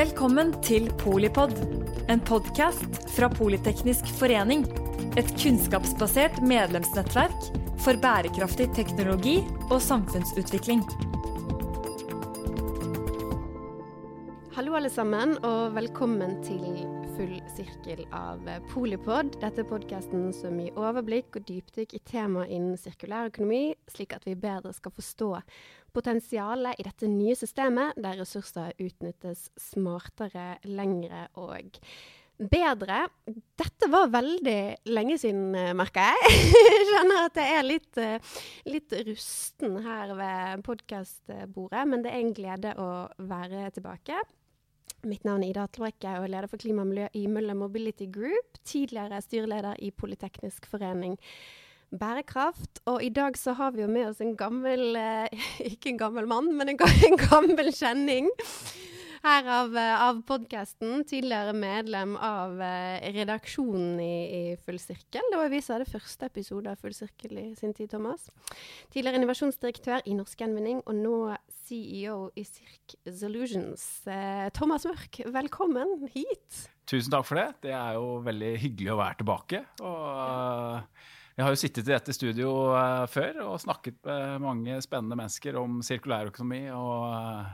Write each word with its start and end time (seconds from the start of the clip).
Velkommen 0.00 0.54
til 0.64 0.86
Polipod, 0.96 1.50
en 2.08 2.22
podkast 2.24 2.94
fra 3.12 3.26
Politeknisk 3.28 4.06
forening. 4.16 4.62
Et 5.20 5.28
kunnskapsbasert 5.42 6.38
medlemsnettverk 6.40 7.50
for 7.84 8.00
bærekraftig 8.00 8.70
teknologi 8.78 9.34
og 9.66 9.76
samfunnsutvikling. 9.84 10.80
Hallo, 14.56 14.78
alle 14.80 14.94
sammen, 14.94 15.36
og 15.44 15.76
velkommen 15.76 16.38
til 16.48 16.80
full 17.20 17.40
sirkel 17.52 18.00
av 18.16 18.46
Polipod. 18.70 19.34
Dette 19.42 19.60
er 19.60 19.66
podkasten 19.68 20.30
som 20.32 20.56
gir 20.56 20.76
overblikk 20.78 21.36
og 21.36 21.44
dypdykk 21.50 21.92
i 21.98 22.00
tema 22.08 22.46
innen 22.46 22.78
sirkulær 22.80 23.28
økonomi, 23.28 23.74
slik 23.92 24.14
at 24.16 24.24
vi 24.24 24.38
bedre 24.40 24.72
skal 24.72 24.94
forstå 24.96 25.28
potensialet 25.92 26.80
i 26.80 26.86
dette 26.86 27.10
nye 27.12 27.36
systemet, 27.36 27.98
der 28.00 28.16
ressurser 28.22 28.72
utnyttes 28.80 29.50
smartere, 29.60 30.54
lengre 30.64 31.26
og 31.36 31.76
bedre. 32.40 33.02
Dette 33.28 33.92
var 33.92 34.08
veldig 34.16 34.58
lenge 34.88 35.20
siden, 35.20 35.52
merker 35.76 36.08
jeg. 36.08 36.34
Jeg 36.56 36.82
Skjønner 36.94 37.24
at 37.26 37.44
jeg 37.44 37.60
er 37.60 37.68
litt, 37.68 38.04
litt 38.72 39.00
rusten 39.12 39.80
her 39.84 40.16
ved 40.16 40.64
podkastbordet, 40.64 41.84
men 41.84 42.00
det 42.00 42.14
er 42.14 42.22
en 42.24 42.36
glede 42.40 42.76
å 42.80 42.92
være 43.20 43.68
tilbake. 43.76 44.24
Mitt 45.08 45.24
navn 45.24 45.44
er 45.44 45.54
Ida 45.54 45.64
Atlebrekke 45.64 46.18
og 46.18 46.26
er 46.26 46.32
leder 46.34 46.50
for 46.50 46.60
klima 46.60 46.84
og 46.84 46.90
miljø 46.90 47.06
i 47.16 47.24
Møller 47.30 47.56
Mobility 47.56 48.04
Group. 48.12 48.58
Tidligere 48.68 49.20
styreleder 49.24 49.80
i 49.80 49.90
Politeknisk 49.90 50.68
forening 50.68 51.16
bærekraft. 51.90 52.82
Og 52.90 53.02
i 53.02 53.08
dag 53.08 53.38
så 53.38 53.54
har 53.58 53.72
vi 53.74 53.82
jo 53.82 53.88
med 53.90 54.10
oss 54.10 54.20
en 54.20 54.36
gammel 54.38 54.96
eh, 54.96 55.48
Ikke 55.72 55.94
en 55.94 56.00
gammel 56.00 56.28
mann, 56.30 56.52
men 56.56 56.74
en, 56.74 56.80
gammel 57.30 57.72
kjenning 57.74 58.28
her 59.22 59.48
av, 59.52 59.76
av 59.76 60.22
podkasten. 60.28 61.04
Tidligere 61.08 61.52
medlem 61.56 62.16
av 62.16 62.60
eh, 62.62 63.12
redaksjonen 63.14 64.00
i, 64.00 64.14
i, 64.38 64.56
Full 64.64 64.80
Sirkel. 64.80 65.26
Det 65.32 65.40
var 65.40 65.52
vi 65.52 65.60
som 65.64 65.76
hadde 65.76 65.90
første 65.90 66.30
episode 66.30 66.72
av 66.72 66.80
Full 66.80 66.96
Sirkel 66.96 67.36
i 67.38 67.46
sin 67.58 67.74
tid, 67.76 67.90
Thomas. 67.92 68.28
Tidligere 68.92 69.20
innovasjonsdirektør 69.20 70.06
i 70.08 70.16
Norsk 70.18 70.40
Gjenvinning, 70.40 70.82
og 70.86 70.96
nå 70.96 71.14
CEO 71.66 72.18
i 72.40 72.46
Circ 72.48 72.96
Solutions. 73.20 73.86
Eh, 74.08 74.48
Thomas 74.56 74.88
Mørk, 74.88 75.22
velkommen 75.36 76.08
hit. 76.14 76.66
Tusen 76.90 77.12
takk 77.12 77.28
for 77.28 77.40
det. 77.40 77.48
Det 77.68 77.74
er 77.76 77.96
jo 78.00 78.18
veldig 78.26 78.52
hyggelig 78.66 78.94
å 78.96 79.00
være 79.04 79.22
tilbake. 79.22 79.64
og... 79.84 81.08
Jeg 81.38 81.46
har 81.46 81.54
jo 81.54 81.58
sittet 81.62 81.86
i 81.86 81.92
dette 81.94 82.12
studio 82.12 82.50
uh, 82.74 83.06
før 83.08 83.38
og 83.46 83.60
snakket 83.62 83.94
med 84.04 84.42
mange 84.44 84.74
spennende 84.84 85.16
mennesker 85.16 85.56
om 85.56 85.78
sirkulærøkonomi 85.86 86.66
og 86.74 87.46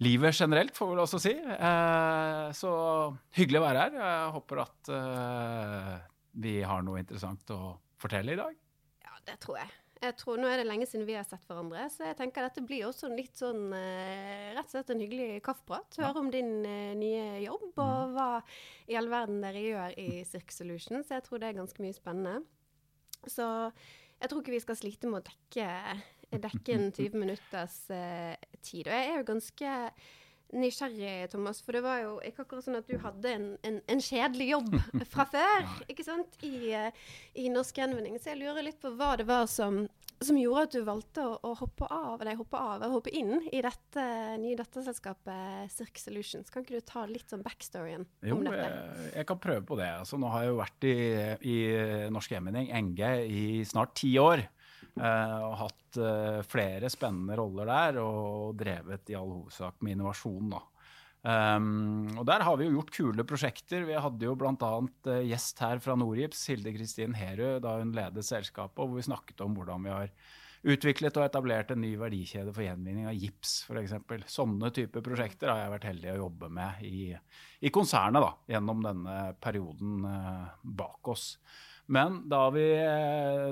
livet 0.00 0.36
generelt, 0.36 0.72
får 0.76 0.88
vi 0.88 0.96
vel 0.96 1.04
også 1.04 1.20
si. 1.22 1.34
Uh, 1.36 2.48
så 2.56 2.70
hyggelig 3.36 3.60
å 3.60 3.66
være 3.66 3.84
her. 3.84 4.00
Jeg 4.00 4.32
håper 4.38 4.64
at 4.64 4.94
vi 6.40 6.60
har 6.62 6.82
noe 6.86 7.02
interessant 7.02 7.52
å 7.54 7.76
fortelle 8.00 8.34
i 8.34 8.40
dag. 8.40 8.56
Ja, 9.04 9.16
det 9.26 9.40
tror 9.42 9.60
jeg. 9.60 9.72
Jeg 10.00 10.14
tror 10.16 10.38
Nå 10.40 10.48
er 10.48 10.62
det 10.62 10.64
lenge 10.64 10.86
siden 10.88 11.04
vi 11.04 11.16
har 11.18 11.26
sett 11.28 11.42
hverandre, 11.44 11.82
så 11.92 12.06
jeg 12.06 12.16
tenker 12.16 12.46
dette 12.46 12.62
blir 12.64 12.86
også 12.86 13.10
litt 13.12 13.36
sånn 13.36 13.66
rett 13.74 14.62
og 14.62 14.72
slett 14.72 14.92
en 14.94 15.02
hyggelig 15.02 15.42
kaffeprat. 15.44 15.98
Høre 16.00 16.14
ja. 16.14 16.22
om 16.22 16.30
din 16.32 16.54
nye 16.62 17.42
jobb 17.42 17.66
og 17.74 17.82
mm. 17.82 18.14
hva 18.14 18.28
i 18.88 18.96
all 18.96 19.10
verden 19.12 19.42
dere 19.44 19.60
gjør 19.66 19.98
i 20.00 20.22
Cirque 20.24 20.56
Solution. 20.56 21.04
Så 21.04 21.18
jeg 21.18 21.26
tror 21.26 21.42
det 21.42 21.50
er 21.50 21.58
ganske 21.58 21.84
mye 21.84 21.98
spennende. 21.98 22.40
Så 23.28 23.44
jeg 24.20 24.28
tror 24.28 24.42
ikke 24.42 24.54
vi 24.54 24.62
skal 24.64 24.76
slite 24.76 25.10
med 25.10 25.20
å 25.22 25.28
dekke, 25.28 25.66
dekke 26.38 26.76
en 26.76 26.90
20 26.94 27.18
minutters 27.18 27.76
eh, 27.90 28.34
tid. 28.62 28.86
Og 28.86 28.94
jeg 28.94 29.08
er 29.08 29.18
jo 29.18 29.28
ganske 29.32 29.76
nysgjerrig, 30.50 31.30
Thomas, 31.30 31.60
for 31.62 31.76
det 31.76 31.82
var 31.84 32.00
jo 32.02 32.16
ikke 32.26 32.44
akkurat 32.44 32.66
sånn 32.66 32.80
at 32.80 32.88
du 32.90 32.96
hadde 32.98 33.34
en, 33.36 33.46
en, 33.66 33.78
en 33.86 34.02
kjedelig 34.02 34.48
jobb 34.50 34.76
fra 35.12 35.26
før 35.34 35.68
ikke 35.90 36.06
sant, 36.06 36.40
i, 36.46 36.72
uh, 36.74 36.90
i 37.38 37.46
Norsk 37.54 37.78
Gjenvinning. 37.78 38.18
Så 38.18 38.32
jeg 38.32 38.40
lurer 38.42 38.66
litt 38.66 38.80
på 38.82 38.90
hva 38.98 39.14
det 39.20 39.28
var 39.30 39.46
som 39.50 39.84
som 40.20 40.36
gjorde 40.36 40.66
at 40.66 40.74
du 40.74 40.82
valgte 40.84 41.22
å, 41.24 41.36
å 41.48 41.54
hoppe 41.56 41.86
av, 41.88 42.20
nei, 42.26 42.34
hoppe 42.36 42.60
av, 42.60 42.82
hoppe 42.92 43.12
inn 43.16 43.38
i 43.48 43.62
dette 43.64 44.02
nye 44.40 44.56
datterselskapet 44.58 45.72
Cirque 45.72 46.02
Solutions. 46.02 46.52
Kan 46.52 46.64
ikke 46.64 46.76
du 46.76 46.84
ta 46.84 47.06
litt 47.08 47.32
sånn 47.32 47.44
backstoryen 47.44 48.04
jo, 48.20 48.36
om 48.36 48.44
dette? 48.44 48.66
Jo, 48.68 49.06
jeg, 49.14 49.26
kan 49.30 49.40
prøve 49.40 49.64
på 49.70 49.78
det. 49.80 49.88
Altså, 50.02 50.20
nå 50.20 50.28
har 50.34 50.44
jeg 50.44 50.52
jo 50.52 50.58
vært 50.60 50.88
i, 50.90 50.96
i 51.40 51.56
Norsk 52.12 52.36
Gjenvinning, 52.36 52.68
NG, 52.90 53.00
i 53.32 53.44
snart 53.68 53.96
ti 54.02 54.12
år. 54.20 54.44
Uh, 54.98 55.38
og 55.46 55.54
hatt 55.66 56.00
uh, 56.02 56.40
flere 56.48 56.90
spennende 56.92 57.38
roller 57.38 57.70
der, 57.70 58.00
og 58.02 58.58
drevet 58.58 59.12
i 59.12 59.16
all 59.18 59.30
hovedsak 59.30 59.78
med 59.84 59.98
innovasjon. 59.98 60.50
da. 60.56 60.64
Um, 61.20 62.16
og 62.16 62.24
der 62.24 62.40
har 62.46 62.56
vi 62.56 62.64
jo 62.64 62.78
gjort 62.78 62.92
kule 62.96 63.24
prosjekter. 63.28 63.84
Vi 63.84 63.96
hadde 63.96 64.24
jo 64.24 64.36
bl.a. 64.40 64.54
Uh, 64.56 64.90
eh, 65.12 65.26
gjest 65.28 65.58
her 65.60 65.80
fra 65.84 65.96
Norgips, 66.00 66.46
Hilde 66.48 66.72
Kristin 66.76 67.16
Herø, 67.16 67.58
da 67.60 67.76
hun 67.80 67.92
ledet 67.96 68.24
selskapet, 68.24 68.80
hvor 68.80 68.96
vi 68.96 69.04
snakket 69.04 69.42
om 69.44 69.56
hvordan 69.56 69.84
vi 69.84 69.92
har 69.92 70.14
utviklet 70.60 71.16
og 71.16 71.24
etablert 71.24 71.70
en 71.72 71.80
ny 71.80 71.94
verdikjede 72.00 72.52
for 72.52 72.64
gjenvinning 72.64 73.06
av 73.08 73.16
gips, 73.16 73.62
f.eks. 73.68 73.94
Sånne 74.28 74.72
typer 74.76 75.04
prosjekter 75.04 75.52
har 75.52 75.62
jeg 75.62 75.74
vært 75.74 75.88
heldig 75.88 76.10
å 76.12 76.20
jobbe 76.26 76.50
med 76.52 76.82
i, 76.84 77.06
i 77.64 77.72
konsernet 77.72 78.24
da, 78.24 78.32
gjennom 78.56 78.84
denne 78.84 79.18
perioden 79.40 80.04
uh, 80.04 80.48
bak 80.60 81.12
oss. 81.12 81.34
Men 81.90 82.20
da 82.30 82.44
vi, 82.54 82.64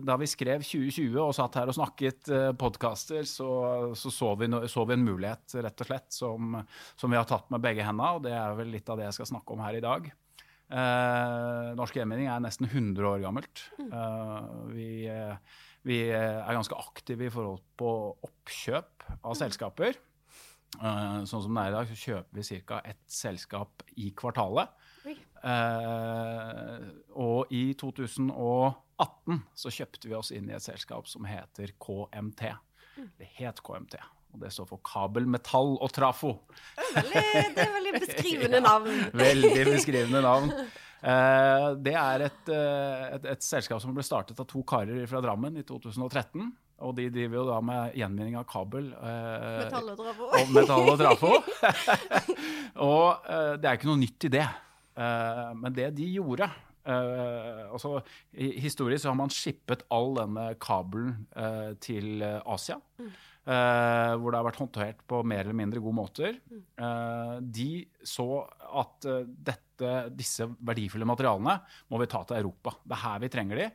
da 0.07 0.15
vi, 0.21 0.29
skrev 0.31 0.63
2020 0.63 1.17
og 1.19 1.35
satt 1.35 1.59
her 1.59 1.71
og 1.71 1.75
snakket 1.75 2.31
eh, 2.31 2.53
podkaster, 2.59 3.27
så, 3.27 3.49
så, 3.99 4.13
så, 4.15 4.31
vi, 4.39 4.47
så, 4.71 4.85
vi, 4.87 4.95
en 4.95 5.07
mulighet, 5.07 5.57
rett 5.59 5.83
og 5.83 5.91
slett, 5.91 6.07
som, 6.15 6.55
som 6.95 7.11
vi 7.11 7.19
har 7.19 7.27
tatt 7.27 7.51
med 7.51 7.65
begge 7.65 7.83
hendene. 7.83 8.15
Og 8.15 8.23
det 8.29 8.37
er 8.39 8.55
vel 8.61 8.71
litt 8.77 8.89
av 8.89 9.01
det 9.01 9.09
jeg 9.09 9.19
skal 9.19 9.33
snakke 9.33 9.57
om 9.57 9.65
her 9.67 9.81
i 9.81 9.83
dag. 9.83 10.07
Eh, 10.69 11.71
Norsk 11.79 11.99
Gjenvinning 11.99 12.29
er 12.31 12.45
nesten 12.45 12.69
100 12.69 13.11
år 13.11 13.25
gammelt. 13.25 13.65
Eh, 13.83 14.51
vi, 14.71 14.91
vi, 15.89 16.03
er 16.13 16.59
ganske 16.61 16.79
aktive 16.79 17.27
i 17.27 17.33
forhold 17.35 17.65
på 17.81 17.95
oppkjøp 18.29 19.09
av 19.19 19.35
selskaper. 19.41 19.99
Eh, 20.79 21.21
sånn 21.27 21.43
som 21.43 21.57
det 21.57 21.65
er 21.65 21.73
i 21.73 21.77
dag, 21.79 21.91
så 21.91 21.99
kjøper 22.05 22.39
vi 22.39 22.63
ca. 22.69 22.83
ett 22.87 23.03
selskap 23.11 23.83
i 23.97 24.13
kvartalet. 24.15 24.71
Uh, 25.39 26.89
og 27.15 27.53
i 27.55 27.71
2018 27.79 29.43
så 29.55 29.73
kjøpte 29.73 30.11
vi 30.11 30.17
oss 30.19 30.33
inn 30.35 30.51
i 30.51 30.57
et 30.57 30.65
selskap 30.65 31.07
som 31.11 31.27
heter 31.29 31.75
KMT. 31.79 32.49
Det 33.19 33.29
het 33.39 33.63
KMT. 33.63 33.99
Og 34.35 34.43
det 34.43 34.51
står 34.53 34.69
for 34.69 34.83
kabel, 34.85 35.29
metall 35.31 35.77
og 35.79 35.89
trafo. 35.95 36.35
Det 36.77 36.91
veldig, 36.99 37.25
det 37.55 37.65
er 37.65 37.75
veldig 37.77 37.95
beskrivende 38.03 38.61
navn. 38.65 39.01
veldig 39.25 39.65
beskrivende 39.71 40.23
navn. 40.27 40.53
Uh, 40.99 41.75
det 41.79 41.95
er 41.95 42.27
et, 42.27 42.41
uh, 42.51 43.05
et, 43.15 43.29
et, 43.37 43.45
selskap 43.47 43.81
som 43.81 43.95
ble 43.95 44.03
startet 44.03 44.41
av 44.43 44.49
to 44.51 44.65
karer 44.67 45.07
fra 45.09 45.23
Drammen 45.25 45.61
i 45.61 45.65
2013. 45.67 46.51
Og 46.87 46.95
de 46.95 47.09
driver 47.11 47.41
jo 47.41 47.45
da 47.49 47.57
med 47.65 47.95
gjenvinning 47.99 48.37
av 48.39 48.45
kabel. 48.51 48.93
Metall 48.95 49.89
og 49.95 49.99
trafo. 49.99 50.29
Og 50.39 50.53
metall 50.55 50.91
og 50.93 51.01
trafo. 51.01 51.31
og 52.91 53.31
det 53.59 53.67
er 53.67 53.79
ikke 53.79 53.89
noe 53.91 53.99
nytt 53.99 54.27
i 54.29 54.31
det. 54.37 54.47
Uh, 54.99 55.55
men 55.55 55.75
det 55.77 55.93
de 55.95 56.09
gjorde 56.17 56.49
uh, 56.49 57.69
altså, 57.71 58.01
Historisk 58.35 59.05
så 59.05 59.13
har 59.13 59.19
man 59.21 59.31
skippet 59.31 59.85
all 59.95 60.17
denne 60.19 60.49
kabelen 60.63 61.21
uh, 61.39 61.75
til 61.83 62.25
Asia. 62.25 62.81
Mm. 62.99 63.11
hvor 63.49 64.29
det 64.29 64.37
har 64.37 64.45
vært 64.45 64.59
håndtert 64.61 64.99
på 65.09 65.23
mer 65.25 65.47
eller 65.47 65.57
mindre 65.57 65.81
gode 65.81 65.97
måter. 65.97 66.35
Uh, 66.77 67.39
de 67.41 67.87
så 68.05 68.43
at 68.83 69.07
dette, 69.25 69.93
disse 70.13 70.45
verdifulle 70.45 71.09
materialene 71.09 71.55
må 71.89 72.03
vi 72.03 72.11
ta 72.13 72.21
til 72.29 72.43
Europa. 72.43 72.75
Det 72.85 72.99
er 72.99 73.05
her 73.07 73.23
vi 73.25 73.33
trenger 73.33 73.63
de. 73.63 73.71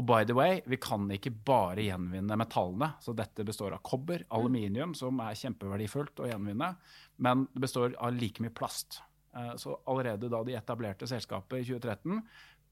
Og 0.00 0.06
by 0.08 0.24
the 0.24 0.34
way, 0.34 0.60
vi 0.66 0.78
kan 0.80 1.04
ikke 1.12 1.34
bare 1.44 1.84
gjenvinne 1.84 2.36
metallene. 2.40 2.94
Så 3.04 3.14
dette 3.16 3.44
består 3.46 3.76
av 3.76 3.82
kobber, 3.84 4.24
mm. 4.24 4.30
aluminium, 4.38 4.94
som 4.96 5.20
er 5.22 5.38
kjempeverdifullt 5.38 6.22
å 6.24 6.28
gjenvinne, 6.30 6.74
men 7.22 7.46
det 7.52 7.64
består 7.66 7.96
av 8.00 8.16
like 8.16 8.42
mye 8.42 8.54
plast. 8.56 9.02
Eh, 9.36 9.54
så 9.56 9.80
allerede 9.88 10.28
da 10.32 10.42
de 10.44 10.56
etablerte 10.58 11.06
selskapet 11.08 11.62
i 11.62 11.64
2013, 11.72 12.20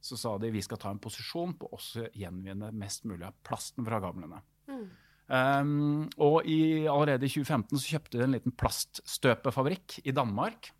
så 0.00 0.16
sa 0.16 0.38
de 0.40 0.50
vi 0.52 0.62
skal 0.64 0.78
ta 0.80 0.90
en 0.92 1.02
posisjon 1.02 1.54
på 1.60 1.66
å 1.72 1.78
gjenvinne 2.16 2.72
mest 2.76 3.04
mulig 3.08 3.26
av 3.28 3.34
plasten 3.46 3.84
fra 3.86 4.00
gamlene. 4.02 4.38
Mm. 4.70 4.84
Um, 5.30 6.10
og 6.18 6.42
i, 6.50 6.88
allerede 6.90 7.22
i 7.28 7.30
2015 7.30 7.78
så 7.78 7.92
kjøpte 7.94 8.18
de 8.18 8.24
en 8.24 8.34
liten 8.34 8.54
plaststøpefabrikk 8.58 10.00
i 10.02 10.12
Danmark. 10.16 10.72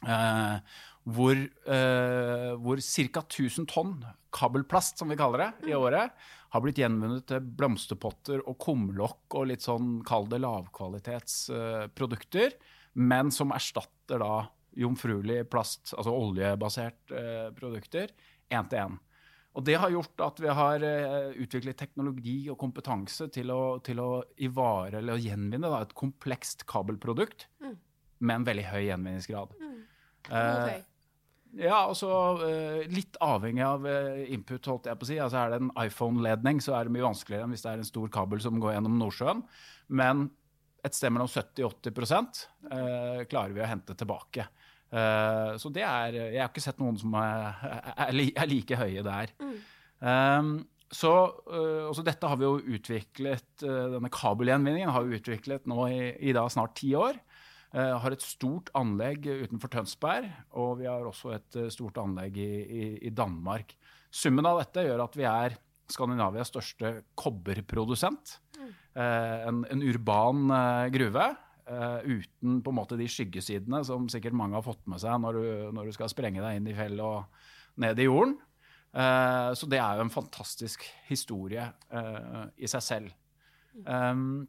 Uh, 0.00 0.56
hvor, 1.10 1.34
uh, 1.66 2.54
hvor 2.62 2.78
ca. 2.80 3.20
1000 3.24 3.66
tonn 3.68 4.04
kabelplast, 4.32 4.98
som 5.00 5.08
vi 5.10 5.16
kaller 5.18 5.38
det, 5.42 5.50
i 5.66 5.74
mm. 5.74 5.80
året, 5.80 6.10
har 6.54 6.60
blitt 6.62 6.78
gjenvunnet 6.80 7.24
til 7.28 7.40
blomsterpotter 7.58 8.38
og 8.44 8.58
kumlokk 8.62 9.34
og 9.40 9.48
litt 9.50 9.62
sånn, 9.66 9.88
kall 10.06 10.26
det 10.30 10.40
lavkvalitetsprodukter, 10.44 12.48
uh, 12.54 12.58
men 13.00 13.30
som 13.34 13.52
erstatter 13.56 14.18
da 14.22 14.34
jomfruelig 14.78 15.44
plast, 15.50 15.94
altså 15.96 16.14
oljebasert 16.14 17.14
eh, 17.16 17.46
produkter, 17.56 18.12
én 18.50 18.68
til 18.70 18.84
én. 18.84 18.98
Og 19.58 19.64
det 19.66 19.74
har 19.82 19.90
gjort 19.90 20.22
at 20.22 20.38
vi 20.42 20.52
har 20.54 20.84
eh, 20.86 21.32
utviklet 21.42 21.78
teknologi 21.78 22.38
og 22.52 22.58
kompetanse 22.60 23.26
til 23.34 23.50
å, 23.50 23.62
til 23.82 23.98
å 24.02 24.10
ivare 24.38 25.00
eller 25.00 25.18
å 25.18 25.22
gjenvinne 25.22 25.66
da, 25.66 25.82
et 25.82 25.96
komplekst 25.98 26.62
kabelprodukt 26.70 27.48
mm. 27.64 27.74
med 28.22 28.36
en 28.36 28.46
veldig 28.46 28.68
høy 28.70 28.84
gjenvinningsgrad. 28.86 29.58
Hvor 29.58 29.74
Eh, 30.30 30.80
ja, 31.58 31.80
og 31.90 31.96
så 31.98 32.10
eh, 32.46 32.90
litt 32.92 33.16
avhengig 33.24 33.64
av 33.66 33.86
eh, 33.88 34.26
input, 34.34 34.62
holdt 34.70 34.86
jeg 34.86 34.98
på 34.98 35.06
å 35.06 35.08
si. 35.08 35.16
Altså 35.22 35.40
Er 35.40 35.54
det 35.54 35.60
en 35.62 35.72
iPhone-ledning, 35.82 36.60
så 36.62 36.76
er 36.76 36.86
det 36.86 36.94
mye 36.94 37.08
vanskeligere 37.08 37.46
enn 37.46 37.54
hvis 37.54 37.64
det 37.64 37.72
er 37.72 37.82
en 37.82 37.88
stor 37.88 38.12
kabel 38.14 38.42
som 38.44 38.60
går 38.62 38.76
gjennom 38.76 39.00
Nordsjøen. 39.00 39.42
Men 39.98 40.28
et 40.86 40.96
sted 40.96 41.12
mellom 41.12 41.28
70 41.28 41.66
og 41.66 41.74
80 41.82 42.44
eh, 42.70 43.24
klarer 43.30 43.56
vi 43.56 43.64
å 43.64 43.70
hente 43.70 43.96
tilbake. 43.98 44.46
Eh, 44.90 45.52
så 45.62 45.70
det 45.70 45.84
er 45.86 46.16
Jeg 46.18 46.40
har 46.40 46.50
ikke 46.50 46.64
sett 46.64 46.80
noen 46.82 46.98
som 46.98 47.14
er, 47.18 47.62
er, 47.94 48.10
er 48.10 48.50
like 48.50 48.78
høye 48.78 49.04
der. 49.06 49.34
Um, 50.00 50.54
så 50.90 51.12
eh, 51.52 51.86
også 51.86 52.02
dette 52.06 52.26
har 52.26 52.38
vi 52.40 52.48
jo 52.48 52.56
utviklet, 52.58 53.50
eh, 53.62 53.84
denne 53.94 54.10
kabelgjenvinningen 54.10 54.90
har 54.90 55.06
vi 55.06 55.20
utviklet 55.20 55.68
nå 55.70 55.86
i, 55.92 56.00
i 56.18 56.34
da 56.34 56.48
snart 56.50 56.74
ti 56.80 56.94
år. 56.98 57.20
Uh, 57.70 57.94
har 58.02 58.10
et 58.10 58.24
stort 58.24 58.72
anlegg 58.74 59.28
utenfor 59.28 59.70
Tønsberg, 59.70 60.26
og 60.58 60.80
vi 60.80 60.88
har 60.90 61.06
også 61.06 61.36
et 61.36 61.58
stort 61.70 62.00
anlegg 62.02 62.40
i, 62.42 62.52
i, 62.66 62.86
i 63.06 63.12
Danmark. 63.14 63.76
Summen 64.10 64.48
av 64.48 64.58
dette 64.58 64.82
gjør 64.88 65.04
at 65.04 65.14
vi 65.14 65.28
er 65.30 65.54
Skandinavias 65.90 66.50
største 66.50 66.96
kobberprodusent. 67.18 68.40
Eh, 68.60 69.46
en, 69.46 69.62
en 69.70 69.82
urban 69.86 70.50
uh, 70.50 70.88
gruve. 70.90 71.28
Eh, 71.70 72.18
uten 72.18 72.60
på 72.64 72.72
en 72.72 72.78
måte 72.78 72.98
de 72.98 73.08
skyggesidene 73.10 73.82
som 73.86 74.08
sikkert 74.12 74.36
mange 74.36 74.58
har 74.58 74.66
fått 74.66 74.82
med 74.90 75.02
seg 75.02 75.18
når 75.22 75.38
du, 75.38 75.48
når 75.76 75.88
du 75.88 75.96
skal 75.96 76.10
sprenge 76.12 76.42
deg 76.42 76.58
inn 76.58 76.70
i 76.70 76.76
fjellet 76.76 77.04
og 77.06 77.80
ned 77.80 78.00
i 78.02 78.08
jorden. 78.08 78.38
Uh, 78.90 79.54
så 79.54 79.68
det 79.70 79.78
er 79.78 79.98
jo 79.98 80.02
en 80.02 80.10
fantastisk 80.10 80.82
historie 81.06 81.62
uh, 81.94 82.48
i 82.58 82.70
seg 82.70 82.82
selv. 82.82 83.12
Um, 83.86 84.48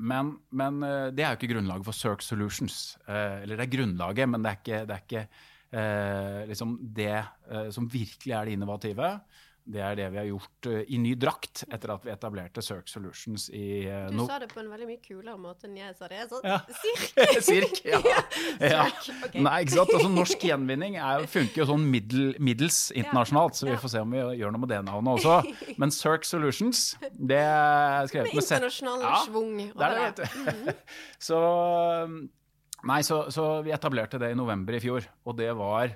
men, 0.00 0.32
men 0.56 0.80
det 1.14 1.22
er 1.22 1.34
jo 1.34 1.38
ikke 1.38 1.52
grunnlaget 1.52 1.84
for 1.84 1.94
Cirque 1.94 2.24
Solutions. 2.24 2.96
Eller 3.04 3.52
det 3.52 3.66
er 3.66 3.74
grunnlaget, 3.74 4.30
men 4.32 4.40
det 4.40 4.48
er 4.48 4.56
ikke 4.56 4.78
det, 4.88 4.94
er 4.96 5.02
ikke, 5.04 5.24
liksom 6.48 6.72
det 6.96 7.18
som 7.76 7.84
virkelig 7.92 8.32
er 8.32 8.48
det 8.48 8.54
innovative. 8.56 9.10
Det 9.70 9.80
er 9.84 9.94
det 9.98 10.06
vi 10.10 10.18
har 10.18 10.26
gjort 10.26 10.66
eh, 10.70 10.80
i 10.88 10.98
ny 10.98 11.12
drakt 11.20 11.62
etter 11.68 11.92
at 11.92 12.04
vi 12.06 12.10
etablerte 12.10 12.62
Circ 12.64 12.88
Solutions 12.90 13.44
i 13.54 13.84
uh, 13.86 14.08
Du 14.10 14.22
sa 14.26 14.38
det 14.42 14.48
på 14.50 14.62
en 14.62 14.70
veldig 14.72 14.88
mye 14.88 15.00
kulere 15.04 15.36
måte 15.38 15.68
enn 15.68 15.76
jeg 15.78 15.94
sa 15.98 16.08
det. 16.10 16.24
Sånn, 16.30 16.46
Ja. 16.48 16.56
Sirk! 16.80 17.04
Sirk, 17.48 17.76
ja. 17.86 18.00
ja. 18.72 18.86
Cirk, 19.04 19.28
ok. 19.28 19.36
Nei, 19.46 19.54
ikke 19.66 19.76
sant? 19.76 19.92
Altså, 19.98 20.10
norsk 20.16 20.46
gjenvinning 20.48 20.96
er, 20.98 21.26
funker 21.30 21.62
jo 21.62 21.68
sånn 21.70 21.86
middel, 21.92 22.32
middels 22.42 22.80
internasjonalt, 22.96 23.60
så 23.60 23.68
vi 23.68 23.76
Ja. 23.76 23.80
får 23.84 23.94
se 23.94 24.02
om 24.02 24.16
vi 24.16 24.24
gjør 24.40 24.56
noe 24.56 24.64
med 24.64 24.72
det 24.74 24.82
navnet 24.88 25.20
også. 25.20 25.54
Men 25.84 25.94
Circ 25.94 26.26
Solutions, 26.28 26.84
det 27.14 27.40
er 27.44 28.10
skrevet 28.10 28.32
Med 28.32 28.40
med 28.40 28.44
internasjonal 28.48 29.06
Ja, 29.06 29.14
schwung 29.28 29.56
Det 29.60 29.86
er 29.86 29.96
det, 29.96 30.04
vet 30.08 30.20
du. 30.20 30.84
Så 31.30 31.40
Nei, 32.88 33.02
så, 33.04 33.26
så 33.28 33.60
vi 33.60 33.74
etablerte 33.76 34.16
det 34.20 34.30
i 34.32 34.36
november 34.38 34.72
i 34.72 34.80
fjor, 34.80 35.04
og 35.28 35.36
det 35.36 35.50
var 35.58 35.92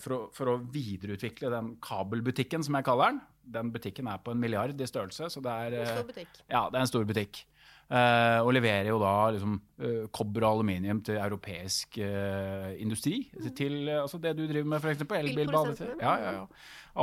for, 0.00 0.14
å, 0.16 0.20
for 0.32 0.54
å 0.54 0.58
videreutvikle 0.72 1.50
den 1.52 1.74
kabelbutikken, 1.84 2.64
som 2.64 2.78
jeg 2.78 2.86
kaller 2.86 3.12
den. 3.12 3.22
Den 3.56 3.72
butikken 3.74 4.08
er 4.08 4.20
på 4.24 4.32
en 4.32 4.40
milliard 4.40 4.78
i 4.80 4.88
størrelse, 4.88 5.30
så 5.32 5.42
det 5.44 5.52
er 5.52 5.74
En 5.74 5.86
eh, 5.86 5.94
stor 5.96 6.10
butikk. 6.12 6.42
ja, 6.46 6.62
det 6.70 6.78
er 6.78 6.84
en 6.84 6.92
stor 6.92 7.08
butikk. 7.08 7.40
Eh, 7.90 8.38
og 8.44 8.52
leverer 8.54 8.86
jo 8.92 9.00
da 9.02 9.14
liksom, 9.34 9.56
eh, 9.82 10.04
kobber 10.14 10.46
og 10.46 10.60
aluminium 10.60 11.00
til 11.02 11.18
europeisk 11.18 11.98
eh, 12.06 12.76
industri. 12.84 13.24
Til 13.58 13.88
eh, 13.88 13.98
altså 14.04 14.20
det 14.22 14.36
du 14.38 14.44
driver 14.46 14.70
med, 14.70 14.84
f.eks. 14.84 15.02
Elbilbane. 15.18 15.74
Ja, 15.98 16.14
ja, 16.22 16.36
ja. 16.38 16.46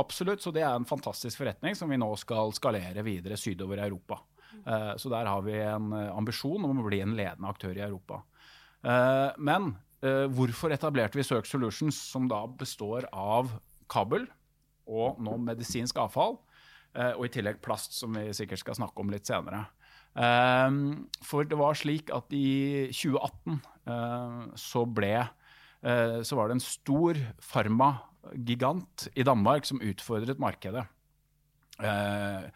Absolutt. 0.00 0.40
Så 0.40 0.52
det 0.56 0.64
er 0.64 0.72
en 0.72 0.88
fantastisk 0.88 1.42
forretning 1.42 1.76
som 1.76 1.92
vi 1.92 2.00
nå 2.00 2.08
skal 2.20 2.54
skalere 2.56 3.04
videre 3.04 3.36
sydover 3.36 3.82
i 3.82 3.84
Europa. 3.90 4.22
Eh, 4.64 4.94
så 4.96 5.12
der 5.12 5.28
har 5.28 5.44
vi 5.44 5.58
en 5.60 5.92
eh, 5.92 6.08
ambisjon 6.16 6.64
om 6.64 6.80
å 6.80 6.88
bli 6.88 7.02
en 7.04 7.16
ledende 7.18 7.52
aktør 7.52 7.76
i 7.76 7.84
Europa. 7.84 8.22
Eh, 8.80 9.36
men 9.44 9.74
eh, 9.74 9.87
hvorfor 10.00 10.70
etablerte 10.70 11.18
vi 11.18 11.24
Search 11.26 11.48
Solutions, 11.50 11.96
som 11.98 12.28
da 12.30 12.44
består 12.46 13.08
av 13.10 13.48
kabel 13.90 14.28
og 14.88 15.18
nå 15.22 15.36
medisinsk 15.42 15.98
avfall, 16.00 16.38
eh, 16.96 17.12
og 17.14 17.26
i 17.26 17.32
tillegg 17.32 17.60
plast, 17.64 17.96
som 17.98 18.16
vi 18.16 18.30
sikkert 18.36 18.62
skal 18.62 18.78
snakke 18.80 19.04
om 19.04 19.12
litt 19.12 19.28
senere. 19.28 19.66
Um, 20.18 21.06
for 21.22 21.46
det 21.46 21.58
var 21.60 21.76
slik 21.78 22.08
at 22.14 22.32
i 22.34 22.88
2018 22.90 23.58
eh, 23.92 24.38
så 24.58 24.80
ble 24.88 25.12
eh, 25.20 26.16
Så 26.26 26.34
var 26.34 26.48
det 26.48 26.56
en 26.56 26.64
stor 26.64 27.20
farmagigant 27.44 29.04
i 29.14 29.22
Danmark 29.22 29.68
som 29.68 29.82
utfordret 29.84 30.40
markedet. 30.42 30.88
Eh, 31.78 32.48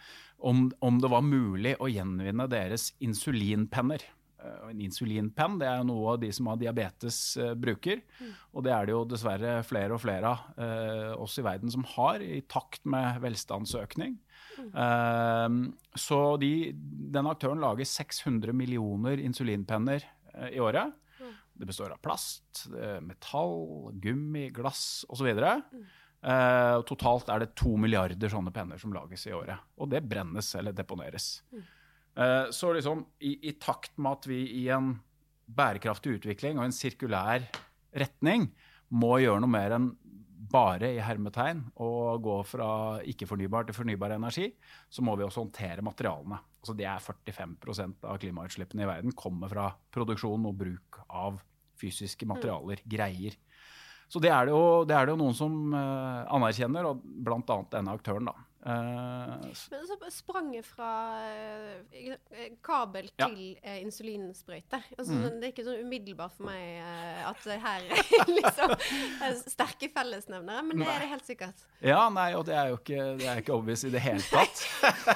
om, 0.42 0.64
om 0.82 0.98
det 0.98 1.12
var 1.12 1.22
mulig 1.22 1.76
å 1.78 1.92
gjenvinne 1.92 2.48
deres 2.50 2.88
insulinpenner. 3.04 4.02
Eh, 4.42 4.70
En 4.72 4.80
insulinpenn 4.82 5.58
det 5.60 5.68
er 5.68 5.80
jo 5.80 5.88
noe 5.90 6.16
de 6.20 6.30
som 6.34 6.48
har 6.50 6.58
diabetes 6.60 7.18
eh, 7.36 7.52
bruker. 7.58 8.02
Og 8.52 8.64
det 8.66 8.72
er 8.74 8.88
det 8.88 8.94
jo 8.96 9.04
dessverre 9.08 9.58
flere 9.68 9.96
og 9.96 10.02
flere 10.02 10.32
av 10.32 10.62
eh, 10.66 11.12
oss 11.22 11.38
i 11.38 11.44
verden 11.46 11.70
som 11.72 11.84
har, 11.94 12.22
i 12.24 12.40
takt 12.50 12.84
med 12.88 13.20
velstandsøkning. 13.22 14.18
Eh, 14.62 15.48
så 16.06 16.20
de, 16.42 16.52
den 17.16 17.30
aktøren 17.30 17.62
lager 17.62 17.88
600 17.88 18.52
millioner 18.56 19.20
insulinpenner 19.22 20.04
eh, 20.34 20.50
i 20.56 20.60
året. 20.62 20.92
Det 21.52 21.68
består 21.68 21.92
av 21.94 22.00
plast, 22.02 22.64
eh, 22.74 22.98
metall, 23.04 23.92
gummi, 24.02 24.48
glass 24.56 25.04
osv. 25.12 25.28
Uh, 26.22 26.78
totalt 26.86 27.26
er 27.34 27.42
det 27.42 27.48
to 27.58 27.72
milliarder 27.82 28.30
sånne 28.30 28.52
penner 28.54 28.78
som 28.78 28.92
lages 28.94 29.24
i 29.26 29.32
året. 29.34 29.58
Og 29.82 29.88
det 29.90 30.04
brennes 30.06 30.52
eller 30.54 30.74
deponeres. 30.74 31.42
Eh, 31.50 31.64
så 32.12 32.72
liksom 32.76 33.06
i, 33.24 33.48
i 33.48 33.54
takt 33.56 33.94
med 33.96 34.18
at 34.18 34.26
vi 34.28 34.42
i 34.60 34.66
en 34.74 34.90
bærekraftig 35.52 36.18
utvikling 36.18 36.58
og 36.58 36.66
en 36.66 36.74
sirkulær 36.76 37.46
retning 37.96 38.50
må 38.92 39.16
gjøre 39.22 39.40
noe 39.40 39.52
mer 39.52 39.76
enn 39.78 39.88
bare 40.52 40.90
i 40.92 41.00
hermetegn 41.02 41.62
å 41.80 42.18
gå 42.22 42.34
fra 42.44 42.68
ikke-fornybar 43.08 43.68
til 43.68 43.76
fornybar 43.76 44.16
energi, 44.16 44.50
så 44.90 45.04
må 45.04 45.14
vi 45.16 45.24
også 45.24 45.44
håndtere 45.44 45.84
materialene. 45.84 46.40
Altså 46.60 46.74
det 46.78 46.86
er 46.88 47.02
45% 47.02 48.04
av 48.08 48.20
klimautslippene 48.22 48.84
i 48.84 48.90
verden 48.90 49.16
kommer 49.16 49.50
fra 49.52 49.70
produksjon 49.94 50.44
og 50.50 50.58
bruk 50.60 51.00
av 51.08 51.40
fysiske 51.80 52.28
materialer, 52.28 52.82
greier. 52.86 53.38
Så 54.12 54.20
det 54.22 54.30
er 54.34 54.46
det 54.46 54.52
jo, 54.52 54.84
det 54.86 54.94
er 54.94 55.08
det 55.08 55.14
jo 55.14 55.20
noen 55.22 55.36
som 55.36 55.54
eh, 55.72 56.32
anerkjenner, 56.36 56.90
og 56.90 57.00
bl.a. 57.00 57.58
denne 57.72 57.94
aktøren. 57.96 58.28
da. 58.28 58.34
S- 58.62 59.64
Men 59.72 59.86
så 59.88 59.96
sprang 60.14 60.52
jeg 60.54 60.62
fra 60.64 60.90
uh, 61.18 62.44
kabel 62.62 63.08
Ja. 63.18 63.26
til 63.26 63.56
uh, 63.58 63.78
insulinsprøyte. 63.82 64.78
Altså, 64.98 65.12
Mm. 65.12 65.22
sånn, 65.24 65.40
Det 65.40 65.48
er 65.48 65.52
ikke 65.52 65.64
sånn 65.66 65.80
umiddelbart 65.82 66.32
for 66.36 66.44
meg 66.46 66.78
at 67.26 67.42
det 67.44 67.58
her 67.60 67.80
er 67.90 68.30
liksom 68.38 68.70
er 69.26 69.34
sterke 69.50 69.88
fellesnevnere, 69.92 70.62
men 70.68 70.78
det 70.78 70.86
er 70.88 71.00
det 71.00 71.08
helt 71.10 71.26
sikkert. 71.26 71.64
Ja, 71.82 72.08
nei, 72.08 72.28
og 72.38 72.46
det 72.46 72.54
er 72.54 72.68
jo 72.70 72.78
ikke, 72.78 73.18
det 73.18 73.26
er 73.32 73.42
ikke 73.42 73.56
obvious 73.56 73.82
i 73.84 73.90
det 73.90 74.00
hele 74.00 74.22
tatt. 74.22 74.62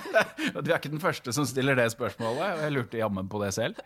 Du 0.67 0.73
er 0.73 0.79
ikke 0.81 0.91
den 0.91 1.01
første 1.03 1.33
som 1.33 1.47
stiller 1.47 1.77
det 1.79 1.91
spørsmålet, 1.95 2.43
og 2.59 2.61
jeg 2.67 2.73
lurte 2.75 2.99
jammen 2.99 3.29
på 3.31 3.39
det 3.45 3.53
selv. 3.55 3.79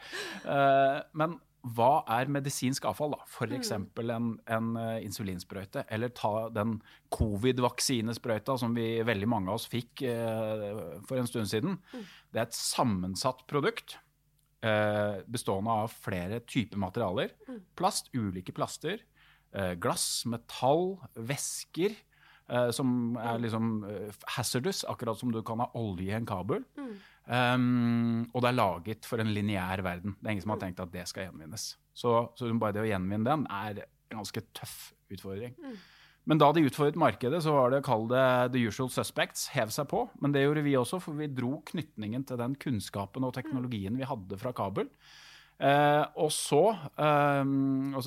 Men 1.12 1.38
hva 1.62 2.04
er 2.08 2.30
medisinsk 2.32 2.84
avfall, 2.88 3.12
da? 3.12 3.24
F.eks. 3.28 3.70
en, 3.74 4.28
en 4.48 4.68
eh, 4.80 5.04
insulinsprøyte. 5.04 5.82
Eller 5.92 6.08
ta 6.16 6.48
den 6.54 6.78
covid-vaksinesprøyta 7.12 8.56
som 8.60 8.74
vi 8.76 9.02
veldig 9.06 9.28
mange 9.28 9.50
av 9.52 9.58
oss 9.60 9.66
fikk 9.70 10.02
eh, 10.08 11.00
for 11.08 11.20
en 11.20 11.28
stund 11.28 11.50
siden. 11.50 11.76
Det 12.32 12.40
er 12.40 12.46
et 12.48 12.56
sammensatt 12.56 13.44
produkt. 13.50 13.98
eh, 14.62 15.22
bestående 15.28 15.72
av 15.72 15.92
flere 16.04 16.40
typer 16.44 16.76
materialer. 16.80 17.30
Plast, 17.76 18.10
ulike 18.14 18.52
plaster. 18.52 19.00
eh, 19.52 19.74
glass, 19.74 20.24
metall, 20.26 20.98
væsker. 21.16 21.96
eh, 22.50 22.70
som 22.74 23.16
er 23.16 23.38
liksom 23.38 23.84
eh, 23.88 24.10
hazardous, 24.36 24.84
akkurat 24.84 25.16
som 25.18 25.30
du 25.32 25.42
kan 25.42 25.58
ha 25.60 25.70
olje 25.74 26.08
i 26.10 26.16
en 26.16 26.26
kabel. 26.26 26.64
Um, 27.26 28.26
og 28.32 28.42
det 28.42 28.50
er 28.50 28.58
laget 28.58 29.06
for 29.06 29.22
en 29.22 29.30
lineær 29.34 29.84
verden. 29.86 30.16
Det 30.18 30.26
er 30.26 30.34
ingen 30.34 30.46
som 30.46 30.54
har 30.56 30.62
tenkt 30.64 30.82
at 30.82 30.92
det 30.94 31.06
skal 31.10 31.28
gjenvinnes. 31.28 31.72
Så, 31.94 32.14
så 32.38 32.50
bare 32.58 32.78
det 32.78 32.84
å 32.84 32.90
gjenvinne 32.90 33.28
den 33.28 33.46
er 33.52 33.82
en 33.84 34.20
ganske 34.20 34.42
tøff 34.56 34.92
utfordring. 35.12 35.54
Men 36.28 36.38
da 36.40 36.50
de 36.52 36.62
utfordret 36.66 36.98
markedet, 37.00 37.40
så 37.42 37.54
var 37.54 37.72
det 37.72 37.84
kall 37.86 38.04
det 38.10 38.24
the 38.54 38.62
usual 38.68 38.90
suspects, 38.92 39.48
hev 39.54 39.72
seg 39.74 39.88
på. 39.90 40.04
Men 40.22 40.34
det 40.34 40.44
gjorde 40.44 40.64
vi 40.66 40.76
også, 40.78 41.00
for 41.02 41.18
vi 41.18 41.30
dro 41.32 41.56
knytningen 41.70 42.26
til 42.28 42.38
den 42.40 42.54
kunnskapen 42.60 43.26
og 43.26 43.34
teknologien 43.36 43.96
vi 43.98 44.08
hadde 44.08 44.38
fra 44.40 44.52
kabel. 44.56 44.90
Eh, 45.60 46.04
og 46.24 46.30
så 46.32 46.60
eh, 46.72 47.50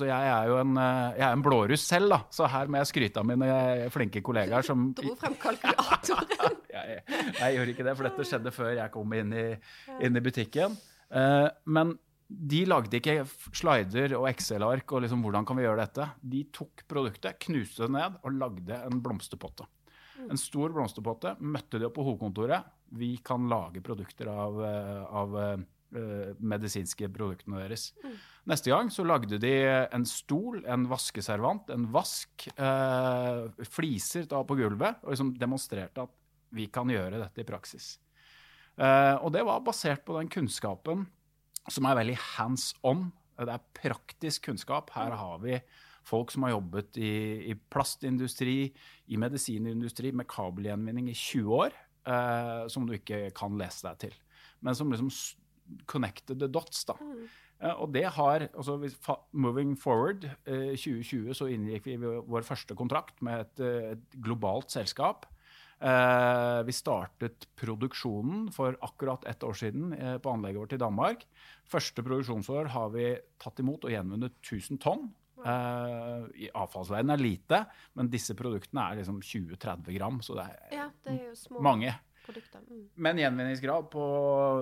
Jeg 0.02 0.10
er 0.10 0.48
jo 0.50 0.56
en, 0.58 0.72
eh, 0.80 1.18
jeg 1.20 1.26
er 1.28 1.36
en 1.36 1.44
blåruss 1.44 1.84
selv, 1.86 2.10
da, 2.10 2.18
så 2.34 2.48
her 2.50 2.66
må 2.66 2.80
jeg 2.80 2.90
skryte 2.90 3.22
av 3.22 3.28
mine 3.28 3.50
flinke 3.94 4.24
kollegaer 4.26 4.66
som 4.66 4.88
Dro 4.98 5.14
frem 5.20 5.36
kalkulatoren. 5.38 6.58
jeg, 6.74 7.04
jeg 7.38 7.58
gjør 7.58 7.70
ikke 7.74 7.86
det, 7.86 7.94
for 7.94 8.08
dette 8.08 8.26
skjedde 8.26 8.54
før 8.54 8.72
jeg 8.74 8.94
kom 8.94 9.14
inn 9.20 9.36
i, 9.38 9.46
inn 10.02 10.18
i 10.18 10.24
butikken. 10.24 10.74
Eh, 11.14 11.46
men 11.70 11.94
de 12.26 12.64
lagde 12.66 12.98
ikke 12.98 13.20
slider 13.54 14.16
og 14.18 14.26
Excel-ark 14.30 14.90
og 14.96 15.04
liksom 15.04 15.22
hvordan 15.22 15.46
kan 15.46 15.58
vi 15.58 15.66
gjøre 15.66 15.84
dette. 15.84 16.08
De 16.20 16.42
tok 16.54 16.82
produktet, 16.90 17.38
knuste 17.46 17.86
det 17.86 17.94
ned 17.94 18.18
og 18.24 18.38
lagde 18.40 18.80
en 18.88 19.02
blomsterpotte. 19.04 19.68
En 20.24 20.40
stor 20.40 20.72
blomsterpotte. 20.74 21.34
Møtte 21.44 21.78
de 21.78 21.88
opp 21.88 21.96
på 21.98 22.06
hovedkontoret. 22.06 22.66
Vi 22.94 23.16
kan 23.26 23.48
lage 23.50 23.82
produkter 23.84 24.30
av, 24.30 24.60
eh, 24.64 25.04
av 25.20 25.38
eh, 25.40 25.64
medisinske 25.94 27.08
produktene 27.14 27.62
deres. 27.62 27.88
Neste 28.50 28.72
gang 28.72 28.90
så 28.92 29.06
lagde 29.06 29.38
de 29.40 29.52
en 29.64 30.04
stol, 30.08 30.60
en 30.68 30.86
vaskeservant, 30.90 31.70
en 31.72 31.86
vask, 31.94 32.48
eh, 32.54 33.64
fliser 33.64 34.26
da 34.28 34.42
på 34.44 34.58
gulvet, 34.58 35.00
og 35.04 35.14
liksom 35.14 35.32
demonstrerte 35.40 36.04
at 36.04 36.12
vi 36.54 36.66
kan 36.72 36.90
gjøre 36.90 37.22
dette 37.22 37.42
i 37.42 37.48
praksis. 37.48 37.94
Eh, 38.76 39.16
og 39.22 39.32
det 39.34 39.44
var 39.46 39.62
basert 39.64 40.04
på 40.06 40.18
den 40.18 40.30
kunnskapen 40.32 41.06
som 41.70 41.86
er 41.88 41.98
veldig 42.00 42.18
hands 42.36 42.72
on. 42.84 43.08
Det 43.38 43.50
er 43.50 43.68
praktisk 43.74 44.50
kunnskap. 44.50 44.92
Her 44.94 45.14
har 45.18 45.40
vi 45.42 45.58
folk 46.04 46.30
som 46.34 46.44
har 46.44 46.54
jobbet 46.54 46.98
i, 47.00 47.14
i 47.50 47.54
plastindustri, 47.54 48.58
i 49.08 49.20
medisinindustri, 49.20 50.12
med 50.12 50.28
kabelgjenvinning 50.30 51.08
i 51.10 51.16
20 51.16 51.56
år, 51.64 51.78
eh, 52.04 52.66
som 52.68 52.86
du 52.86 52.94
ikke 52.98 53.30
kan 53.36 53.56
lese 53.58 53.88
deg 53.88 54.02
til. 54.04 54.18
Men 54.60 54.76
som 54.76 54.92
liksom 54.92 55.10
connected 55.90 56.40
the 56.40 56.48
dots, 56.48 56.84
da. 56.88 56.96
Mm. 57.00 57.24
og 57.80 57.92
det 57.94 58.04
har 58.16 58.48
altså 58.50 58.76
Moving 59.32 59.76
forward, 59.80 60.24
eh, 60.46 60.74
2020 60.76 61.34
så 61.34 61.48
inngikk 61.48 61.86
vi 61.86 61.96
vår 62.00 62.44
første 62.44 62.74
kontrakt 62.76 63.22
med 63.22 63.46
et, 63.46 63.60
eh, 63.60 63.92
et 63.94 64.18
globalt 64.20 64.70
selskap. 64.70 65.26
Eh, 65.84 66.60
vi 66.64 66.72
startet 66.72 67.48
produksjonen 67.58 68.46
for 68.54 68.76
akkurat 68.80 69.24
ett 69.28 69.42
år 69.42 69.56
siden 69.58 69.92
eh, 69.92 70.16
på 70.18 70.30
anlegget 70.32 70.60
vårt 70.62 70.76
i 70.76 70.80
Danmark. 70.80 71.26
Første 71.68 72.04
produksjonsår 72.04 72.70
har 72.72 72.88
vi 72.94 73.10
tatt 73.42 73.60
imot 73.60 73.84
og 73.84 73.92
gjenvunnet 73.92 74.38
1000 74.40 74.80
tonn. 74.80 75.10
Eh, 75.44 76.24
i 76.46 76.48
avfallsveien 76.56 77.12
er 77.12 77.20
lite, 77.20 77.60
men 77.98 78.08
disse 78.08 78.36
produktene 78.38 78.86
er 78.86 79.02
liksom 79.02 79.20
20-30 79.20 79.98
gram, 79.98 80.22
så 80.24 80.38
det 80.38 80.46
er 80.46 80.76
Ja, 80.78 80.88
det 81.04 81.18
er 81.20 81.60
mange. 81.60 81.92
Produkter. 82.24 82.64
Mm. 82.66 82.84
Men 83.06 83.20
gjenvinningsgrad 83.22 83.88
på 83.92 84.04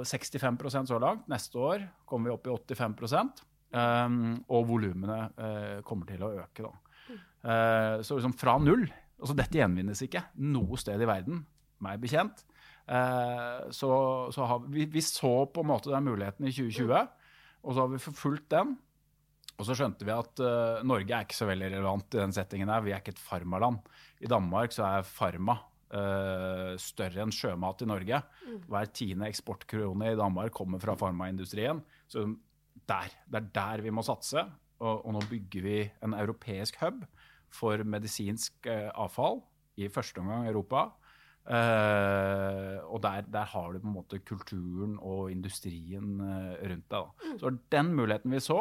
65% 0.09 0.91
så 0.91 1.01
langt. 1.03 1.27
Neste 1.31 1.59
år 1.59 1.89
kommer 2.09 2.31
vi 2.31 2.37
opp 2.37 2.71
i 2.73 2.77
85 2.77 3.43
um, 3.73 4.23
Og 4.53 4.67
volumene 4.69 5.21
uh, 5.39 5.79
kommer 5.87 6.11
til 6.11 6.25
å 6.27 6.33
øke, 6.43 6.67
da. 6.67 6.75
Eh, 7.43 7.97
så 8.07 8.15
liksom 8.15 8.37
fra 8.39 8.53
null 8.63 8.85
altså 9.23 9.35
Dette 9.35 9.59
gjenvinnes 9.59 9.99
ikke 10.05 10.21
noe 10.47 10.79
sted 10.79 11.01
i 11.03 11.07
verden, 11.07 11.45
meg 11.83 12.01
bekjent. 12.03 12.41
Uh, 12.91 13.71
så 13.71 13.91
så 14.35 14.49
har 14.51 14.65
vi, 14.67 14.89
vi 14.91 15.03
så 15.07 15.45
på 15.47 15.63
en 15.63 15.69
måte 15.71 15.93
den 15.93 16.09
muligheten 16.09 16.49
i 16.49 16.51
2020, 16.51 17.13
og 17.63 17.69
så 17.71 17.85
har 17.85 17.93
vi 17.93 18.01
forfulgt 18.03 18.49
den. 18.51 18.73
Og 19.55 19.69
så 19.69 19.77
skjønte 19.79 20.09
vi 20.09 20.15
at 20.15 20.43
uh, 20.43 20.83
Norge 20.83 21.15
er 21.15 21.23
ikke 21.23 21.39
så 21.39 21.47
veldig 21.47 21.69
relevant 21.77 22.17
i 22.17 22.19
den 22.19 22.35
settingen 22.35 22.73
her. 22.73 22.83
Vi 22.83 22.97
er 22.97 22.99
ikke 22.99 23.15
et 23.15 23.23
farmaland. 23.23 23.79
I 24.19 24.31
Danmark 24.33 24.75
så 24.75 24.89
er 24.89 25.07
farma 25.07 25.61
eh, 25.97 26.73
større 26.81 27.25
enn 27.25 27.35
sjømat 27.35 27.85
i 27.85 27.89
Norge. 27.91 28.23
Hver 28.69 28.91
tiende 28.95 29.29
eksportkrone 29.31 30.13
i 30.13 30.19
Danmark 30.19 30.55
kommer 30.57 30.83
fra 30.83 30.97
farmaindustrien. 30.99 31.83
Så 32.11 32.27
der, 32.89 33.13
det 33.29 33.43
er 33.43 33.53
der 33.55 33.85
vi 33.87 33.95
må 33.95 34.05
satse. 34.07 34.47
Og, 34.83 35.05
og 35.07 35.15
nå 35.15 35.23
bygger 35.31 35.63
vi 35.67 35.77
en 36.03 36.17
europeisk 36.19 36.81
hub 36.83 37.05
for 37.53 37.85
medisinsk 37.87 38.67
eh, 38.67 38.91
avfall, 38.99 39.43
i 39.81 39.89
første 39.89 40.21
omgang 40.21 40.49
Europa. 40.51 40.91
Uh, 41.43 42.79
og 42.87 43.01
der, 43.03 43.25
der 43.27 43.49
har 43.51 43.73
du 43.73 43.81
på 43.83 43.89
en 43.89 43.95
måte 43.97 44.21
kulturen 44.23 44.93
og 45.03 45.33
industrien 45.33 46.21
rundt 46.21 46.93
deg. 46.93 47.09
Da. 47.09 47.33
Så 47.41 47.51
den 47.73 47.91
muligheten 47.99 48.31
vi 48.31 48.39
så, 48.45 48.61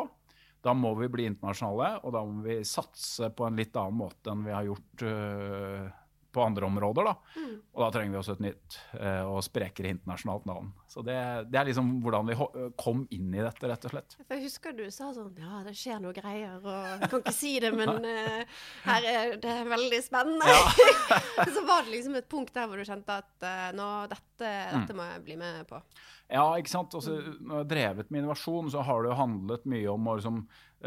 da 0.61 0.73
må 0.77 0.93
vi 0.99 1.09
bli 1.09 1.25
internasjonale, 1.29 1.95
og 2.05 2.13
da 2.13 2.21
må 2.25 2.45
vi 2.45 2.59
satse 2.67 3.31
på 3.33 3.47
en 3.47 3.57
litt 3.57 3.77
annen 3.79 3.97
måte 3.97 4.33
enn 4.33 4.45
vi 4.45 4.53
har 4.53 4.67
gjort 4.67 5.05
eh, 5.09 5.87
på 6.31 6.43
andre 6.43 6.65
områder. 6.65 7.09
Da. 7.09 7.43
Og 7.73 7.83
da 7.83 7.89
trenger 7.93 8.15
vi 8.15 8.19
også 8.21 8.35
et 8.37 8.43
nytt 8.47 8.77
uh, 8.95 9.31
og 9.31 9.41
sprekere 9.45 9.91
internasjonalt 9.93 10.47
navn. 10.49 10.71
Så 10.91 11.03
det, 11.05 11.17
det 11.51 11.59
er 11.59 11.69
liksom 11.69 11.91
hvordan 12.03 12.31
vi 12.31 12.37
kom 12.79 13.03
inn 13.15 13.33
i 13.35 13.43
dette, 13.43 13.67
rett 13.69 13.87
og 13.87 13.93
slett. 13.95 14.17
Jeg 14.23 14.43
husker 14.45 14.75
du 14.75 14.83
sa 14.91 15.11
sånn 15.15 15.37
Ja, 15.39 15.61
det 15.65 15.75
skjer 15.79 16.01
noe 16.03 16.15
greier, 16.15 16.57
og 16.59 17.03
jeg 17.03 17.11
kan 17.11 17.23
ikke 17.23 17.35
si 17.35 17.53
det, 17.63 17.73
men 17.75 18.07
uh, 18.11 18.63
her 18.87 19.09
er 19.11 19.35
det 19.43 19.57
veldig 19.71 20.01
spennende. 20.05 20.57
så 21.55 21.65
var 21.67 21.85
det 21.85 21.95
liksom 21.97 22.17
et 22.19 22.31
punkt 22.31 22.55
der 22.55 22.69
hvor 22.69 22.79
du 22.79 22.87
kjente 22.87 23.21
at 23.23 23.47
uh, 23.47 23.69
nå, 23.77 23.91
dette, 24.11 24.55
dette 24.71 24.97
må 24.97 25.07
jeg 25.13 25.27
bli 25.27 25.39
med 25.41 25.63
på. 25.69 25.83
Ja, 26.31 26.45
ikke 26.55 26.71
sant. 26.71 26.93
Også, 26.95 27.17
når 27.43 27.51
jeg 27.51 27.59
har 27.59 27.69
drevet 27.69 28.11
med 28.11 28.21
innovasjon, 28.21 28.69
så 28.71 28.83
har 28.87 29.03
det 29.03 29.11
jo 29.11 29.17
handlet 29.19 29.65
mye 29.67 29.89
om 29.91 30.05
å 30.07 30.13
liksom, 30.15 30.37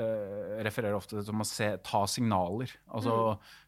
eh, 0.01 0.55
referere 0.65 0.97
ofte 0.97 1.21
til 1.21 1.43
å 1.45 1.47
se, 1.49 1.69
ta 1.85 2.01
signaler. 2.09 2.73
Altså, 2.89 3.17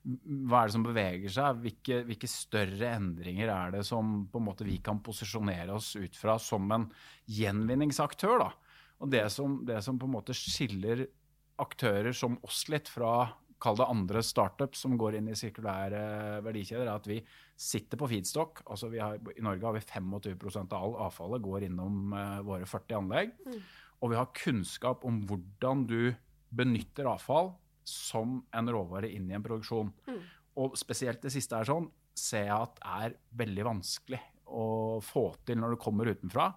hva 0.07 0.63
er 0.63 0.71
det 0.71 0.77
som 0.79 0.87
beveger 0.87 1.35
seg? 1.37 1.61
Hvilke, 1.67 2.01
hvilke 2.09 2.31
større 2.33 2.95
endringer 2.97 3.53
er 3.53 3.77
det 3.77 3.85
som 3.89 4.23
på 4.33 4.41
en 4.41 4.49
måte 4.49 4.65
vi 4.65 4.79
kan 4.81 5.03
posisjonere 5.05 5.77
oss 5.77 5.93
ut 6.01 6.17
fra 6.17 6.39
som 6.41 6.71
en 6.73 6.89
gjenvinningsaktør? 7.29 8.47
da? 8.47 8.51
Og 9.05 9.13
det 9.13 9.27
som, 9.35 9.61
det 9.69 9.83
som 9.85 10.01
på 10.01 10.09
en 10.09 10.17
måte 10.17 10.37
skiller 10.37 11.05
aktører 11.61 12.17
som 12.17 12.39
oss 12.45 12.65
litt 12.73 12.89
fra 12.89 13.29
kall 13.63 13.79
det 13.79 13.89
andre 13.89 14.23
startups 14.25 14.83
som 14.85 14.97
går 15.01 15.17
inn 15.19 15.31
i 15.33 15.37
sirkulære 15.39 16.01
verdikjeder, 16.45 16.87
er 16.87 16.99
at 17.01 17.09
vi 17.09 17.19
sitter 17.57 18.01
på 18.01 18.09
feedstock. 18.11 18.63
Altså 18.69 18.91
vi 18.93 19.01
har, 19.01 19.17
I 19.17 19.45
Norge 19.45 19.65
har 19.65 19.77
vi 19.77 19.85
25% 19.85 20.77
av 20.77 20.77
all 20.77 20.97
avfallet 21.09 21.45
går 21.45 21.69
innom 21.71 22.13
uh, 22.13 22.41
våre 22.45 22.69
40 22.69 22.99
anlegg. 23.01 23.37
Og 24.05 24.13
vi 24.13 24.19
har 24.19 24.35
kunnskap 24.37 25.07
om 25.09 25.23
hvordan 25.29 25.87
du 25.89 26.01
benytter 26.57 27.09
avfall 27.09 27.55
som 27.87 28.41
en 28.55 28.73
råvare 28.73 29.09
inn 29.13 29.31
i 29.31 29.37
en 29.39 29.45
produksjon. 29.45 29.93
Og 30.61 30.77
spesielt 30.79 31.23
det 31.25 31.33
siste 31.33 31.57
er 31.57 31.69
sånn, 31.69 31.89
ser 32.17 32.49
jeg 32.49 32.57
at 32.57 32.81
er 33.05 33.17
veldig 33.37 33.67
vanskelig 33.69 34.21
å 34.47 34.99
få 35.05 35.29
til 35.47 35.59
når 35.61 35.75
det 35.75 35.83
kommer 35.83 36.13
utenfra. 36.13 36.51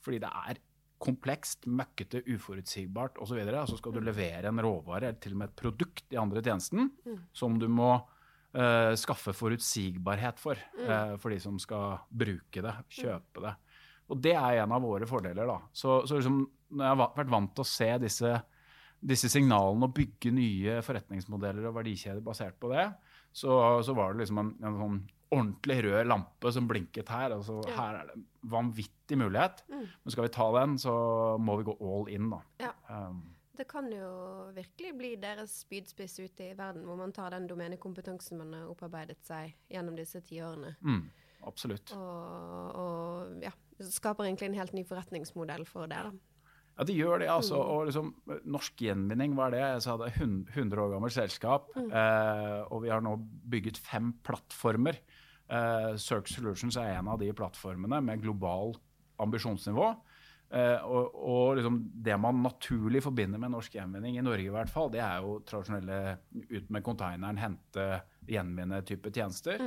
Fordi 0.00 0.20
det 0.22 0.30
er 0.48 0.60
komplekst, 1.00 1.64
møkkete, 1.66 2.22
uforutsigbart 2.34 3.18
osv. 3.22 3.38
Og, 3.40 3.48
så 3.48 3.62
og 3.62 3.72
så 3.72 3.78
skal 3.80 3.94
du 3.96 4.02
levere 4.04 4.50
en 4.50 4.62
råvare, 4.62 5.10
eller 5.10 5.20
til 5.22 5.36
og 5.36 5.42
med 5.42 5.50
et 5.50 5.60
produkt 5.62 6.12
i 6.12 6.20
andre 6.20 6.42
tjenesten, 6.44 6.90
som 7.36 7.56
du 7.60 7.66
må 7.72 7.94
uh, 7.96 8.92
skaffe 9.00 9.34
forutsigbarhet 9.36 10.40
for, 10.42 10.60
uh, 10.84 11.16
for 11.20 11.32
de 11.32 11.40
som 11.42 11.58
skal 11.62 12.02
bruke 12.10 12.64
det, 12.66 12.76
kjøpe 13.00 13.44
det. 13.46 13.54
Og 14.10 14.18
det 14.18 14.34
er 14.34 14.60
en 14.60 14.74
av 14.74 14.82
våre 14.82 15.06
fordeler. 15.08 15.46
da. 15.46 15.60
Så, 15.72 16.02
så 16.06 16.18
liksom, 16.18 16.42
når 16.74 16.84
jeg 16.84 16.96
har 16.98 17.14
vært 17.16 17.32
vant 17.32 17.54
til 17.54 17.64
å 17.64 17.70
se 17.70 17.90
disse, 18.02 18.34
disse 19.00 19.30
signalene 19.32 19.86
og 19.86 19.94
bygge 19.96 20.34
nye 20.34 20.80
forretningsmodeller 20.84 21.70
og 21.70 21.78
verdikjeder 21.78 22.24
basert 22.26 22.58
på 22.60 22.72
det, 22.74 22.90
så, 23.32 23.54
så 23.86 23.94
var 23.94 24.12
det 24.12 24.24
liksom 24.24 24.42
en, 24.42 24.52
en 24.66 24.78
sånn 24.80 25.00
ordentlig 25.30 25.76
rød 25.84 26.04
lampe 26.10 26.52
som 26.52 26.68
blinket 26.68 27.08
her. 27.08 27.30
altså 27.36 27.60
Ja. 27.68 27.74
Her 27.76 27.98
er 28.00 28.06
det 28.06 28.16
en 28.16 28.24
vanvittig 28.50 29.18
mulighet. 29.18 29.62
Mm. 29.68 29.86
Men 30.04 30.10
skal 30.10 30.24
vi 30.26 30.28
ta 30.34 30.46
den, 30.60 30.78
så 30.78 30.94
må 31.38 31.56
vi 31.60 31.64
gå 31.70 31.76
all 31.80 32.08
in, 32.08 32.30
da. 32.30 32.40
Ja. 32.60 32.72
Um, 32.88 33.22
Det 33.56 33.68
kan 33.68 33.90
jo 33.92 34.50
virkelig 34.56 34.94
bli 34.96 35.16
deres 35.20 35.60
spydspiss 35.66 36.18
ute 36.20 36.46
i 36.50 36.54
verden, 36.56 36.84
hvor 36.88 36.96
man 36.96 37.12
tar 37.12 37.30
den 37.30 37.46
domenekompetansen 37.46 38.38
man 38.38 38.54
har 38.56 38.70
opparbeidet 38.72 39.18
seg 39.22 39.52
gjennom 39.68 39.96
disse 39.96 40.22
tiårene, 40.24 40.76
mm, 40.80 41.02
absolutt. 41.44 41.92
og, 41.92 42.76
og 42.80 43.42
ja, 43.44 43.52
skaper 43.84 44.24
egentlig 44.24 44.48
en 44.48 44.54
helt 44.62 44.72
ny 44.72 44.84
forretningsmodell 44.88 45.66
for 45.68 45.86
det. 45.86 45.98
da. 46.06 46.10
Ja, 46.80 46.84
de 46.88 46.94
gjør 46.96 47.20
det, 47.20 47.26
altså. 47.28 47.58
Mm. 47.60 47.70
Og 47.74 47.80
liksom, 47.90 48.06
norsk 48.48 48.80
gjenvinning, 48.80 49.34
hva 49.36 49.50
er 49.50 49.52
det? 49.52 49.64
Jeg 49.66 49.82
sa 49.84 49.96
det 50.00 50.06
er 50.08 50.18
hun- 50.22 50.46
100 50.48 50.80
år 50.80 50.94
gammelt 50.94 51.12
selskap. 51.12 51.66
Mm. 51.76 51.90
Eh, 51.92 52.60
og 52.72 52.82
vi 52.86 52.88
har 52.88 53.02
nå 53.04 53.16
bygget 53.52 53.76
fem 53.76 54.14
plattformer. 54.24 54.96
Eh, 55.50 55.90
Circ 56.00 56.30
Solutions 56.32 56.76
er 56.80 56.94
en 56.96 57.08
av 57.12 57.18
de 57.20 57.28
plattformene 57.36 58.00
med 58.02 58.22
global 58.22 58.72
ambisjonsnivå. 59.20 59.90
Eh, 60.50 60.78
og 60.88 61.14
og 61.14 61.56
liksom, 61.58 61.76
det 62.02 62.16
man 62.18 62.40
naturlig 62.42 63.02
forbinder 63.04 63.38
med 63.38 63.52
norsk 63.52 63.72
gjenvinning, 63.76 64.16
i 64.16 64.22
Norge 64.24 64.46
i 64.48 64.54
hvert 64.54 64.70
fall, 64.72 64.88
det 64.90 65.00
er 65.04 65.20
jo 65.20 65.36
tradisjonelle 65.46 66.18
ut 66.50 66.70
med 66.70 66.82
konteineren, 66.82 67.38
hente, 67.38 68.02
gjenvinne-type 68.26 69.12
tjenester. 69.12 69.60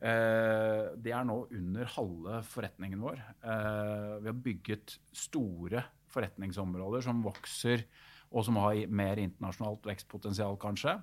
Eh, 0.00 0.82
det 0.96 1.12
er 1.12 1.24
nå 1.24 1.46
under 1.52 1.84
halve 1.84 2.40
forretningen 2.48 3.00
vår. 3.00 3.20
Eh, 3.44 4.18
vi 4.24 4.26
har 4.32 4.40
bygget 4.42 4.98
store 5.12 5.84
forretningsområder 6.16 7.04
som 7.06 7.22
vokser, 7.24 7.86
og 8.32 8.44
som 8.48 8.58
har 8.64 8.82
mer 8.90 9.20
internasjonalt 9.22 9.86
vekstpotensial, 9.86 10.58
kanskje. 10.60 10.98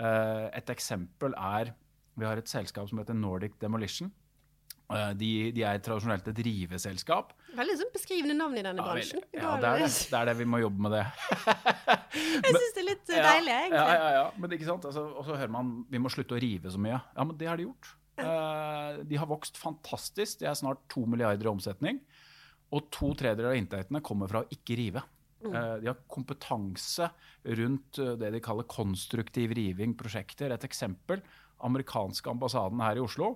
Eh, 0.00 0.50
et 0.58 0.74
eksempel 0.74 1.36
er 1.38 1.74
Vi 2.14 2.22
har 2.22 2.38
et 2.38 2.46
selskap 2.46 2.86
som 2.86 3.00
heter 3.00 3.16
Nordic 3.18 3.56
Demolition. 3.58 4.12
Eh, 4.92 5.12
de, 5.18 5.30
de 5.56 5.62
er 5.66 5.80
tradisjonelt 5.82 6.26
et 6.30 6.40
riveselskap. 6.46 7.32
Veldig 7.56 7.74
sånn 7.80 7.90
beskrivende 7.94 8.36
navn 8.36 8.58
i 8.60 8.62
denne 8.62 8.82
Ja, 8.82 8.86
bransjen. 8.86 9.24
ja, 9.34 9.54
det 9.62 9.70
er 9.70 9.82
det. 9.82 9.88
det 10.12 10.18
er 10.20 10.28
det. 10.28 10.34
Vi 10.38 10.46
må 10.52 10.60
jobbe 10.60 10.84
med 10.86 10.94
det. 10.94 11.04
Jeg 12.44 12.52
syns 12.52 12.76
det 12.76 12.82
er 12.82 12.88
litt 12.90 13.10
eh, 13.14 13.24
deilig, 13.24 13.54
egentlig. 13.56 13.80
Ja, 13.80 13.98
ja, 13.98 14.10
ja. 14.18 14.24
Men 14.38 14.56
ikke 14.56 14.68
sant? 14.68 14.86
Altså, 14.90 15.06
og 15.10 15.26
så 15.26 15.38
hører 15.40 15.54
man 15.56 15.74
vi 15.90 16.02
må 16.02 16.12
slutte 16.12 16.36
å 16.36 16.42
rive 16.42 16.70
så 16.70 16.80
mye. 16.82 17.00
Ja, 17.00 17.24
men 17.26 17.38
det 17.40 17.50
har 17.50 17.58
de 17.58 17.66
gjort. 17.66 17.94
Uh, 18.14 19.00
de 19.10 19.18
har 19.18 19.26
vokst 19.26 19.58
fantastisk. 19.58 20.38
De 20.42 20.46
er 20.46 20.54
snart 20.58 20.84
to 20.92 21.02
milliarder 21.10 21.48
i 21.48 21.50
omsetning. 21.50 21.98
Og 22.74 22.88
to 22.94 23.12
tredjedeler 23.14 23.52
av 23.52 23.58
inntektene 23.60 24.02
kommer 24.04 24.30
fra 24.30 24.42
å 24.42 24.50
ikke 24.50 24.76
rive. 24.80 25.02
Eh, 25.44 25.74
de 25.82 25.90
har 25.90 25.98
kompetanse 26.10 27.06
rundt 27.60 27.98
eh, 28.00 28.14
det 28.18 28.30
de 28.34 28.40
kaller 28.42 28.66
konstruktiv 28.70 29.52
riving, 29.54 29.92
prosjekter. 29.98 30.54
Et 30.54 30.64
eksempel. 30.66 31.20
Amerikanske 31.64 32.32
ambassaden 32.32 32.80
her 32.82 32.98
i 32.98 33.04
Oslo. 33.04 33.34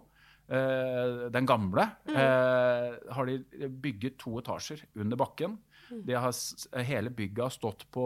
eh, 0.49 1.28
den 1.30 1.47
gamle. 1.47 1.85
eh, 2.09 2.97
har 3.12 3.26
de 3.28 3.68
bygget 3.68 4.16
to 4.18 4.38
etasjer 4.40 4.83
under 4.97 5.16
bakken. 5.21 5.59
Har, 5.88 6.33
hele 6.85 7.09
bygget 7.11 7.42
har 7.47 7.52
stått 7.52 7.87
på, 7.92 8.04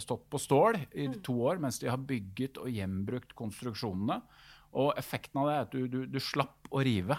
stått 0.00 0.22
på 0.30 0.38
stål 0.40 0.78
i 0.96 1.08
to 1.24 1.34
år, 1.44 1.58
mens 1.60 1.78
de 1.82 1.88
har 1.88 1.98
bygget 2.00 2.56
og 2.62 2.70
gjenbrukt 2.72 3.34
konstruksjonene. 3.36 4.22
Og 4.72 4.94
effekten 5.00 5.40
av 5.40 5.48
det 5.48 5.56
er 5.56 5.66
at 5.66 5.74
du, 5.74 5.82
du, 5.88 5.98
du 6.08 6.20
slapp 6.20 6.68
å 6.70 6.80
rive 6.84 7.16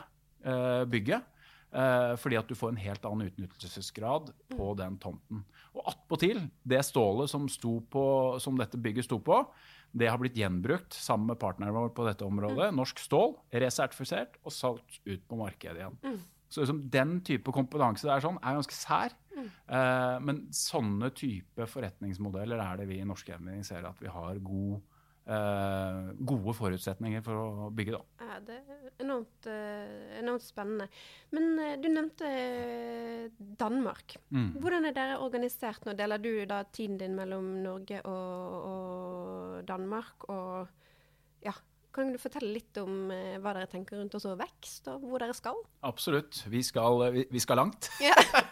bygget. 0.90 1.22
Eh, 1.70 2.16
fordi 2.18 2.38
at 2.40 2.50
du 2.50 2.58
får 2.58 2.74
en 2.74 2.82
helt 2.82 3.04
annen 3.06 3.30
utnyttelsesgrad 3.30 4.32
på 4.56 4.70
den 4.80 4.98
tomten. 5.02 5.44
Og 5.78 5.84
attpåtil, 5.92 6.42
det 6.66 6.82
stålet 6.88 7.30
som, 7.30 7.46
på, 7.94 8.06
som, 8.42 8.58
dette 8.58 8.80
bygget 8.82 9.06
sto 9.06 9.20
på, 9.22 9.44
det 9.94 10.10
har 10.10 10.18
blitt 10.22 10.38
gjenbrukt 10.38 10.98
sammen 10.98 11.30
med 11.30 11.40
partneren 11.42 11.76
vår 11.78 11.94
på 11.98 12.08
dette 12.08 12.26
området. 12.26 12.72
Mm. 12.72 12.82
Norsk 12.82 13.02
stål, 13.02 13.38
resertifisert 13.62 14.38
og 14.44 14.54
solgt 14.54 15.00
ut 15.06 15.24
på 15.30 15.40
markedet 15.40 15.84
igjen. 15.84 15.98
Mm. 16.02 16.20
Så 16.50 16.64
liksom, 16.64 16.82
den 16.90 17.20
type 17.26 17.54
kompetanse 17.54 18.10
der 18.10 18.24
sånn, 18.26 18.42
er 18.42 18.58
ganske 18.58 18.78
sær. 18.78 19.14
Mm. 19.36 19.50
Eh, 19.50 20.16
men 20.26 20.44
sånne 20.56 21.12
type 21.14 21.70
forretningsmodeller 21.70 22.62
er 22.66 22.82
det 22.82 22.90
vi 22.90 22.98
i 23.04 23.08
Norsk 23.08 23.30
Evner 23.36 23.62
ser 23.68 23.86
at 23.86 24.02
vi 24.02 24.10
har 24.10 24.42
god 24.42 24.89
gode 25.30 26.54
forutsetninger 26.58 27.22
for 27.26 27.38
å 27.38 27.70
bygge. 27.76 27.98
Da. 27.98 28.26
Ja, 28.26 28.40
det 28.48 28.58
er 28.60 28.80
enormt, 29.04 29.48
uh, 29.48 30.18
enormt 30.20 30.46
spennende. 30.46 30.90
Men 31.36 31.52
uh, 31.60 31.76
du 31.82 31.88
nevnte 31.92 32.32
Danmark. 33.38 34.18
Mm. 34.34 34.52
Hvordan 34.58 34.90
er 34.90 34.98
dere 34.98 35.20
organisert 35.24 35.86
nå? 35.86 35.96
Deler 36.00 36.22
du 36.24 36.32
da 36.50 36.64
tiden 36.66 36.98
din 37.02 37.18
mellom 37.18 37.52
Norge 37.64 38.02
og, 38.10 38.58
og 38.74 39.64
Danmark? 39.70 40.28
Og 40.34 41.46
ja, 41.46 41.54
kan 41.96 42.12
du 42.14 42.20
fortelle 42.22 42.52
litt 42.54 42.78
om 42.82 43.10
eh, 43.14 43.38
hva 43.42 43.54
dere 43.58 43.70
tenker 43.72 43.98
rundt 44.00 44.16
også 44.18 44.36
vekst, 44.40 44.90
og 44.92 45.06
hvor 45.10 45.24
dere 45.24 45.36
skal? 45.38 45.58
Absolutt. 45.88 46.44
Vi 46.52 46.62
skal, 46.66 47.06
vi, 47.16 47.26
vi 47.32 47.42
skal 47.42 47.62
langt. 47.64 47.90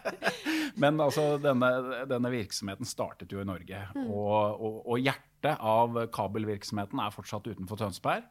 Men 0.81 0.99
altså, 1.01 1.35
denne, 1.41 1.71
denne, 2.09 2.31
virksomheten 2.33 2.89
startet 2.89 3.33
jo 3.33 3.41
i 3.41 3.47
Norge. 3.47 3.83
Mm. 3.95 4.09
Og, 4.09 4.37
og, 4.57 4.79
og, 4.83 4.99
hjertet 5.01 5.61
av 5.61 6.01
kabelvirksomheten 6.13 7.01
er 7.03 7.13
fortsatt 7.13 7.49
utenfor 7.49 7.81
Tønsberg. 7.81 8.25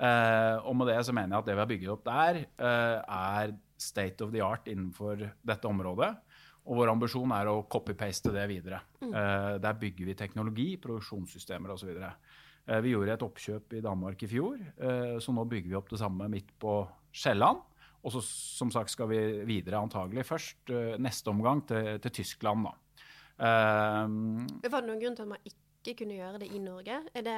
Eh, 0.00 0.56
og 0.64 0.76
med 0.80 0.90
det 0.90 1.00
så 1.06 1.14
mener 1.14 1.36
jeg 1.36 1.44
at 1.44 1.50
det 1.50 1.56
vi 1.56 1.62
har 1.62 1.70
bygget 1.70 1.94
opp 1.94 2.04
der, 2.08 2.42
eh, 2.58 2.98
er 3.00 3.54
state 3.80 4.24
of 4.24 4.32
the 4.34 4.42
art 4.44 4.68
innenfor 4.70 5.28
dette 5.46 5.68
området. 5.68 6.14
Og 6.68 6.76
vår 6.76 6.92
ambisjon 6.92 7.32
er 7.34 7.48
å 7.50 7.62
copy-paste 7.70 8.32
det 8.34 8.44
videre. 8.50 8.82
Mm. 9.00 9.10
Eh, 9.10 9.54
der 9.64 9.78
bygger 9.80 10.10
vi 10.10 10.18
teknologi, 10.18 10.68
produksjonssystemer 10.82 11.72
osv. 11.74 11.94
Eh, 11.96 12.29
vi 12.84 12.92
gjorde 12.94 13.16
et 13.16 13.24
oppkjøp 13.26 13.74
i 13.78 13.82
Danmark 13.84 14.22
i 14.22 14.28
fjor, 14.30 14.60
eh, 14.78 15.16
så 15.22 15.34
nå 15.34 15.44
bygger 15.50 15.72
vi 15.72 15.78
opp 15.78 15.90
det 15.90 16.00
samme 16.02 16.28
midt 16.30 16.52
på 16.62 16.82
Sjælland. 17.10 17.64
Og 18.00 18.14
så 18.14 18.22
som 18.24 18.70
sagt 18.72 18.92
skal 18.94 19.10
vi 19.10 19.20
videre 19.48 19.82
antagelig 19.82 20.24
først 20.28 20.70
eh, 20.72 20.94
neste 21.02 21.32
omgang 21.32 21.64
til, 21.68 21.98
til 22.00 22.14
Tyskland. 22.22 22.68
da. 22.68 22.76
Var 23.40 24.80
det 24.80 24.88
noen 24.88 25.02
grunn 25.02 25.16
til 25.16 25.26
at 25.26 25.32
man 25.32 25.44
ikke 25.44 25.69
ikke 25.80 26.02
kunne 26.02 26.16
gjøre 26.18 26.40
det 26.42 26.48
i 26.52 26.60
Norge? 26.60 26.96
Er 27.16 27.24
det 27.24 27.36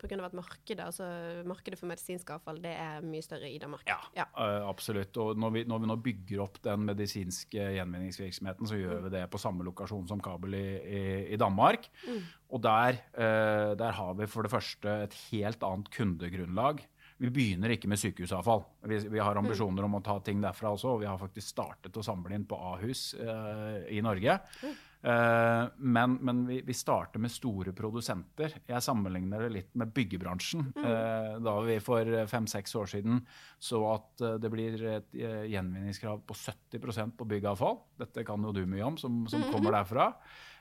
pga. 0.00 0.18
at 0.26 0.34
markedet, 0.34 0.82
altså 0.82 1.06
markedet 1.46 1.78
for 1.78 1.90
medisinsk 1.90 2.30
avfall 2.34 2.58
det 2.62 2.72
er 2.74 3.04
mye 3.06 3.22
større 3.22 3.50
i 3.50 3.60
Danmark? 3.62 3.86
Ja, 3.86 3.98
ja. 4.16 4.26
Absolutt. 4.66 5.16
Og 5.22 5.38
når 5.38 5.54
vi, 5.54 5.64
når 5.70 5.82
vi, 5.82 5.90
nå 5.90 5.96
bygger 6.02 6.42
opp 6.42 6.58
den 6.64 6.88
medisinske 6.88 7.70
gjenvinningsvirksomheten, 7.78 8.66
så 8.66 8.80
gjør 8.80 8.98
mm. 8.98 9.06
vi 9.06 9.14
det 9.14 9.22
på 9.30 9.40
samme 9.40 9.66
lokasjon 9.66 10.08
som 10.10 10.22
kabel 10.22 10.58
i, 10.58 10.66
i, 10.82 11.04
i 11.36 11.40
Danmark. 11.40 11.88
Mm. 12.08 12.20
Og 12.56 12.62
der, 12.62 13.00
der, 13.14 13.96
har 13.96 14.12
vi 14.18 14.28
for 14.30 14.46
det 14.46 14.52
første 14.52 15.00
et 15.06 15.16
helt 15.30 15.62
annet 15.66 15.90
kundegrunnlag. 15.94 16.84
Vi 17.16 17.30
begynner 17.32 17.72
ikke 17.72 17.88
med 17.88 18.00
sykehusavfall. 18.00 18.64
Vi, 18.90 18.98
vi 19.14 19.22
har 19.22 19.38
ambisjoner 19.40 19.80
mm. 19.80 19.88
om 19.88 19.98
å 19.98 20.04
ta 20.04 20.18
ting 20.24 20.42
derfra 20.42 20.74
også, 20.74 20.96
og 20.96 21.00
vi 21.00 21.08
har 21.08 21.20
faktisk 21.20 21.54
startet 21.54 21.96
å 21.96 22.04
samle 22.04 22.36
inn 22.36 22.44
på 22.48 22.58
Ahus 22.74 23.08
eh, 23.16 23.86
i 23.96 24.02
Norge. 24.04 24.36
Mm. 24.60 24.74
Uh, 25.04 25.68
men, 25.76 26.16
men 26.24 26.46
vi, 26.48 26.60
vi, 26.66 26.74
starter 26.74 27.20
med 27.22 27.30
store 27.30 27.74
produsenter. 27.76 28.56
Jeg 28.66 28.82
sammenligner 28.82 29.44
det 29.44 29.50
litt 29.54 29.76
med 29.78 29.92
byggebransjen. 29.94 30.70
Mm. 30.74 30.82
Uh, 30.82 31.36
da 31.46 31.54
vi 31.66 31.76
for 31.84 32.10
fem-seks 32.30 32.74
år 32.80 32.90
siden 32.96 33.20
så 33.62 33.82
at 33.92 34.24
uh, 34.24 34.34
det 34.42 34.50
blir 34.52 34.82
et 34.96 35.14
gjenvinningskrav 35.16 36.24
på 36.26 36.38
70% 36.40 37.14
på 37.18 37.28
byggavfall. 37.28 37.78
Dette 38.02 38.26
kan 38.26 38.42
jo 38.48 38.54
du 38.56 38.64
mye 38.66 38.88
om, 38.88 38.98
som, 39.00 39.24
som 39.30 39.46
kommer 39.52 39.78
derfra. 39.78 40.10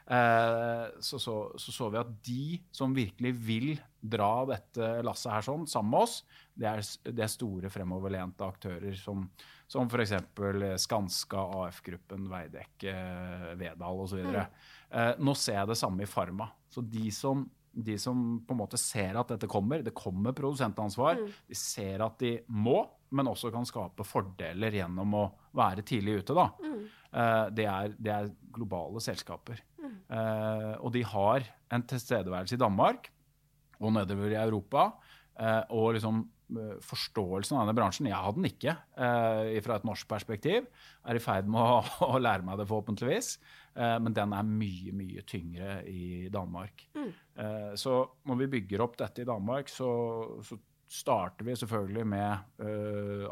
Så 0.06 1.18
så, 1.18 1.36
så 1.58 1.72
så, 1.74 1.88
vi 1.90 1.98
at 1.98 2.10
de 2.28 2.58
som 2.70 2.92
virkelig 2.94 3.32
vil 3.42 3.72
dra 4.06 4.46
dette 4.46 4.90
lasset 5.02 5.32
her 5.34 5.46
sånn, 5.48 5.64
sammen 5.66 5.96
med 5.96 6.06
oss, 6.06 6.20
det 6.54 6.68
er, 6.70 6.84
det 7.10 7.26
er 7.26 7.32
store 7.32 7.72
fremoverlente 7.74 8.46
aktører 8.46 8.96
som, 9.00 9.26
som 9.68 9.90
f.eks. 9.90 10.14
Skanska, 10.86 11.42
AF-gruppen, 11.66 12.30
Veidekke, 12.32 12.96
Vedal 13.60 14.04
osv. 14.06 14.22
Mm. 14.24 14.40
Eh, 14.96 15.12
nå 15.20 15.36
ser 15.40 15.60
jeg 15.60 15.72
det 15.74 15.80
samme 15.80 16.06
i 16.06 16.10
Pharma. 16.10 16.48
Så 16.72 16.84
de 16.86 17.10
som, 17.14 17.44
de 17.72 17.98
som, 18.00 18.22
på 18.46 18.56
en 18.56 18.62
måte 18.62 18.80
ser 18.80 19.18
at 19.20 19.34
dette 19.34 19.50
kommer, 19.52 19.84
det 19.84 19.96
kommer 19.98 20.36
produsentansvar, 20.38 21.20
mm. 21.20 21.34
de 21.52 21.60
ser 21.60 22.04
at 22.06 22.20
de 22.22 22.38
må, 22.48 22.84
men 23.16 23.32
også 23.32 23.52
kan 23.54 23.68
skape 23.68 24.06
fordeler 24.08 24.80
gjennom 24.80 25.18
å 25.20 25.26
være 25.56 25.86
tidlig 25.88 26.22
ute. 26.22 26.38
da. 26.38 26.50
Mm. 26.64 26.86
Eh, 27.16 27.46
det, 27.58 27.68
er, 27.72 27.96
det, 27.98 28.16
er, 28.16 28.34
globale 28.56 29.02
selskaper. 29.04 29.60
Eh, 29.86 30.72
og 30.80 30.94
de 30.96 31.04
har 31.08 31.50
en 31.76 31.86
tilstedeværelse 31.90 32.58
i 32.58 32.62
Danmark 32.62 33.12
og 33.80 33.94
nedover 33.96 34.32
i 34.32 34.40
Europa. 34.40 34.90
Eh, 35.40 35.62
og 35.76 35.96
liksom 35.98 36.24
Eh, 36.46 36.78
forståelsen 36.86 37.58
av 37.58 37.64
denne 37.66 37.74
bransjen. 37.78 38.10
Jeg 38.10 38.22
hadde 38.22 38.38
den 38.38 38.50
ikke 38.52 38.76
eh, 39.02 39.56
fra 39.66 39.80
et 39.80 39.88
norsk 39.88 40.08
perspektiv. 40.10 40.68
Er 41.10 41.18
i 41.18 41.24
ferd 41.24 41.50
med 41.50 41.58
å, 41.58 41.80
å 42.14 42.22
lære 42.22 42.46
meg 42.46 42.60
det, 42.60 42.68
forhåpentligvis. 42.70 43.32
Eh, 43.74 43.96
men 44.04 44.14
den 44.16 44.36
er 44.38 44.46
mye, 44.46 44.94
mye 44.96 45.26
tyngre 45.28 45.80
i 45.90 46.30
Danmark. 46.34 46.86
Mm. 46.98 47.10
Eh, 47.42 47.74
så 47.82 47.98
når 48.30 48.44
vi 48.44 48.52
bygger 48.60 48.86
opp 48.86 48.98
dette 49.02 49.26
i 49.26 49.28
Danmark, 49.30 49.74
så, 49.74 49.90
så 50.46 50.60
starter 50.86 51.48
vi 51.48 51.58
selvfølgelig 51.58 52.04
med 52.06 52.60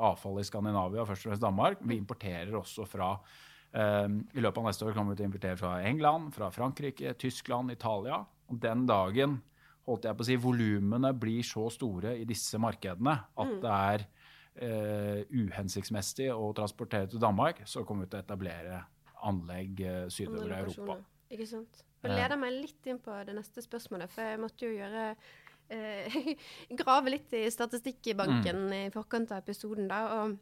avfall 0.02 0.40
i 0.42 0.46
Skandinavia, 0.48 1.04
først 1.06 1.28
og 1.28 1.30
fremst 1.30 1.44
Danmark. 1.44 1.84
Vi 1.86 2.00
importerer 2.02 2.56
også 2.58 2.88
fra 2.90 3.12
I 3.74 4.42
løpet 4.44 4.60
av 4.62 4.68
neste 4.68 4.86
år 4.86 4.94
kommer 4.94 5.16
vi 5.16 5.18
til 5.18 5.26
å 5.26 5.30
importere 5.32 5.58
fra 5.58 5.72
England, 5.82 6.28
fra 6.36 6.52
Frankrike, 6.54 7.16
Tyskland, 7.18 7.74
Italia. 7.74 8.20
Og 8.52 8.60
den 8.62 8.84
dagen 8.86 9.40
holdt 9.88 10.06
jeg 10.06 10.18
på 10.18 10.22
å 10.22 10.28
si, 10.28 10.38
volumene 10.40 11.10
blir 11.18 11.42
så 11.48 11.66
store 11.74 12.14
i 12.20 12.28
disse 12.30 12.60
markedene 12.62 13.16
at 13.18 13.56
mm. 13.56 13.58
det 13.64 13.80
er 13.94 14.06
Uh, 14.54 15.24
uhensiktsmessig 15.34 16.28
å 16.30 16.52
transportere 16.54 17.08
til 17.10 17.18
Danmark, 17.18 17.64
så 17.66 17.82
kommer 17.82 18.06
vi 18.06 18.12
til 18.12 18.20
å 18.20 18.22
etablere 18.22 18.84
anlegg 19.26 19.80
uh, 19.82 20.04
sydover 20.14 20.52
i 20.52 20.60
Europa. 20.60 20.98
Ikke 21.34 21.48
sant. 21.50 21.80
Eh. 22.04 22.12
leder 22.14 22.38
meg 22.38 22.60
litt 22.60 22.86
inn 22.92 23.00
på 23.02 23.16
det 23.26 23.34
neste 23.34 23.64
spørsmålet, 23.66 24.12
for 24.14 24.30
jeg 24.30 24.42
måtte 24.44 24.68
jo 24.68 24.76
gjøre 24.76 25.08
uh, 25.16 26.18
grave 26.84 27.16
litt 27.16 27.34
i 27.34 27.48
statistikkbanken 27.50 28.62
mm. 28.68 28.76
i 28.78 28.84
forkant 28.94 29.34
av 29.34 29.42
episoden. 29.42 29.90
da, 29.90 30.04
og 30.20 30.38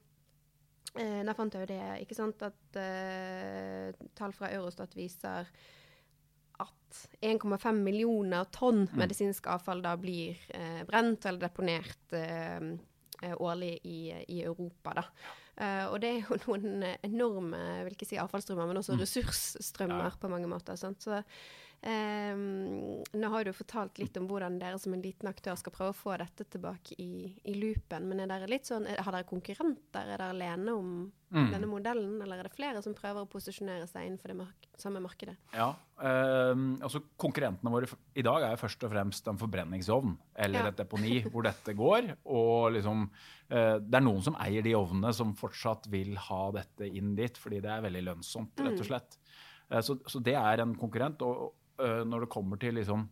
eh, 0.96 1.22
Der 1.26 1.38
fant 1.38 1.56
jeg 1.56 1.66
jo 1.66 1.74
det, 1.74 1.84
ikke 2.06 2.18
sant, 2.18 2.42
at 2.46 2.80
eh, 2.80 3.92
tall 4.18 4.34
fra 4.36 4.52
Eurostat 4.56 4.96
viser 4.98 5.50
at 6.62 7.02
1,5 7.24 7.82
millioner 7.82 8.46
tonn 8.54 8.86
mm. 8.86 8.98
medisinsk 9.00 9.48
avfall 9.50 9.82
da 9.84 9.96
blir 10.00 10.38
eh, 10.54 10.82
brent 10.88 11.26
eller 11.26 11.48
deponert 11.48 12.18
eh, 12.18 12.74
eh 13.22 13.38
årlig 13.38 13.76
i, 13.86 14.00
i, 14.28 14.42
Europa. 14.44 14.94
Da. 14.98 15.04
Uh, 15.62 15.92
og 15.94 16.00
det 16.02 16.10
er 16.10 16.24
jo 16.26 16.38
noen 16.48 16.86
enorme 17.06 17.60
vil 17.86 17.94
ikke 17.94 18.08
si 18.10 18.18
avfallsstrømmer, 18.18 18.70
men 18.70 18.80
også 18.82 18.96
mm. 18.96 19.02
ressursstrømmer 19.04 20.08
ja. 20.08 20.16
på 20.18 20.32
mange 20.32 20.50
måter. 20.50 20.80
Sant? 20.80 21.04
Så 21.06 21.22
Um, 21.82 23.02
nå 23.18 23.30
har 23.34 23.48
du 23.48 23.56
fortalt 23.58 23.98
litt 23.98 24.18
om 24.20 24.28
hvordan 24.30 24.60
dere 24.62 24.78
som 24.78 24.94
en 24.94 25.02
liten 25.02 25.26
aktør 25.26 25.56
skal 25.58 25.74
prøve 25.74 25.96
å 25.96 25.98
få 25.98 26.14
dette 26.22 26.46
tilbake 26.54 26.94
i, 27.02 27.32
i 27.42 27.56
loopen. 27.58 28.06
Men 28.06 28.22
er 28.22 28.30
dere 28.30 28.50
litt 28.52 28.70
sånn, 28.70 28.86
er, 28.86 29.00
har 29.02 29.16
dere 29.16 29.26
konkurrenter? 29.26 30.04
Er 30.04 30.12
dere 30.12 30.28
alene 30.30 30.76
om 30.78 30.92
mm. 31.10 31.48
denne 31.56 31.70
modellen? 31.70 32.20
Eller 32.22 32.38
er 32.44 32.50
det 32.50 32.54
flere 32.54 32.84
som 32.86 32.94
prøver 32.94 33.26
å 33.26 33.30
posisjonere 33.32 33.88
seg 33.90 34.06
innenfor 34.06 34.30
det 34.30 34.38
mark 34.44 34.68
samme 34.82 35.02
markedet? 35.02 35.34
Ja, 35.58 35.72
um, 35.98 36.76
altså 36.86 37.02
Konkurrentene 37.22 37.74
våre 37.74 37.90
i 38.14 38.26
dag 38.26 38.46
er 38.46 38.62
først 38.62 38.86
og 38.86 38.94
fremst 38.94 39.30
en 39.30 39.42
forbrenningsovn 39.42 40.14
eller 40.46 40.68
ja. 40.68 40.70
et 40.70 40.82
deponi 40.84 41.16
hvor 41.32 41.48
dette 41.48 41.74
går. 41.78 42.12
Og 42.30 42.76
liksom, 42.78 43.08
uh, 43.56 43.78
det 43.82 43.98
er 43.98 44.06
noen 44.06 44.22
som 44.28 44.38
eier 44.44 44.62
de 44.66 44.78
ovnene 44.78 45.16
som 45.18 45.34
fortsatt 45.40 45.90
vil 45.90 46.14
ha 46.30 46.44
dette 46.60 46.94
inn 46.94 47.16
dit, 47.18 47.42
fordi 47.42 47.64
det 47.66 47.74
er 47.74 47.88
veldig 47.90 48.06
lønnsomt, 48.12 48.54
rett 48.62 48.78
og 48.78 48.86
mm. 48.86 48.92
slett. 48.92 49.18
Mm. 49.18 49.82
Så, 49.82 49.96
så, 50.04 50.20
det 50.20 50.34
er 50.36 50.62
en 50.62 50.74
konkurrent. 50.76 51.22
og 51.24 51.61
når 52.08 52.26
det 52.26 52.32
kommer 52.34 52.60
til 52.62 52.76
liksom, 52.78 53.06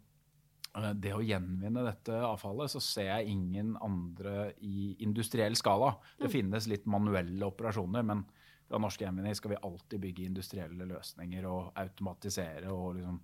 eh, 0.78 0.92
det 0.94 1.14
å 1.16 1.24
gjenvinne 1.26 1.86
dette 1.86 2.18
avfallet, 2.26 2.72
så 2.72 2.82
ser 2.84 3.12
jeg 3.12 3.36
ingen 3.36 3.76
andre 3.86 4.52
i 4.66 4.96
industriell 5.06 5.58
skala. 5.60 5.96
Det 6.20 6.30
mm. 6.30 6.34
finnes 6.34 6.70
litt 6.72 6.90
manuelle 6.90 7.50
operasjoner, 7.50 8.06
men 8.06 8.26
fra 8.70 8.82
Norsk 8.82 9.02
Gjenvinning 9.02 9.38
skal 9.38 9.56
vi 9.56 9.64
alltid 9.66 10.04
bygge 10.04 10.28
industrielle 10.28 10.86
løsninger 10.90 11.46
og 11.50 11.72
automatisere 11.82 12.70
og 12.70 13.00
liksom 13.00 13.22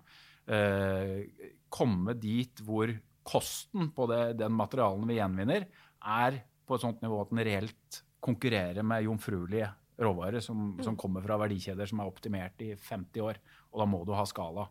eh, 0.50 1.52
komme 1.70 2.16
dit 2.18 2.62
hvor 2.66 2.90
kosten 3.26 3.90
på 3.94 4.06
det, 4.10 4.38
den 4.40 4.54
materialen 4.54 5.06
vi 5.06 5.18
gjenvinner, 5.20 5.66
er 6.06 6.40
på 6.66 6.76
et 6.76 6.82
sånt 6.82 7.02
nivå 7.02 7.20
at 7.22 7.32
den 7.32 7.44
reelt 7.46 8.00
konkurrerer 8.22 8.86
med 8.86 9.06
jomfruelige 9.06 9.70
råvarer 10.02 10.42
som, 10.44 10.74
mm. 10.74 10.82
som 10.84 10.98
kommer 10.98 11.24
fra 11.24 11.38
verdikjeder 11.40 11.88
som 11.88 12.02
er 12.02 12.10
optimert 12.10 12.62
i 12.64 12.72
50 12.74 13.24
år. 13.24 13.40
Og 13.72 13.80
da 13.82 13.86
må 13.88 14.02
du 14.06 14.12
ha 14.16 14.26
skala. 14.28 14.66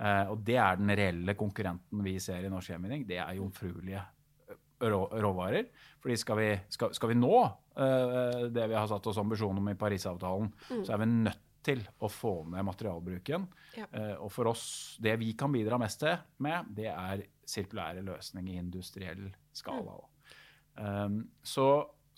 Uh, 0.00 0.32
og 0.32 0.40
det 0.46 0.56
er 0.56 0.78
den 0.80 0.94
reelle 0.96 1.34
konkurrenten 1.36 2.00
vi 2.04 2.14
ser 2.22 2.46
i 2.46 2.50
norsk 2.52 2.72
gjenvinning. 2.72 3.04
Det 3.08 3.18
er 3.20 3.36
jomfruelige 3.36 4.04
rå, 4.80 5.02
råvarer. 5.20 5.68
Fordi 6.00 6.16
skal 6.16 6.40
vi, 6.40 6.48
skal, 6.72 6.94
skal 6.96 7.12
vi 7.12 7.18
nå 7.20 7.36
uh, 7.44 8.48
det 8.48 8.64
vi 8.70 8.78
har 8.78 8.88
satt 8.88 9.10
oss 9.12 9.20
ambisjon 9.20 9.60
om 9.60 9.68
i 9.72 9.76
Parisavtalen, 9.78 10.48
mm. 10.70 10.82
så 10.86 10.96
er 10.96 11.02
vi 11.02 11.10
nødt 11.12 11.46
til 11.60 11.82
å 12.00 12.08
få 12.08 12.34
ned 12.48 12.64
materialbruken. 12.64 13.44
Ja. 13.76 13.90
Uh, 13.92 14.16
og 14.24 14.32
for 14.32 14.48
oss, 14.54 14.64
det 15.04 15.18
vi 15.20 15.34
kan 15.38 15.52
bidra 15.52 15.78
mest 15.80 16.00
til 16.00 16.16
med, 16.40 16.72
det 16.76 16.88
er 16.94 17.26
sirkulære 17.50 18.04
løsninger 18.06 18.54
i 18.54 18.62
industriell 18.62 19.26
skala. 19.52 19.98
Mm. 20.00 20.06
Um, 20.80 21.16
så 21.44 21.66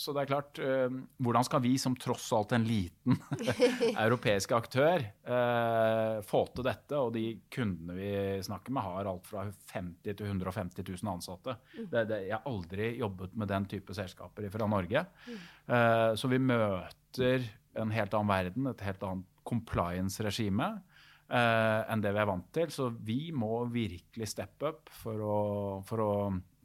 så 0.02 0.12
det 0.14 0.24
er 0.24 0.30
klart, 0.32 0.58
eh, 0.58 0.90
hvordan 1.22 1.46
skal 1.46 1.62
vi 1.62 1.76
som 1.78 1.94
tross 1.98 2.26
alt 2.34 2.54
en 2.56 2.64
liten 2.66 3.18
europeisk 4.04 4.54
aktør 4.56 5.04
eh, 5.04 6.16
få 6.26 6.42
til 6.50 6.66
dette? 6.66 6.98
Og 6.98 7.12
de 7.14 7.24
kundene 7.52 7.96
vi 7.96 8.12
snakker 8.42 8.74
med, 8.74 8.82
har 8.82 9.10
alt 9.12 9.28
fra 9.30 9.46
50 9.46 10.18
til 10.18 10.26
150 10.26 10.82
000 10.82 11.12
ansatte. 11.14 11.56
Mm. 11.76 11.88
Det, 11.94 12.04
det, 12.10 12.20
jeg 12.26 12.36
har 12.36 12.50
aldri 12.50 12.92
jobbet 12.98 13.38
med 13.38 13.52
den 13.54 13.68
type 13.70 13.96
selskaper 13.96 14.50
fra 14.52 14.70
Norge. 14.70 15.06
Mm. 15.28 15.42
Uh, 15.70 16.10
så 16.18 16.30
vi 16.32 16.42
møter 16.42 17.46
en 17.78 17.94
helt 17.94 18.14
annen 18.18 18.32
verden, 18.32 18.70
et 18.72 18.84
helt 18.84 19.04
annet 19.06 19.28
compliance-regime. 19.48 20.72
enn 21.32 22.02
det 22.04 22.10
vi 22.12 22.20
er 22.20 22.28
vant 22.28 22.48
til. 22.52 22.68
Så 22.70 22.90
vi 22.92 23.32
må 23.32 23.64
virkelig 23.72 24.26
steppe 24.28 24.68
up 24.68 24.90
for 24.92 25.22
å, 25.24 25.38
for 25.88 26.02
å 26.04 26.12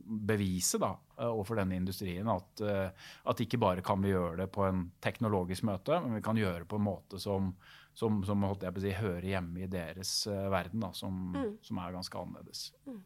bevise 0.07 0.79
da, 0.81 0.93
eh, 1.17 1.27
overfor 1.27 1.59
denne 1.59 1.77
industrien 1.77 2.29
at, 2.31 2.61
eh, 2.61 3.09
at, 3.23 3.41
ikke 3.43 3.59
bare 3.61 3.83
kan 3.85 4.01
vi 4.03 4.13
gjøre 4.13 4.43
det 4.43 4.47
på 4.55 4.63
en 4.67 4.87
teknologisk 5.03 5.67
møte, 5.67 5.99
men 6.03 6.17
vi 6.17 6.23
kan 6.25 6.39
gjøre 6.39 6.63
det 6.63 6.69
på 6.71 6.79
en 6.79 6.87
måte 6.87 7.19
som, 7.21 7.51
som, 7.97 8.21
som 8.27 8.47
si, 8.79 8.95
hører 8.95 9.27
hjemme 9.33 9.65
i 9.65 9.69
deres 9.71 10.11
uh, 10.29 10.47
verden, 10.53 10.83
da, 10.85 10.91
som, 10.93 11.21
mm. 11.35 11.53
som, 11.65 11.83
er 11.83 11.95
ganske 11.97 12.23
annerledes. 12.23 12.63
Mm. 12.87 13.03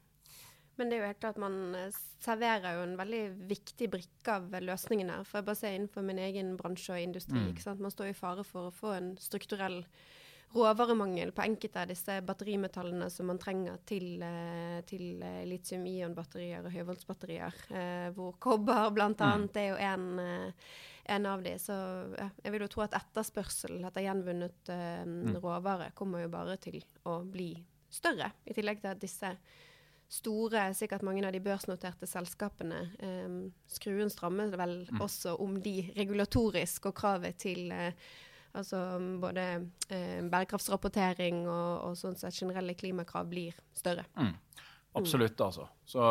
Men 0.79 0.89
det 0.89 0.97
er 0.97 1.01
jo 1.01 1.09
helt 1.11 1.21
klart 1.21 1.37
at 1.37 1.43
man 1.43 1.57
serverer 2.23 2.77
jo 2.77 2.85
en 2.85 2.97
veldig 2.97 3.21
viktig 3.49 3.89
brikke 3.91 4.33
av 4.33 4.55
løsningen 4.63 5.11
her. 5.13 5.25
For 5.27 5.39
jeg 5.39 5.47
bare 5.49 5.59
ser 5.59 5.75
innenfor 5.77 6.05
min 6.07 6.21
egen 6.23 6.55
bransje 6.57 6.95
og 6.95 7.03
industri. 7.03 7.43
Mm. 7.43 7.83
Man 7.83 7.93
står 7.93 8.09
i 8.09 8.17
fare 8.17 8.45
for 8.47 8.69
å 8.69 8.73
få 8.73 8.95
en 8.95 9.11
strukturell 9.21 9.83
råvaremangel 10.53 11.31
på 11.31 11.41
enkelte 11.41 11.81
av 11.81 11.87
disse 11.91 12.17
batterimetallene 12.27 13.07
som 13.09 13.29
man 13.31 13.39
trenger 13.39 13.79
til, 13.87 14.21
eh, 14.23 14.81
til 14.87 15.21
eh, 15.23 15.43
litium-ion-batterier 15.47 16.65
og 16.65 16.75
høyvoltsbatterier, 16.75 17.59
eh, 17.71 18.07
hvor 18.15 18.35
kobber 18.39 18.91
bl.a. 18.91 19.11
Mm. 19.15 19.47
er 19.55 19.67
jo 19.69 19.79
en, 19.79 20.05
en, 21.15 21.25
av 21.25 21.43
de. 21.45 21.55
Så 21.59 21.75
ja, 22.17 22.29
jeg 22.43 22.55
vil 22.55 22.65
jo 22.65 22.71
tro 22.73 22.83
at 22.85 22.97
etterspørsel 22.99 23.79
etter 23.87 24.05
gjenvunnet 24.05 24.71
uh, 24.71 25.35
råvare 25.39 25.91
kommer 25.95 26.25
jo 26.25 26.31
bare 26.33 26.57
til 26.61 26.81
å 27.07 27.21
bli 27.23 27.53
større, 27.91 28.31
i 28.45 28.55
tillegg 28.55 28.81
til 28.83 28.91
at 28.91 29.01
disse 29.01 29.35
store, 30.11 30.65
sikkert 30.75 31.05
mange 31.07 31.23
av 31.23 31.31
de 31.31 31.39
børsnoterte 31.43 32.07
selskapene. 32.09 32.81
Um, 32.99 33.39
skruen 33.71 34.11
strammer 34.11 34.51
vel 34.59 34.81
mm. 34.89 34.99
også 34.99 35.37
om 35.39 35.55
de 35.63 35.77
regulatorisk 35.95 36.91
og 36.91 36.97
kravet 36.99 37.39
til 37.39 37.71
uh, 37.71 37.95
Altså 38.57 38.79
både 39.21 39.43
eh, 39.87 40.19
bærekraftsrapportering 40.27 41.45
og, 41.45 41.69
og 41.87 41.97
sånn 41.99 42.17
sett 42.19 42.35
generelle 42.35 42.75
klimakrav 42.75 43.29
blir 43.31 43.55
større. 43.75 44.03
Mm. 44.19 44.33
Absolutt, 44.99 45.39
mm. 45.39 45.45
altså. 45.45 45.67
Så, 45.87 46.07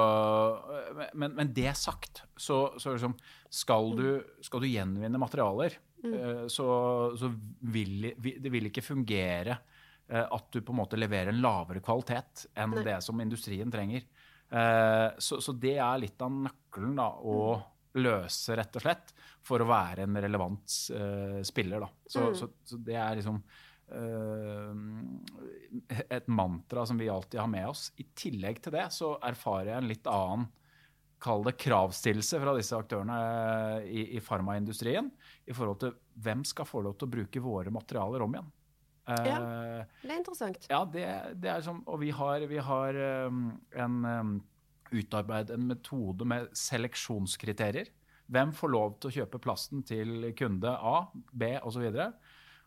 men, 1.12 1.35
men, 1.37 1.50
det 1.57 1.74
sagt, 1.76 2.22
så, 2.33 2.62
så 2.81 2.94
liksom, 2.94 3.16
skal, 3.53 3.92
du, 3.98 4.07
skal, 4.40 4.64
du, 4.64 4.70
gjenvinne 4.70 5.20
materialer, 5.20 5.76
mm. 6.00 6.14
uh, 6.14 6.46
så, 6.48 6.68
så, 7.20 7.29
vil 7.74 8.09
det 8.16 8.53
vil 8.53 8.70
ikke 8.70 8.87
fungere 8.87 9.59
uh, 10.09 10.24
at 10.24 10.48
du 10.48 10.62
på 10.64 10.72
en 10.72 10.81
måte 10.81 11.00
leverer 11.00 11.35
en 11.35 11.42
lavere 11.44 11.85
kvalitet 11.85 12.46
enn 12.57 12.79
Nei. 12.79 12.87
det 12.88 12.96
som 13.05 13.20
industrien 13.20 13.72
trenger. 13.72 14.09
Så, 15.22 15.37
så, 15.38 15.53
det 15.62 15.76
er 15.79 16.00
litt 16.03 16.18
av 16.26 16.33
nøkkelen, 16.35 16.96
da. 16.98 17.05
å 17.22 17.35
mm 17.53 17.68
løse, 17.98 18.55
rett 18.59 18.76
og 18.79 18.85
slett, 18.85 19.11
for 19.42 19.62
å 19.62 19.68
være 19.70 20.05
en 20.07 20.20
relevant 20.22 20.76
uh, 20.94 21.40
spiller. 21.46 21.83
Da. 21.83 21.90
Så, 22.07 22.22
mm. 22.29 22.38
så, 22.38 22.48
så, 22.64 22.79
det 22.87 22.96
er 23.00 23.18
liksom 23.18 23.40
uh, 23.96 24.72
et 26.07 26.31
mantra 26.31 26.87
som 26.87 27.00
vi 27.00 27.11
alltid 27.11 27.40
har 27.42 27.50
med 27.50 27.68
oss. 27.72 27.88
I 27.98 28.07
tillegg 28.14 28.62
til 28.62 28.76
det 28.76 28.87
så 28.94 29.16
erfarer 29.26 29.72
jeg 29.74 29.83
en 29.83 29.92
litt 29.92 30.11
annen 30.11 30.48
Kall 31.20 31.42
det 31.44 31.59
kravstillelse 31.61 32.38
fra 32.40 32.55
disse 32.57 32.72
aktørene 32.72 33.12
uh, 33.12 33.83
i, 33.85 34.07
i 34.16 34.22
farmaindustrien 34.24 35.11
i 35.44 35.53
forhold 35.53 35.83
til 35.83 35.92
hvem 36.24 36.46
skal 36.48 36.64
få 36.64 36.81
lov 36.87 36.94
til 36.96 37.11
å 37.11 37.12
bruke 37.12 37.42
våre 37.44 37.68
materialer 37.74 38.24
om 38.24 38.38
igjen. 38.38 38.48
ja, 39.26 39.37
det 40.00 40.09
er 40.09 40.16
interessant. 40.16 40.64
Ja, 40.70 40.79
det, 40.88 41.05
det 41.42 41.50
er 41.53 41.61
som, 41.66 41.83
og 41.85 42.00
vi 42.00 42.09
har, 42.16 42.46
vi 42.48 42.62
har 42.64 43.00
um, 43.29 43.42
en 43.85 43.98
um, 44.07 44.33
utarbeide 44.92 45.55
en 45.57 45.68
metode 45.70 46.26
med 46.29 46.50
seleksjonskriterier. 46.57 47.90
Hvem 48.31 48.53
får 48.55 48.70
lov 48.70 48.98
til 49.00 49.11
å 49.11 49.16
kjøpe 49.20 49.40
plasten 49.42 49.83
til 49.87 50.31
kunde 50.38 50.70
A, 50.70 50.98
B 51.12 51.57
osv. 51.66 51.88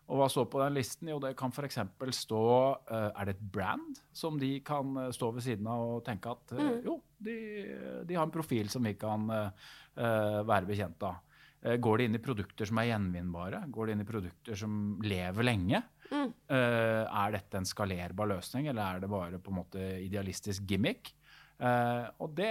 Og 0.04 0.20
hva 0.20 0.26
står 0.28 0.48
på 0.52 0.60
den 0.60 0.74
listen? 0.76 1.08
Jo, 1.08 1.18
det 1.22 1.32
kan 1.38 1.52
f.eks. 1.54 1.78
stå 2.18 2.44
uh, 2.90 3.10
Er 3.14 3.28
det 3.28 3.36
et 3.38 3.46
brand 3.54 4.00
som 4.12 4.36
de 4.40 4.58
kan 4.66 4.90
uh, 4.98 5.08
stå 5.14 5.30
ved 5.32 5.46
siden 5.46 5.68
av 5.70 5.84
og 5.94 6.02
tenke 6.04 6.34
at 6.34 6.52
uh, 6.52 6.60
mm. 6.60 6.80
jo, 6.84 6.98
de, 7.24 7.36
de, 8.04 8.18
har 8.18 8.26
en 8.26 8.34
profil 8.34 8.68
som 8.72 8.84
vi 8.84 8.96
kan 9.00 9.30
være 9.94 10.66
bekjent 10.66 11.04
av. 11.06 11.22
går 11.80 11.98
det 11.98 12.06
inn 12.08 12.16
i 12.18 12.20
produkter 12.20 12.68
som 12.68 12.78
er 12.82 12.88
gjenvinnbare? 12.88 13.60
Går 13.72 13.86
det 13.86 13.94
inn 13.94 14.02
i 14.02 14.06
produkter 14.08 14.58
som 14.58 14.72
lever 15.06 15.46
lenge? 15.46 15.80
Mm. 16.10 16.32
er 16.50 17.30
dette 17.32 17.56
en 17.56 17.64
skalerbar 17.66 18.28
løsning, 18.28 18.66
eller 18.68 18.82
er 18.84 19.00
det 19.00 19.08
bare 19.08 19.38
på 19.40 19.54
en 19.54 19.56
måte 19.56 19.86
idealistisk 20.02 20.66
gimmick? 20.68 21.14
Uh, 21.54 22.10
og 22.18 22.32
det, 22.34 22.50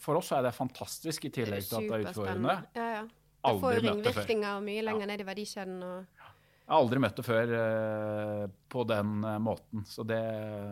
For 0.00 0.20
oss 0.20 0.30
er 0.36 0.44
det 0.46 0.54
fantastisk, 0.54 1.26
i 1.26 1.32
tillegg 1.34 1.66
til 1.66 1.80
at 1.80 1.88
det 1.90 1.96
er 1.96 2.08
utfordrende. 2.12 2.56
Ja, 2.78 2.88
ja. 3.00 3.04
Det 3.44 3.58
får 3.60 3.80
ringvirkninger 3.84 4.62
mye 4.64 4.84
lenger 4.86 5.04
ja. 5.04 5.08
ned 5.10 5.20
i 5.20 5.26
verdikjeden. 5.28 5.82
Og... 5.84 6.22
Jeg 6.64 6.70
har 6.70 6.78
aldri 6.78 7.00
møtt 7.02 7.18
det 7.18 7.24
før 7.26 7.50
uh, 7.58 8.44
på 8.72 8.84
den 8.88 9.18
uh, 9.26 9.34
måten, 9.42 9.82
så 9.84 10.06
det, 10.06 10.22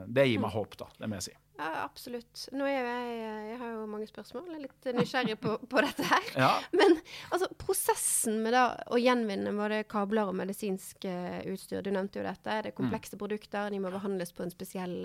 det 0.09 0.25
gir 0.31 0.39
meg 0.41 0.49
mm. 0.49 0.55
håp, 0.55 0.77
da. 0.81 0.87
Det 0.97 1.11
må 1.11 1.19
jeg 1.19 1.27
si. 1.27 1.35
Ja, 1.59 1.69
absolutt. 1.83 2.47
Nå 2.57 2.65
er 2.65 2.79
jeg, 2.79 3.19
jeg 3.51 3.59
har 3.61 3.75
jo 3.75 3.83
mange 3.91 4.07
spørsmål, 4.09 4.47
jeg 4.49 4.57
er 4.57 4.63
litt 4.65 4.89
nysgjerrig 4.97 5.37
på, 5.43 5.59
på 5.69 5.83
dette 5.85 6.07
her. 6.09 6.31
Ja. 6.39 6.53
Men 6.73 6.97
altså, 7.29 7.51
prosessen 7.61 8.39
med 8.47 8.57
da, 8.57 8.65
å 8.89 9.03
gjenvinne 9.03 9.53
både 9.59 9.83
kabler 9.91 10.31
og 10.31 10.39
medisinsk 10.39 11.05
utstyr, 11.05 11.85
du 11.85 11.93
nevnte 11.93 12.23
jo 12.23 12.25
dette. 12.25 12.63
Det 12.65 12.73
er 12.73 12.79
komplekse 12.79 13.19
mm. 13.19 13.21
produkter, 13.21 13.69
de 13.75 13.83
må 13.83 13.93
behandles 13.93 14.33
på 14.33 14.47
en 14.47 14.55
spesiell 14.55 14.97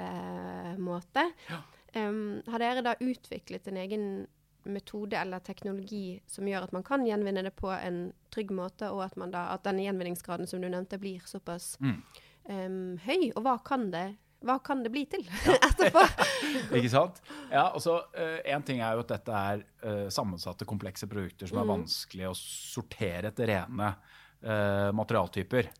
måte. 0.80 1.28
Ja. 1.52 1.60
Um, 1.95 2.41
har 2.52 2.60
dere 2.62 2.84
da 2.84 2.97
utviklet 3.00 3.67
en 3.69 3.80
egen 3.80 4.08
metode 4.67 5.17
eller 5.17 5.39
teknologi 5.39 6.19
som 6.28 6.47
gjør 6.47 6.67
at 6.67 6.73
man 6.76 6.84
kan 6.86 7.06
gjenvinne 7.08 7.45
det 7.45 7.54
på 7.58 7.71
en 7.71 8.10
trygg 8.34 8.52
måte, 8.56 8.91
og 8.91 9.06
at, 9.06 9.17
da, 9.32 9.47
at 9.56 9.65
denne 9.67 9.86
gjenvinningsgraden 9.86 10.50
som 10.50 10.62
du 10.62 10.69
nevnte, 10.69 11.00
blir 11.02 11.23
såpass 11.28 11.76
mm. 11.80 12.00
um, 12.52 12.95
høy? 13.06 13.30
Og 13.36 13.43
hva 13.45 13.58
kan 13.65 13.89
det 13.93 14.10
hva 14.45 14.60
kan 14.62 14.84
det 14.86 14.91
bli 14.93 15.02
til 15.10 15.23
etterpå? 15.67 16.04
Ikke 16.78 16.91
sant? 16.93 17.21
Ja, 17.50 17.71
altså, 17.71 17.97
uh, 18.13 18.38
En 18.45 18.65
ting 18.65 18.84
er 18.86 18.93
jo 18.93 19.02
at 19.02 19.15
dette 19.15 19.34
er 19.34 19.63
uh, 19.82 20.06
sammensatte, 20.13 20.67
komplekse 20.69 21.10
produkter 21.10 21.50
som 21.50 21.58
mm. 21.58 21.63
er 21.63 21.71
vanskelig 21.71 22.30
å 22.30 22.36
sortere 22.38 23.32
etter 23.32 23.50
rene 23.50 23.89
uh, 23.89 24.93
materialtyper. 24.93 25.73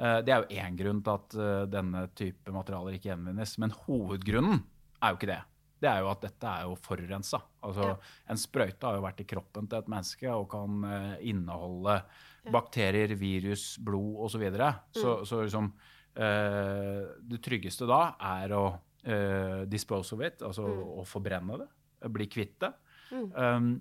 det 0.00 0.32
er 0.32 0.42
jo 0.42 0.58
én 0.64 0.76
grunn 0.78 1.02
til 1.04 1.12
at 1.12 1.34
denne 1.68 2.06
type 2.16 2.48
materialer 2.54 2.94
ikke 2.96 3.10
gjenvinnes. 3.10 3.50
Men 3.60 3.74
hovedgrunnen 3.84 4.62
er 4.96 5.12
jo 5.12 5.18
ikke 5.18 5.28
det 5.28 5.42
det 5.80 5.88
er 5.88 6.02
jo 6.04 6.10
at 6.10 6.24
dette 6.26 6.50
er 6.50 6.66
jo 6.68 6.76
forurensa. 6.80 7.40
Altså, 7.64 7.86
ja. 7.92 7.96
En 8.32 8.40
sprøyte 8.40 8.86
har 8.86 8.98
jo 8.98 9.04
vært 9.04 9.22
i 9.22 9.28
kroppen 9.28 9.68
til 9.70 9.80
et 9.80 9.88
menneske 9.92 10.28
og 10.34 10.46
kan 10.52 10.84
uh, 10.84 11.14
inneholde 11.24 11.96
ja. 11.96 12.52
bakterier, 12.52 13.14
virus, 13.20 13.72
blod 13.80 14.20
osv. 14.26 14.34
Så, 14.34 14.42
videre. 14.44 14.70
mm. 14.92 15.00
så 15.00 15.16
Så 15.24 15.42
liksom 15.46 15.72
uh, 15.72 17.02
Det 17.32 17.42
tryggeste 17.44 17.88
da 17.88 18.02
er 18.36 18.56
å 18.56 18.64
uh, 18.70 19.62
dispose 19.70 20.14
of 20.16 20.24
it, 20.26 20.42
altså 20.44 20.68
mm. 20.68 20.82
å 21.00 21.06
forbrenne 21.08 21.60
det. 21.62 21.70
Bli 22.12 22.28
kvitt 22.32 22.58
det. 22.60 22.74
Mm. 23.10 23.30
Um, 23.34 23.72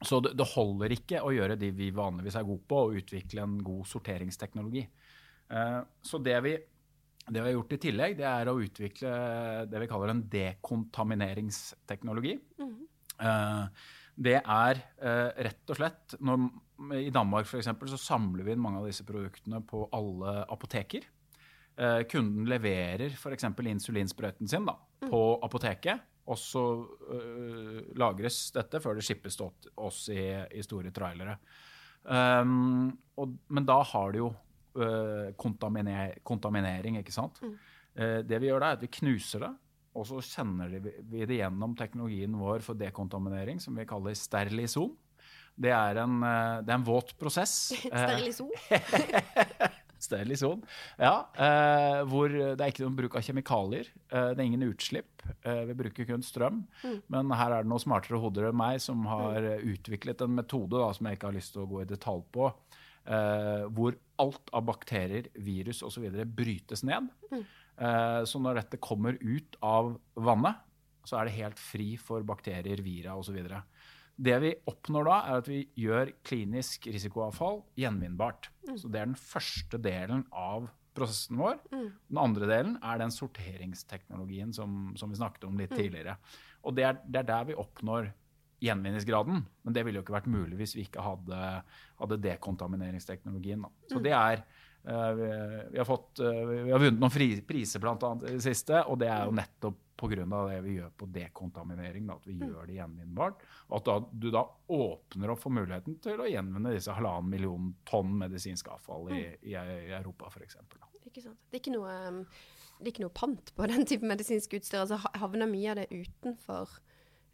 så 0.00 0.20
det, 0.24 0.32
det, 0.38 0.46
holder 0.54 0.94
ikke 0.94 1.20
å 1.26 1.32
gjøre 1.34 1.58
det 1.60 1.74
vi 1.76 1.90
vanligvis 1.92 2.38
er 2.38 2.46
gode 2.46 2.64
på, 2.70 2.84
og 2.86 3.02
utvikle 3.02 3.42
en 3.44 3.58
god 3.60 3.82
sorteringsteknologi. 3.90 4.86
så 6.06 6.18
det 6.22 6.36
vi 6.46 6.52
det 7.30 7.40
vi 7.40 7.48
har 7.48 7.56
gjort 7.56 7.76
i 7.76 7.80
tillegg, 7.86 8.18
det 8.18 8.28
er 8.28 8.50
å 8.50 8.60
utvikle 8.60 9.14
det 9.70 9.82
vi 9.82 9.88
kaller 9.90 10.12
en 10.12 10.26
dekontamineringsteknologi. 10.32 12.34
Mm. 12.60 12.76
Det 14.20 14.36
er 14.40 14.82
eh, 15.00 15.30
rett 15.46 15.72
og 15.72 15.78
slett 15.78 16.16
når, 16.24 16.44
I 16.98 17.14
Danmark 17.14 17.48
for 17.48 17.60
eksempel, 17.60 17.88
så 17.92 18.00
samler 18.00 18.44
vi 18.44 18.54
inn 18.54 18.62
mange 18.62 18.82
av 18.82 18.88
disse 18.88 19.06
produktene 19.08 19.62
på 19.64 19.86
alle 19.96 20.42
apoteker. 20.52 21.06
Eh, 21.80 22.02
kunden 22.10 22.48
leverer 22.50 23.14
f.eks. 23.14 23.46
insulinsprøyten 23.46 24.50
sin 24.50 24.68
da, 24.68 24.76
mm. 25.04 25.08
på 25.08 25.22
apoteket. 25.46 26.06
Og 26.30 26.38
så 26.38 26.62
lagres 27.98 28.36
dette 28.54 28.78
før 28.84 28.94
det 28.94 29.02
skippes 29.02 29.34
til 29.40 29.72
oss 29.82 30.04
i, 30.12 30.20
i 30.54 30.62
store 30.62 30.92
trailere. 30.94 31.32
Um, 32.04 32.92
og, 33.18 33.34
men 33.52 33.66
da 33.68 33.80
har 33.84 34.14
det 34.14 34.22
jo 34.22 34.30
uh, 34.78 35.32
kontaminer 35.40 36.14
kontaminering, 36.26 37.00
ikke 37.00 37.14
sant. 37.14 37.40
Mm. 37.42 37.58
Eh, 37.98 38.20
det 38.26 38.38
vi 38.40 38.50
gjør 38.50 38.62
da, 38.62 38.70
er 38.70 38.78
at 38.78 38.84
vi 38.84 38.92
knuser 39.00 39.44
det, 39.46 39.50
og 39.98 40.06
så 40.06 40.22
sender 40.22 40.70
vi 41.10 41.26
det 41.26 41.40
gjennom 41.40 41.74
teknologien 41.78 42.36
vår 42.38 42.62
for 42.64 42.78
dekontaminering, 42.78 43.58
som 43.62 43.76
vi 43.78 43.88
kaller 43.88 44.14
sterilison. 44.18 44.92
Det 45.60 45.72
er 45.74 45.98
en, 46.04 46.22
eh, 46.22 46.62
det 46.64 46.72
er 46.72 46.78
en 46.78 46.86
våt 46.86 47.16
prosess. 47.18 47.72
Sterilison? 47.84 48.50
Sterilison. 50.00 50.62
Ja, 51.06 51.26
eh, 51.34 51.98
hvor 52.08 52.30
det 52.32 52.56
er 52.56 52.70
ikke 52.70 52.86
noen 52.86 52.96
bruk 52.96 53.18
av 53.18 53.26
kjemikalier. 53.26 53.90
Eh, 54.08 54.30
det 54.30 54.38
er 54.38 54.46
ingen 54.46 54.68
utslipp. 54.70 55.26
Eh, 55.42 55.64
vi 55.68 55.76
bruker 55.82 56.08
kun 56.08 56.24
strøm. 56.24 56.62
Mm. 56.80 57.00
Men 57.12 57.34
her 57.36 57.56
er 57.56 57.66
det 57.66 57.72
noen 57.72 57.82
smartere 57.82 58.22
hoder 58.22 58.48
enn 58.48 58.60
meg 58.62 58.80
som 58.80 59.02
har 59.10 59.42
mm. 59.58 59.66
utviklet 59.74 60.24
en 60.24 60.38
metode 60.38 60.78
da, 60.78 60.88
som 60.96 61.10
jeg 61.10 61.18
ikke 61.18 61.28
har 61.28 61.36
lyst 61.36 61.56
til 61.56 61.66
å 61.66 61.70
gå 61.74 61.82
i 61.82 61.90
detalj 61.90 62.24
på, 62.32 62.48
eh, 63.10 63.66
hvor 63.74 63.98
alt 64.20 64.52
av 64.56 64.66
bakterier, 64.68 65.30
virus 65.40 65.82
osv. 65.86 66.06
brytes 66.36 66.84
ned. 66.86 67.08
Mm. 67.30 67.44
Eh, 67.80 68.22
så 68.28 68.40
når 68.42 68.60
dette 68.60 68.80
kommer 68.82 69.16
ut 69.20 69.56
av 69.64 69.94
vannet, 70.20 70.66
så 71.08 71.20
er 71.20 71.28
det 71.28 71.38
helt 71.38 71.60
fri 71.60 71.94
for 72.00 72.24
bakterier, 72.26 72.82
vira 72.84 73.16
osv. 73.18 73.38
Det 74.20 74.36
vi 74.42 74.52
oppnår 74.68 75.08
da, 75.08 75.16
er 75.30 75.40
at 75.40 75.48
vi 75.48 75.62
gjør 75.80 76.12
klinisk 76.26 76.90
risikoavfall 76.92 77.62
gjenvinnbart. 77.80 78.50
Mm. 78.68 78.76
Så 78.76 78.90
det 78.92 79.00
er 79.00 79.08
den 79.08 79.16
første 79.16 79.80
delen 79.80 80.26
av 80.28 80.68
prosessen 80.96 81.40
vår. 81.40 81.56
Mm. 81.72 81.88
Den 82.10 82.20
andre 82.20 82.50
delen 82.50 82.76
er 82.84 83.00
den 83.00 83.14
sorteringsteknologien 83.14 84.52
som, 84.52 84.92
som 85.00 85.12
vi 85.12 85.20
snakket 85.20 85.46
om 85.48 85.56
litt 85.60 85.72
mm. 85.72 85.78
tidligere. 85.78 86.16
Og 86.66 86.76
det 86.76 86.84
er, 86.90 86.98
det 87.06 87.22
er, 87.22 87.30
der 87.30 87.48
vi 87.48 87.58
oppnår 87.58 88.10
gjenvinningsgraden. 88.60 89.44
Men 89.62 89.76
det 89.76 89.84
ville 89.86 90.00
jo 90.00 90.06
ikke 90.06 90.18
vært 90.18 90.30
mulig 90.30 90.58
hvis 90.60 90.76
vi 90.78 90.86
ikke 90.88 91.04
hadde, 91.04 91.44
hadde 92.00 92.20
dekontamineringsteknologien. 92.26 93.64
Da. 93.66 93.72
Så 93.92 94.00
mm. 94.00 94.04
det 94.08 94.16
er 94.16 94.44
Uh, 94.80 95.12
vi, 95.12 95.78
har 95.78 95.84
fått, 95.84 96.22
uh, 96.24 96.46
vi, 96.48 96.70
har 96.72 96.80
vunnet 96.80 97.02
noen 97.02 97.12
fri, 97.12 97.26
priser 97.44 97.82
blant 97.82 98.00
annet 98.06 98.30
i 98.30 98.38
det 98.38 98.44
siste, 98.46 98.78
og 98.88 98.96
det 99.02 99.10
er 99.12 99.26
jo 99.28 99.34
nettopp 99.36 99.76
pga. 100.00 100.24
det 100.48 100.60
vi 100.64 100.76
gjør 100.78 100.94
på 100.96 101.08
dekontaminering. 101.12 102.06
Da, 102.08 102.16
at 102.16 102.28
vi 102.28 102.38
mm. 102.38 102.44
gjør 102.48 102.70
det 102.70 102.78
gjenvinnbart. 102.78 103.42
Og 103.68 103.74
at 103.76 103.90
da, 103.90 103.96
du 104.12 104.30
da 104.32 104.44
åpner 104.72 105.34
opp 105.34 105.42
for 105.42 105.52
muligheten 105.52 105.98
til 106.00 106.22
å 106.22 106.28
gjenvinne 106.30 106.72
disse 106.72 106.94
halvannen 106.96 107.28
million 107.28 107.74
tonn 107.84 108.14
medisinsk 108.22 108.70
avfall 108.72 109.10
i, 109.10 109.20
mm. 109.20 109.44
i, 109.50 109.58
i 109.90 109.92
Europa 109.98 110.30
f.eks. 110.32 110.56
Ikke 111.10 111.26
sant. 111.26 111.36
Det 111.50 111.58
er 111.58 111.60
ikke, 111.60 111.76
noe, 111.76 112.24
det 112.78 112.86
er 112.86 112.92
ikke 112.94 113.04
noe 113.04 113.16
pant 113.20 113.52
på 113.56 113.68
den 113.68 113.84
type 113.88 114.08
medisinsk 114.08 114.56
utstyr. 114.56 114.86
altså 114.86 115.00
Havner 115.20 115.50
mye 115.50 115.74
av 115.74 115.82
det 115.82 115.90
utenfor 115.92 116.78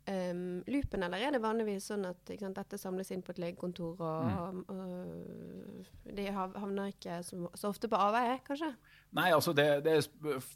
um, 0.09 0.63
loopen, 0.71 1.03
eller 1.07 1.23
er 1.23 1.35
det 1.35 1.41
vanligvis 1.43 1.89
sånn 1.91 2.07
at 2.09 2.33
sant, 2.41 2.57
dette 2.57 2.79
samles 2.81 3.11
inn 3.15 3.23
på 3.25 3.35
et 3.35 3.41
legekontor, 3.43 3.97
og, 3.99 4.27
mm. 4.27 4.61
og, 4.73 5.87
og 6.07 6.15
de 6.17 6.27
havner 6.33 6.93
ikke 6.93 7.19
så, 7.27 7.41
så, 7.53 7.71
ofte 7.71 7.91
på 7.93 8.01
avveie, 8.01 8.39
kanskje? 8.47 8.71
Nei, 9.17 9.29
altså 9.35 9.55
det, 9.57 9.69
det, 9.87 9.97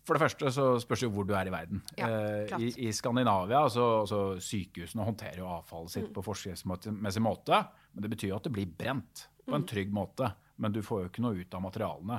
For 0.04 0.16
det 0.16 0.24
første 0.24 0.52
så 0.54 0.68
spørs 0.82 1.02
det 1.02 1.08
jo 1.08 1.14
hvor 1.14 1.28
du 1.28 1.34
er 1.38 1.50
i 1.50 1.54
verden. 1.54 1.82
Ja, 1.98 2.10
uh, 2.10 2.54
i, 2.60 2.72
I, 2.86 2.92
Skandinavia 2.96 3.64
så 3.72 3.88
altså, 4.02 4.22
Sykehusene 4.44 5.06
håndterer 5.06 5.42
jo 5.42 5.50
avfallet 5.50 5.96
sitt 5.96 6.08
mm. 6.10 6.14
på 6.16 6.26
forskriftsmessig 6.30 7.24
måte, 7.24 7.64
men 7.94 8.06
det 8.06 8.14
betyr 8.14 8.32
jo 8.32 8.38
at 8.40 8.48
det 8.48 8.54
blir 8.54 8.70
brent 8.70 9.26
på 9.44 9.56
en 9.56 9.64
mm. 9.64 9.70
trygg 9.74 9.92
måte. 9.94 10.30
Men 10.60 10.74
du 10.74 10.82
får 10.84 11.04
jo 11.04 11.08
ikke 11.08 11.22
noe 11.24 11.40
ut 11.40 11.54
av 11.56 11.62
materialene. 11.64 12.18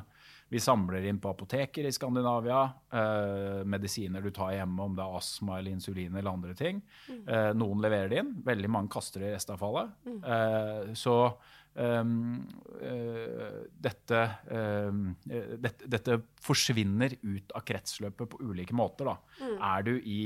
Vi 0.52 0.60
samler 0.60 1.06
inn 1.08 1.20
på 1.24 1.30
apoteker 1.32 1.86
i 1.88 1.92
Skandinavia. 1.96 2.64
Eh, 2.92 3.62
medisiner 3.64 4.22
du 4.22 4.34
tar 4.36 4.52
hjemme, 4.52 4.84
om 4.84 4.98
det 4.98 5.06
er 5.06 5.14
astma 5.16 5.62
eller 5.62 5.72
insulin 5.72 6.12
eller 6.12 6.28
andre 6.28 6.56
ting. 6.60 6.82
Mm. 7.08 7.22
Eh, 7.24 7.52
noen 7.56 7.80
leverer 7.80 8.12
det 8.12 8.18
inn. 8.20 8.34
Veldig 8.44 8.72
mange 8.74 8.92
kaster 8.92 9.24
det 9.24 9.30
i 9.30 9.38
restavfallet. 9.38 9.94
Mm. 10.10 10.18
Eh, 10.36 10.90
så 11.00 11.14
um, 11.80 12.42
dette, 13.88 14.24
um, 14.52 15.06
dette, 15.24 15.88
dette, 15.88 16.18
forsvinner 16.44 17.16
ut 17.22 17.56
av 17.56 17.64
kretsløpet 17.72 18.34
på 18.34 18.42
ulike 18.44 18.76
måter. 18.76 19.14
Mm. 19.40 19.56
Er 19.56 19.88
du 19.88 19.94
i 20.04 20.24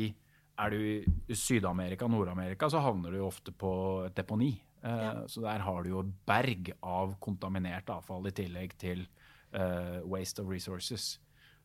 du 0.71 0.79
i 0.81 1.35
Syd-Amerika, 1.38 2.07
Nord-Amerika, 2.09 2.71
så 2.71 2.81
havner 2.81 3.13
du 3.13 3.19
ofte 3.21 3.53
på 3.53 3.75
et 4.07 4.17
deponi. 4.17 4.55
Ja. 4.81 5.13
Så 5.29 5.45
der 5.45 5.61
har 5.65 5.83
du 5.83 5.91
jo 5.91 6.01
berg 6.25 6.73
av 6.81 7.13
kontaminert 7.21 7.93
avfall 7.93 8.25
i 8.31 8.33
tillegg 8.33 8.73
til 8.81 9.05
uh, 9.53 10.01
waste 10.10 10.41
of 10.41 10.49
resources. 10.49 11.19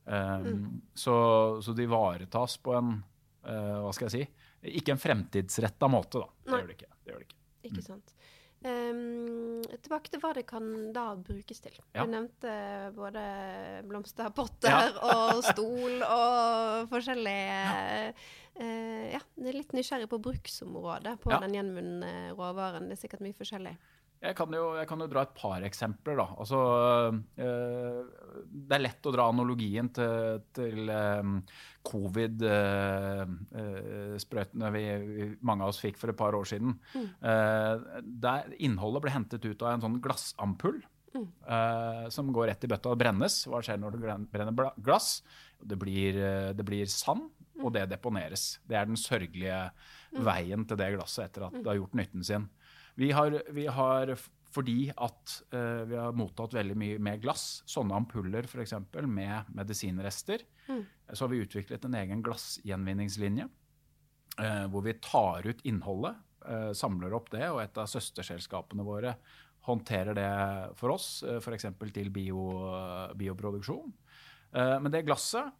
Um, 0.05 0.47
mm. 0.47 0.81
så, 0.95 1.15
så, 1.63 1.73
det 1.77 1.85
ivaretas 1.87 2.57
på 2.59 2.75
en 2.75 2.95
uh, 3.47 3.81
hva 3.85 3.93
skal 3.95 4.09
jeg 4.09 4.15
si 4.17 4.23
ikke 4.61 4.93
en 4.93 5.01
fremtidsretta 5.01 5.89
måte, 5.89 6.21
da. 6.21 6.29
Det 6.45 6.59
gjør 6.59 6.67
det 6.69 6.77
ikke. 6.77 6.91
Det 6.91 7.13
gjør 7.13 7.21
det 7.21 7.27
ikke. 7.29 7.39
ikke 7.71 7.81
mm. 7.81 7.87
sant. 7.87 8.17
Um, 8.61 9.63
tilbake 9.81 10.13
til 10.13 10.21
hva 10.21 10.35
det 10.37 10.43
kan 10.49 10.67
da 10.93 11.05
brukes 11.17 11.63
til. 11.65 11.79
Ja. 11.95 12.05
Du 12.05 12.13
nevnte 12.13 12.53
både 12.93 13.23
blomsterpotter 13.89 14.69
ja. 14.69 14.91
og 15.15 15.41
stol 15.47 16.05
og 16.05 16.91
forskjellige 16.93 17.47
ja. 17.49 18.13
Uh, 18.61 19.07
ja, 19.15 19.21
det 19.41 19.49
er 19.49 19.57
litt 19.57 19.73
nysgjerrig 19.73 20.11
på 20.11 20.21
bruksområdet 20.21 21.15
på 21.23 21.33
den 21.41 21.57
gjenvunne 21.57 22.13
råvaren. 22.37 22.91
Det 22.91 22.99
er 22.99 23.03
sikkert 23.07 23.25
mye 23.25 23.39
forskjellig. 23.39 23.73
Jeg 24.21 24.37
kan, 24.37 24.53
jo, 24.53 24.75
jeg 24.77 24.85
kan, 24.85 25.01
jo, 25.01 25.09
dra 25.09 25.23
et 25.25 25.31
par 25.33 25.65
eksempler. 25.65 26.13
da. 26.19 26.27
Altså, 26.43 26.59
øh, 27.41 28.05
det 28.45 28.75
er 28.77 28.83
lett 28.83 29.07
å 29.09 29.13
dra 29.15 29.31
analogien 29.33 29.89
til, 29.97 30.43
til 30.57 30.91
øh, 30.93 31.31
covid-sprøytene 31.89 34.69
øh, 34.69 34.75
vi, 34.77 34.83
vi, 35.09 35.29
mange 35.41 35.65
av 35.65 35.73
oss 35.73 35.81
fikk 35.81 35.97
for 36.03 36.13
et 36.13 36.21
par 36.21 36.37
år 36.37 36.45
siden. 36.53 36.77
Mm. 36.93 37.09
der 38.21 38.53
innholdet 38.61 39.03
ble 39.07 39.15
hentet 39.15 39.41
ut 39.47 39.63
av 39.65 39.71
en 39.73 39.85
sånn 39.87 40.03
glassampull. 40.05 40.81
Mm. 41.11 41.27
som 42.15 42.31
går 42.31 42.47
rett 42.53 42.63
i 42.63 42.71
bøtta 42.71 42.93
og 42.93 43.01
brennes. 43.01 43.35
Hva 43.51 43.59
skjer 43.67 43.83
når 43.83 43.91
det 43.97 44.15
brenner 44.31 44.55
glass? 44.79 45.27
Det 45.59 45.75
blir, 45.81 46.13
det 46.55 46.63
blir 46.63 46.87
sand, 46.87 47.35
mm. 47.57 47.65
og 47.65 47.75
det 47.75 47.91
deponeres. 47.91 48.63
Det 48.63 48.77
er 48.79 48.87
den 48.87 48.95
sørgelige 49.01 49.75
mm. 50.13 50.23
veien 50.29 50.63
til 50.69 50.77
det 50.79 50.95
glasset 50.95 51.25
etter 51.25 51.43
at 51.49 51.55
mm. 51.57 51.63
det 51.65 51.71
har 51.73 51.81
gjort 51.81 51.97
nytten 51.99 52.23
sin. 52.29 52.45
Vi 52.99 53.11
har, 53.15 53.37
vi 53.55 53.67
har 53.71 54.15
fordi 54.51 54.91
at 54.99 55.37
uh, 55.55 55.87
vi 55.87 55.99
har 55.99 56.17
mottatt 56.19 56.57
veldig 56.57 56.75
mye 56.79 56.99
med 57.03 57.23
glass, 57.23 57.63
sånne 57.71 57.95
ampuller 57.95 58.49
f.eks. 58.49 58.75
med 59.07 59.53
medisinrester, 59.55 60.43
mm. 60.67 60.83
så 61.13 61.25
har 61.25 61.31
vi 61.31 61.43
utviklet 61.45 61.87
en 61.87 61.95
egen 62.01 62.25
glassgjenvinningslinje. 62.27 63.47
Uh, 64.41 64.67
hvor 64.73 64.85
vi 64.87 64.95
tar 65.03 65.45
ut 65.47 65.61
innholdet, 65.69 66.17
uh, 66.47 66.73
samler 66.77 67.13
opp 67.17 67.31
det, 67.35 67.45
og 67.51 67.61
et 67.63 67.79
av 67.81 67.89
søsterselskapene 67.91 68.87
våre 68.87 69.17
håndterer 69.67 70.17
det 70.17 70.31
for 70.81 70.95
oss, 70.95 71.09
uh, 71.27 71.37
f.eks. 71.43 71.67
til 71.93 72.09
bio, 72.15 72.45
bioproduksjon. 73.19 73.93
men 74.53 74.91
det 74.91 75.05
glasset 75.07 75.53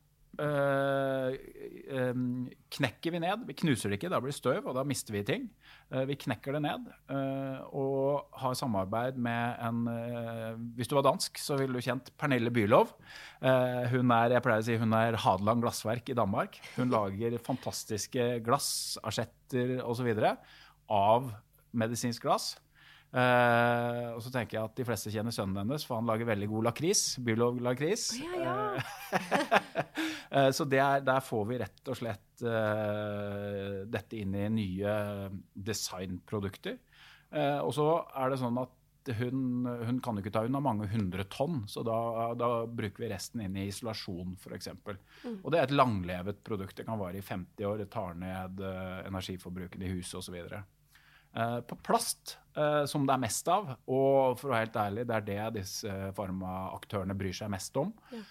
knekker 2.77 3.11
vi 3.15 3.21
ned. 3.23 3.45
Vi 3.47 3.55
knuser 3.61 3.91
det 3.91 3.99
ikke, 3.99 4.11
da 4.11 4.21
blir 4.23 4.33
det 4.33 4.39
støv, 4.39 4.67
og 4.67 4.75
da 4.75 4.85
mister 4.87 5.15
vi 5.15 5.23
ting. 5.27 5.51
Uh, 5.91 6.05
vi 6.07 6.17
knekker 6.23 6.55
det 6.55 6.63
ned 6.63 6.87
uh, 7.11 7.67
og 7.75 8.39
har 8.39 8.55
samarbeid 8.59 9.19
med 9.19 9.59
en 9.67 9.81
Hvis 10.79 10.91
du 10.91 10.95
var 10.97 11.09
dansk, 11.09 11.39
så 11.43 11.59
ville 11.59 11.75
du 11.75 11.85
kjent 11.85 12.13
Pernille 12.19 12.53
Bylov. 12.55 12.95
hun 13.43 14.15
er 14.15 14.37
jeg 14.37 14.45
pleier 14.45 14.63
å 14.63 14.67
si, 14.67 14.79
hun 14.79 14.95
er 14.97 15.19
Hadeland 15.19 15.65
Glassverk 15.65 16.11
i 16.13 16.17
Danmark. 16.17 16.61
Hun 16.77 16.93
lager 16.93 17.39
fantastiske 17.43 18.41
glass, 18.45 18.99
asjetter 19.03 19.79
osv. 19.83 20.11
av 20.91 21.31
medisinsk 21.73 22.27
glass. 22.27 22.53
Uh, 23.11 24.15
og 24.15 24.21
så 24.23 24.31
tenker 24.31 24.55
jeg 24.55 24.69
at 24.69 24.77
de 24.79 24.85
fleste 24.87 25.11
kjenner 25.11 25.35
sønnen 25.35 25.59
hennes, 25.65 25.83
for 25.87 25.99
han 25.99 26.07
lager 26.07 26.29
veldig 26.29 26.47
god 26.53 26.69
lakris. 26.69 27.03
Bylov-lakris. 27.27 28.05
Ja, 28.23 28.43
ja. 28.45 28.83
uh, 30.31 30.51
så 30.57 30.67
der, 30.71 31.03
der, 31.07 31.25
får 31.27 31.49
vi 31.49 31.59
rett 31.65 31.91
og 31.91 31.99
slett 31.99 32.30
uh, 32.45 33.87
dette 33.91 34.19
inn 34.21 34.35
i 34.37 34.49
nye 34.53 34.95
designprodukter. 35.55 36.79
og 37.63 37.71
så 37.75 37.85
er 38.19 38.33
det 38.33 38.39
sånn 38.41 38.57
at 38.59 39.11
hun, 39.21 39.67
hun 39.87 40.01
kan 40.03 40.19
jo 40.19 40.23
ikke 40.25 40.33
ta 40.35 40.43
unna 40.45 40.61
mange 40.61 40.89
hundre 40.91 41.25
tonn, 41.31 41.63
så 41.71 41.85
da, 41.87 42.33
da 42.39 42.67
bruker 42.67 43.05
vi 43.05 43.11
resten 43.13 43.45
inn 43.45 43.57
i 43.57 43.69
isolasjon 43.71 44.35
f.eks. 44.37 44.69
Mm. 44.75 45.39
Og 45.39 45.49
det 45.53 45.61
er 45.61 45.69
et 45.69 45.77
langlevet 45.77 46.43
produkt. 46.45 46.77
Det 46.77 46.85
kan 46.89 46.99
vare 47.01 47.19
i 47.19 47.25
50 47.25 47.71
år. 47.71 47.79
Det 47.81 47.89
tar 47.95 48.19
ned 48.19 48.61
energiforbruket 49.09 49.87
i 49.87 49.95
huset 49.95 50.19
osv. 50.21 50.37
Uh, 51.31 51.61
på 51.61 51.77
plast, 51.87 52.39
uh, 52.59 52.83
som 52.91 53.05
det 53.07 53.15
er 53.15 53.23
mest 53.23 53.49
av, 53.55 53.69
og 53.87 54.35
for 54.41 54.49
å 54.49 54.55
være 54.57 54.65
helt 54.65 54.79
ærlig, 54.83 55.05
det 55.07 55.15
er 55.15 55.27
det 55.29 55.61
disse 55.61 55.93
farmaaktørene 56.17 57.15
bryr 57.15 57.37
seg 57.39 57.53
mest 57.53 57.79
om. 57.79 57.93
Ja. 58.11 58.23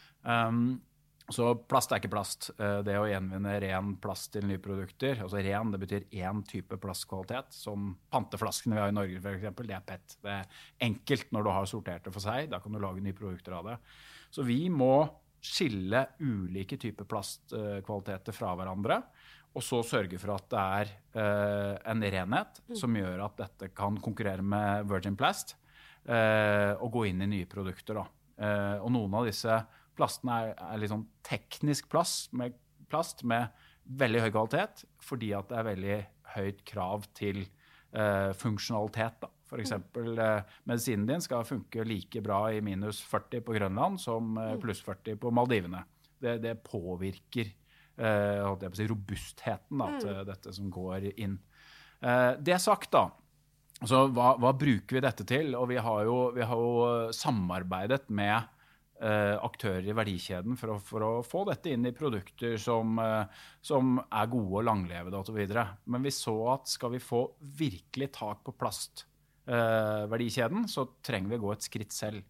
Um, 0.50 0.82
så 1.29 1.51
plast 1.69 1.91
er 1.93 2.01
ikke 2.01 2.11
plast. 2.13 2.49
Uh, 2.57 2.81
det 2.85 2.97
å 2.97 3.07
gjenvinne 3.09 3.53
ren 3.61 3.93
plast 4.01 4.31
til 4.33 4.47
nye 4.49 4.61
produkter, 4.61 5.21
altså 5.21 5.41
ren, 5.45 5.73
det 5.73 5.81
betyr 5.83 6.07
én 6.23 6.43
type 6.47 6.79
plastkvalitet, 6.81 7.53
som 7.53 7.91
panteflaskene 8.13 8.77
vi 8.77 8.81
har 8.81 8.93
i 8.93 8.97
Norge 8.97 9.21
f.eks., 9.21 9.47
det 9.61 9.77
er 9.77 9.85
PET. 9.85 10.17
Det 10.25 10.35
er 10.35 10.61
enkelt 10.89 11.33
når 11.35 11.45
du 11.45 11.51
har 11.53 11.69
sortert 11.69 12.07
det 12.07 12.13
for 12.15 12.25
seg, 12.25 12.49
da 12.51 12.61
kan 12.63 12.73
du 12.73 12.81
lage 12.81 13.03
nye 13.05 13.17
produkter 13.17 13.59
av 13.59 13.69
det. 13.69 13.77
Så 14.33 14.45
vi 14.47 14.63
må 14.73 14.93
skille 15.39 16.03
ulike 16.19 16.79
typer 16.81 17.07
plastkvaliteter 17.07 18.35
fra 18.35 18.55
hverandre. 18.57 19.01
Og 19.57 19.63
så 19.65 19.79
sørge 19.85 20.19
for 20.21 20.35
at 20.35 20.49
det 20.51 20.63
er 20.81 20.91
uh, 21.17 21.75
en 21.89 22.05
renhet 22.05 22.61
mm. 22.67 22.77
som 22.77 22.97
gjør 22.97 23.25
at 23.25 23.37
dette 23.39 23.71
kan 23.77 23.97
konkurrere 24.01 24.45
med 24.45 24.89
Virgin 24.89 25.17
Plast 25.17 25.55
uh, 26.09 26.73
og 26.77 26.91
gå 26.97 27.07
inn 27.09 27.25
i 27.25 27.33
nye 27.37 27.49
produkter. 27.49 28.01
Og 28.39 28.85
noen 28.95 29.15
av 29.19 29.25
disse 29.27 29.51
plastene 29.99 30.39
er, 30.47 30.53
er 30.73 30.88
sånn 30.91 31.07
teknisk 31.27 31.89
plast 31.91 32.31
med, 32.38 32.55
plast 32.89 33.25
med 33.27 33.51
veldig 33.99 34.23
høy 34.25 34.31
kvalitet, 34.31 34.85
fordi 35.03 35.33
at 35.38 35.49
det 35.49 35.59
er 35.59 35.67
veldig 35.69 35.99
høyt 36.35 36.63
krav 36.67 37.05
til 37.17 37.43
eh, 37.43 38.31
funksjonalitet. 38.38 39.21
da. 39.23 39.31
F.eks. 39.49 39.71
Eh, 39.73 40.57
medisinen 40.69 41.07
din 41.09 41.23
skal 41.25 41.47
funke 41.47 41.85
like 41.88 42.21
bra 42.25 42.43
i 42.53 42.62
minus 42.65 43.01
40 43.09 43.45
på 43.45 43.55
Grønland 43.57 44.01
som 44.01 44.38
eh, 44.38 44.55
pluss 44.62 44.83
40 44.85 45.17
på 45.21 45.33
Maldivene. 45.33 45.83
Det, 46.19 46.38
det 46.43 46.59
påvirker 46.65 47.47
eh, 47.49 48.67
si, 48.75 48.89
robustheten 48.89 49.81
da, 49.81 49.89
til 50.01 50.21
dette 50.27 50.53
som 50.55 50.69
går 50.73 51.09
inn. 51.15 51.39
Eh, 52.01 52.35
det 52.39 52.59
sagt, 52.62 52.91
da. 52.93 53.07
Så 53.79 54.05
hva, 54.12 54.33
hva, 54.35 54.51
bruker 54.59 54.97
vi 54.97 55.03
dette 55.03 55.25
til? 55.27 55.53
Og 55.55 55.69
vi 55.71 55.79
har 55.79 56.03
jo, 56.05 56.17
vi 56.35 56.45
har 56.45 56.62
jo 56.62 57.12
samarbeidet 57.15 58.09
med 58.12 58.59
aktører 58.99 59.85
i 59.88 59.93
verdikjeden 59.95 60.57
for 60.59 60.73
å, 60.73 60.79
for 60.83 61.03
å, 61.05 61.23
få 61.23 61.45
dette 61.47 61.69
inn 61.71 61.85
i 61.88 61.93
produkter 61.95 62.57
som, 62.59 62.99
eh, 62.99 63.23
som 63.63 63.95
er 64.03 64.27
gode 64.31 64.59
og 64.59 64.65
langlevede 64.67 65.17
osv. 65.21 65.38
Men 65.85 66.03
vi 66.03 66.12
så 66.12 66.53
at 66.55 66.67
skal 66.67 66.91
vi 66.95 66.99
få 67.03 67.31
virkelig 67.59 68.12
tak 68.17 68.43
på 68.43 68.51
plastverdikjeden, 68.59 70.63
eh, 70.65 70.71
så 70.71 70.85
trenger 71.05 71.29
vi 71.31 71.38
å 71.39 71.43
gå 71.45 71.51
et 71.55 71.67
skritt 71.69 71.93
selv. 71.95 72.21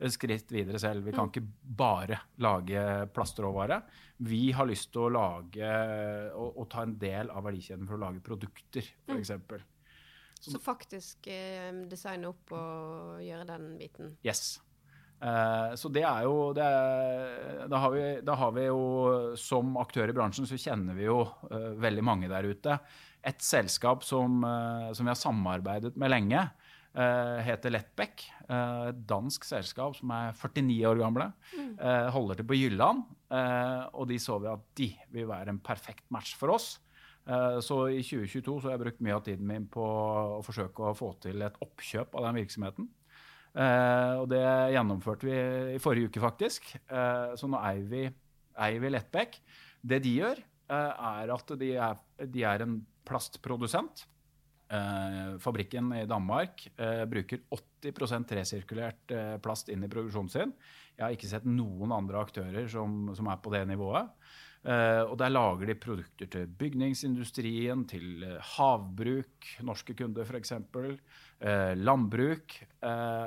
Et 0.00 0.12
skritt 0.12 0.52
videre 0.52 0.78
selv. 0.80 1.04
Vi 1.04 1.12
kan 1.12 1.28
mm. 1.28 1.32
ikke 1.32 1.48
bare 1.76 2.18
lage 2.40 3.06
plastråvare. 3.12 3.82
Vi 4.24 4.52
har 4.56 4.66
lyst 4.68 4.92
til 4.94 5.02
å 5.08 5.12
lage 5.12 5.68
og, 6.32 6.54
og 6.54 6.70
ta 6.72 6.82
en 6.86 6.98
del 7.00 7.30
av 7.32 7.44
verdikjeden 7.48 7.86
for 7.88 7.94
å 7.98 8.04
lage 8.06 8.20
produkter, 8.24 8.84
f.eks. 9.08 9.30
Mm. 9.36 9.42
Så, 10.40 10.54
så 10.54 10.58
faktisk 10.64 11.26
eh, 11.28 11.68
designe 11.88 12.28
opp 12.32 12.52
og 12.56 13.20
gjøre 13.20 13.44
den 13.50 13.76
biten? 13.80 14.14
Yes. 14.24 14.60
Uh, 15.20 15.76
så 15.76 15.90
det 15.92 16.00
er 16.08 16.24
jo 16.24 16.36
det 16.56 16.64
er, 16.64 17.66
da, 17.68 17.80
har 17.82 17.92
vi, 17.92 18.04
da, 18.24 18.36
har 18.40 18.54
vi, 18.56 18.64
jo 18.70 19.34
som 19.36 19.74
aktør 19.80 20.08
i 20.08 20.16
bransjen 20.16 20.48
så 20.48 20.56
kjenner 20.56 20.96
vi 20.96 21.04
jo 21.04 21.20
uh, 21.26 21.72
veldig 21.80 22.04
mange 22.06 22.30
der 22.32 22.48
ute. 22.48 22.78
Et 23.20 23.44
selskap 23.44 24.06
som, 24.06 24.40
uh, 24.46 24.88
som 24.96 25.04
vi 25.04 25.12
har 25.12 25.20
samarbeidet 25.20 25.96
med 26.00 26.14
lenge, 26.14 26.48
heter 26.90 27.70
Lettbekk. 27.70 28.24
Et 28.50 29.02
dansk 29.06 29.44
selskap 29.46 29.92
som 29.94 30.10
er 30.10 30.32
49 30.34 30.74
år 30.88 30.98
gamle. 30.98 31.28
Mm. 31.54 31.76
holder 32.10 32.40
til 32.40 32.48
på 32.48 32.56
Jylland. 32.58 33.04
og 33.94 34.08
de 34.10 34.18
så 34.18 34.40
vi 34.42 34.48
at 34.50 34.64
de 34.74 34.88
vil 35.14 35.28
være 35.30 35.54
en 35.54 35.60
perfekt 35.62 36.02
match 36.10 36.34
for 36.34 36.50
oss. 36.56 36.72
Eh, 37.30 37.58
så 37.60 37.82
i 37.92 38.00
2022 38.02 38.60
så 38.60 38.68
har 38.68 38.76
jeg 38.76 38.84
brukt 38.84 39.04
mye 39.04 39.18
av 39.18 39.26
tiden 39.26 39.46
min 39.48 39.66
på 39.70 39.84
å 39.84 40.40
forsøke 40.44 40.88
å 40.88 40.96
få 40.96 41.12
til 41.22 41.44
et 41.44 41.58
oppkjøp 41.62 42.16
av 42.16 42.26
den 42.28 42.40
virksomheten. 42.40 42.88
Eh, 43.50 44.14
og 44.20 44.28
det 44.30 44.42
gjennomførte 44.74 45.26
vi 45.26 45.38
i 45.74 45.80
forrige 45.82 46.10
uke, 46.10 46.22
faktisk. 46.22 46.70
Eh, 46.86 47.34
så 47.38 47.50
nå 47.50 47.58
eier 47.64 47.88
vi, 47.90 48.04
eier 48.60 48.82
vi 48.82 48.92
Lettbekk. 48.92 49.40
Det 49.80 50.00
de 50.04 50.14
gjør, 50.20 50.40
er 50.70 51.30
at 51.34 51.52
de 51.58 51.68
er, 51.82 52.02
de 52.30 52.42
er 52.46 52.62
en 52.62 52.78
plastprodusent. 53.08 54.04
fabrikken 55.42 55.88
i 55.98 56.04
Danmark 56.06 56.62
bruker 57.10 57.40
80% 57.82 58.34
resirkulert 58.38 59.14
plast 59.42 59.68
inn 59.68 59.82
i 59.82 59.88
produksjonen 59.90 60.30
sin. 60.30 60.52
Jeg 60.94 61.02
har 61.02 61.16
ikke 61.16 61.30
sett 61.32 61.48
noen 61.48 61.90
andre 61.90 62.20
aktører 62.22 62.68
som, 62.70 63.10
som 63.18 63.26
er 63.32 63.40
på 63.42 63.50
det 63.50 63.64
nivået. 63.66 64.12
Uh, 64.60 65.08
og 65.08 65.14
der 65.16 65.32
lager 65.32 65.70
de 65.70 65.74
produkter 65.80 66.28
til 66.28 66.50
bygningsindustrien, 66.60 67.86
til 67.88 68.26
uh, 68.26 68.34
havbruk, 68.58 69.46
norske 69.64 69.94
kunder 69.96 70.28
f.eks., 70.28 70.52
uh, 70.52 71.72
landbruk 71.80 72.58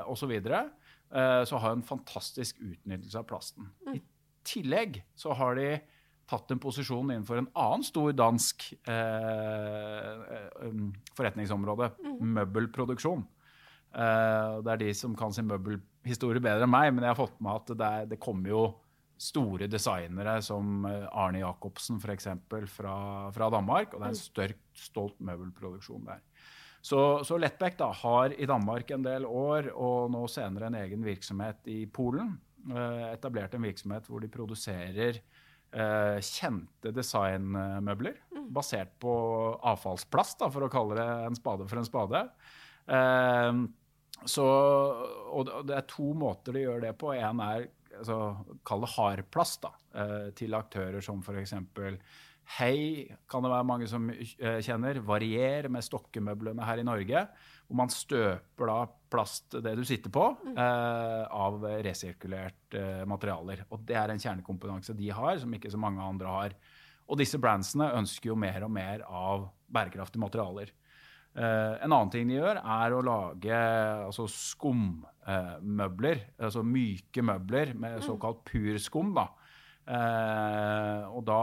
osv. 0.05 0.33
Så, 0.37 0.61
så 1.49 1.57
har 1.61 1.73
en 1.73 1.85
fantastisk 1.85 2.61
utnyttelse 2.61 3.17
av 3.17 3.25
plasten. 3.29 3.65
Mm. 3.85 3.97
I 3.97 3.99
tillegg 4.45 5.01
så 5.17 5.33
har 5.37 5.57
de 5.57 5.81
tatt 6.29 6.51
en 6.53 6.61
posisjon 6.61 7.11
innenfor 7.11 7.41
en 7.41 7.49
annen 7.59 7.83
stor 7.85 8.13
dansk 8.17 8.73
um, 8.87 10.93
forretningsområde, 11.17 11.89
mm. 11.97 12.21
møbelproduksjon. 12.37 13.25
det 13.93 14.71
er 14.73 14.81
de 14.81 14.93
som 14.97 15.15
kan 15.17 15.33
sin 15.35 15.49
møbelhistorie 15.49 16.41
bedre 16.41 16.65
enn 16.65 16.73
meg, 16.73 16.93
men 16.93 17.05
jeg 17.05 17.13
har 17.13 17.19
fått 17.19 17.41
med 17.41 17.59
at 17.59 17.73
det, 17.73 17.89
er, 17.89 18.09
det 18.13 18.21
kommer 18.21 18.53
jo 18.53 18.63
store 19.23 19.69
designere 19.71 20.37
som 20.43 20.85
eh, 20.89 21.07
Arne 21.11 21.43
Jacobsen 21.43 22.01
f.eks. 22.01 22.29
Fra, 22.73 22.97
fra 23.35 23.49
Danmark. 23.53 23.93
Og 23.93 24.01
det 24.01 24.09
er 24.09 24.15
en 24.15 24.19
størkt, 24.19 24.59
størk, 24.73 24.85
stolt 24.87 25.23
møbelproduksjon 25.23 26.09
der. 26.09 26.23
Så, 26.83 26.99
så 27.23 27.37
Lettbeck 27.39 27.77
da, 27.79 27.93
har 27.95 28.33
i 28.35 28.47
Danmark 28.49 28.89
en 28.91 29.05
del 29.05 29.23
år, 29.23 29.69
og 29.71 30.09
nå 30.11 30.25
senere 30.27 30.67
en 30.67 30.81
egen 30.81 31.05
virksomhet 31.05 31.71
i 31.71 31.85
Polen. 31.87 32.33
Eh, 32.67 33.05
etablert 33.13 33.55
en 33.55 33.63
virksomhet 33.63 34.09
hvor 34.09 34.23
de 34.23 34.31
produserer 34.31 35.19
eh, 35.19 36.17
kjente 36.23 36.91
designmøbler 36.95 38.19
mm. 38.35 38.49
basert 38.55 38.91
på 39.03 39.13
avfallsplast, 39.63 40.41
da, 40.43 40.51
for 40.51 40.67
å 40.67 40.71
kalle 40.71 40.99
det 40.99 41.07
en 41.29 41.39
spade 41.39 41.69
for 41.71 41.79
en 41.79 41.87
spade. 41.87 42.25
Eh, 42.91 43.63
så, 44.27 44.49
og 45.35 45.55
det 45.67 45.79
er 45.79 45.87
to 45.87 46.11
måter 46.15 46.55
de 46.55 46.65
gjør 46.67 46.83
det 46.85 46.93
på. 46.99 47.11
En 47.15 47.41
er 47.43 47.69
altså, 48.03 48.59
Kall 48.67 48.83
det 48.83 48.91
hardplast 48.97 49.63
da, 49.65 49.73
eh, 49.95 50.29
til 50.37 50.55
aktører 50.57 51.03
som 51.03 51.23
f.eks. 51.23 51.55
Hei 52.57 53.07
kan 53.31 53.45
det 53.45 53.51
være 53.53 53.67
mange 53.67 53.87
som 53.87 54.09
eh, 54.11 54.59
kjenner. 54.63 54.99
Varier 55.07 55.69
med 55.71 55.85
stokkemøblene 55.85 56.67
her 56.67 56.81
i 56.81 56.85
Norge. 56.87 57.25
Hvor 57.63 57.79
man 57.79 57.93
støper 57.93 58.69
da 58.69 58.77
plast, 59.13 59.55
det 59.63 59.75
du 59.79 59.83
sitter 59.87 60.11
på, 60.13 60.27
mm. 60.43 60.53
eh, 60.59 61.23
av 61.31 61.63
resirkulert 61.87 62.77
materialer. 63.07 63.65
Og 63.71 63.85
det 63.87 63.97
er 63.99 64.11
en 64.11 64.21
kjernekompetanse 64.21 64.95
de 64.97 65.11
har, 65.15 65.37
som 65.39 65.55
ikke 65.55 65.71
så 65.71 65.79
mange 65.79 66.03
andre 66.03 66.37
har. 66.37 66.57
Og 67.07 67.19
disse 67.19 67.39
brandsene 67.39 67.91
ønsker 67.99 68.31
jo 68.31 68.39
mer 68.39 68.63
og 68.65 68.71
mer 68.73 69.03
av 69.07 69.49
bærekraftige 69.73 70.23
materialer. 70.23 70.71
Uh, 71.33 71.79
en 71.81 71.89
annen 71.89 72.11
ting 72.13 72.27
de 72.29 72.35
gjør, 72.35 72.59
er 72.61 72.93
å 72.93 73.05
lage 73.05 73.61
altså, 74.05 74.27
skummøbler. 74.29 76.27
Altså 76.37 76.61
myke 76.65 77.23
møbler 77.25 77.71
med 77.73 78.03
såkalt 78.03 78.43
såkalt 78.43 78.43
purskum. 78.51 79.15
Da. 79.17 79.25
Uh, 79.83 81.09
og 81.09 81.23
da 81.27 81.39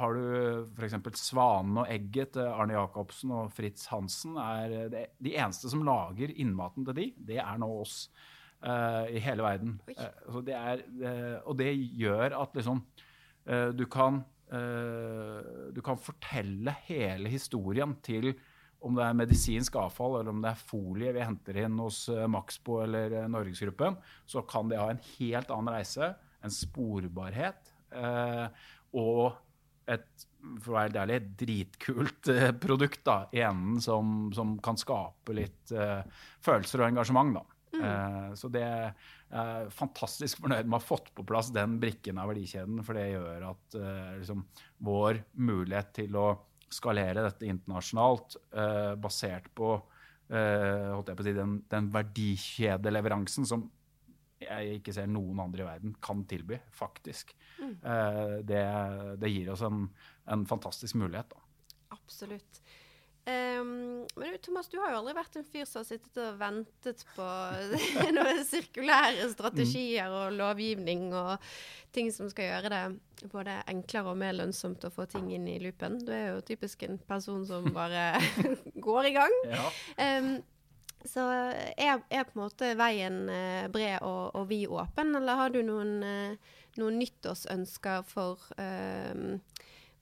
har 0.00 0.16
du 0.16 0.70
f.eks. 0.72 0.96
Svanen 1.20 1.82
og 1.82 1.92
egget 1.92 2.32
til 2.38 2.48
Arne 2.48 2.78
Jacobsen 2.78 3.34
og 3.36 3.52
Fritz 3.54 3.84
Hansen. 3.92 4.40
er 4.40 4.88
det, 4.94 5.04
De 5.20 5.36
eneste 5.36 5.68
som 5.72 5.84
lager 5.84 6.32
innmaten 6.32 6.88
til 6.88 6.96
de, 7.02 7.06
det 7.28 7.38
er 7.44 7.60
nå 7.60 7.70
oss 7.82 8.06
i 8.66 9.20
hele 9.20 9.44
verden. 9.44 9.74
Det 9.86 10.54
er, 10.56 10.80
og 11.44 11.58
det 11.60 11.68
gjør 11.76 12.32
at 12.40 12.54
liksom 12.56 12.80
du 13.76 13.82
kan, 13.92 14.22
du 15.76 15.80
kan 15.84 16.00
fortelle 16.00 16.72
hele 16.88 17.30
historien 17.30 17.92
til 18.02 18.32
om 18.86 18.96
det 18.96 19.06
er 19.06 19.18
medisinsk 19.18 19.78
avfall 19.80 20.20
eller 20.20 20.32
om 20.32 20.44
det 20.44 20.52
er 20.52 20.66
folie 20.68 21.14
vi 21.16 21.24
henter 21.24 21.58
inn 21.64 21.80
hos 21.82 22.04
eh, 22.12 22.26
Maxbo 22.30 22.80
eller 22.84 23.18
eh, 23.22 23.28
Norgesgruppen, 23.32 23.98
så 24.28 24.44
kan 24.48 24.70
det 24.70 24.80
ha 24.80 24.88
en 24.92 25.02
helt 25.16 25.52
annen 25.54 25.74
reise, 25.74 26.12
en 26.44 26.54
sporbarhet 26.54 27.74
eh, 27.96 28.46
og 28.96 29.42
et 29.90 30.26
for 30.62 30.76
å 30.76 30.76
være 30.76 31.00
ærlig, 31.02 31.20
dritkult 31.40 32.28
produkt 32.62 33.00
da, 33.06 33.16
i 33.34 33.40
enden 33.42 33.80
som, 33.82 34.28
som 34.34 34.52
kan 34.62 34.78
skape 34.78 35.34
litt 35.34 35.72
følelser 36.44 36.84
og 36.84 36.86
engasjement. 36.86 37.32
da. 37.34 37.42
Mm. 37.74 37.80
Eh, 37.82 38.28
så 38.38 38.50
det 38.54 38.62
er 38.62 39.72
fantastisk 39.74 40.44
fornøyd 40.44 40.68
med 40.68 40.76
å 40.76 40.78
ha 40.78 40.86
fått 40.86 41.10
på 41.16 41.24
plass 41.26 41.50
den 41.54 41.80
brikken 41.82 42.20
av 42.22 42.30
verdikjeden, 42.30 42.78
for 42.86 42.98
det 42.98 43.08
gjør 43.08 43.48
at 43.48 43.78
liksom, 44.20 44.44
vår 44.86 45.24
mulighet 45.34 45.90
til 45.98 46.20
å 46.20 46.28
skalere 46.72 47.24
dette 47.24 47.46
internasjonalt 47.48 48.36
eh, 48.52 48.92
basert 49.00 49.48
på, 49.54 49.74
eh, 50.30 50.92
holdt 50.92 51.12
jeg 51.12 51.18
på 51.18 51.26
si, 51.26 51.34
den, 51.36 51.58
den 51.70 51.90
verdikjedeleveransen 51.94 53.48
som 53.48 53.66
jeg 54.42 54.80
ikke 54.80 54.92
ser 54.92 55.08
noen 55.08 55.38
andre 55.46 55.64
i 55.64 55.66
verden 55.66 55.94
kan 56.04 56.22
tilby, 56.28 56.58
faktisk. 56.76 57.32
Mm. 57.60 57.74
Eh, 57.80 58.34
det, 58.48 58.64
det, 59.22 59.32
gir 59.32 59.52
oss 59.54 59.64
en, 59.66 59.86
en 60.32 60.44
fantastisk 60.48 60.98
mulighet. 61.00 61.32
Da. 61.32 61.72
Absolutt. 61.96 62.60
Um, 63.26 64.06
men 64.14 64.36
Thomas, 64.38 64.68
du 64.70 64.76
har 64.78 64.92
jo 64.92 65.00
aldri 65.00 65.16
vært 65.16 65.36
en 65.40 65.46
fyr 65.50 65.64
som 65.66 65.80
har 65.80 65.86
sittet 65.88 66.18
og 66.22 66.36
ventet 66.38 67.00
på 67.16 67.24
noen 68.14 68.42
sirkulære 68.46 69.26
strategier 69.32 70.12
og 70.14 70.36
lovgivning 70.36 71.08
og 71.10 71.42
ting 71.96 72.12
som 72.14 72.30
skal 72.30 72.52
gjøre 72.52 72.70
det 72.70 73.30
både 73.32 73.56
enklere 73.72 74.12
og 74.12 74.20
mer 74.20 74.36
lønnsomt 74.36 74.86
å 74.86 74.92
få 74.94 75.08
ting 75.10 75.32
inn 75.34 75.48
i 75.50 75.56
loopen. 75.58 75.98
Du 76.06 76.12
er 76.14 76.36
jo 76.36 76.44
typisk 76.46 76.84
en 76.86 77.00
person 77.08 77.42
som 77.48 77.66
bare 77.80 78.12
går 78.86 79.10
i 79.10 79.16
gang. 79.16 79.34
Ja. 79.50 79.66
Um, 79.98 80.30
så 81.06 81.26
er, 81.26 81.98
er, 82.06 82.24
på 82.26 82.36
en 82.36 82.44
måte 82.44 82.72
veien 82.78 83.24
uh, 83.26 83.66
bred 83.74 84.06
og, 84.06 84.38
og 84.38 84.46
vid 84.52 84.70
åpen, 84.70 85.14
eller 85.18 85.42
har 85.42 85.50
du 85.54 85.64
noen, 85.66 85.98
uh, 86.06 86.62
noen 86.78 87.02
nyttårsønsker 87.02 88.06
for 88.06 88.46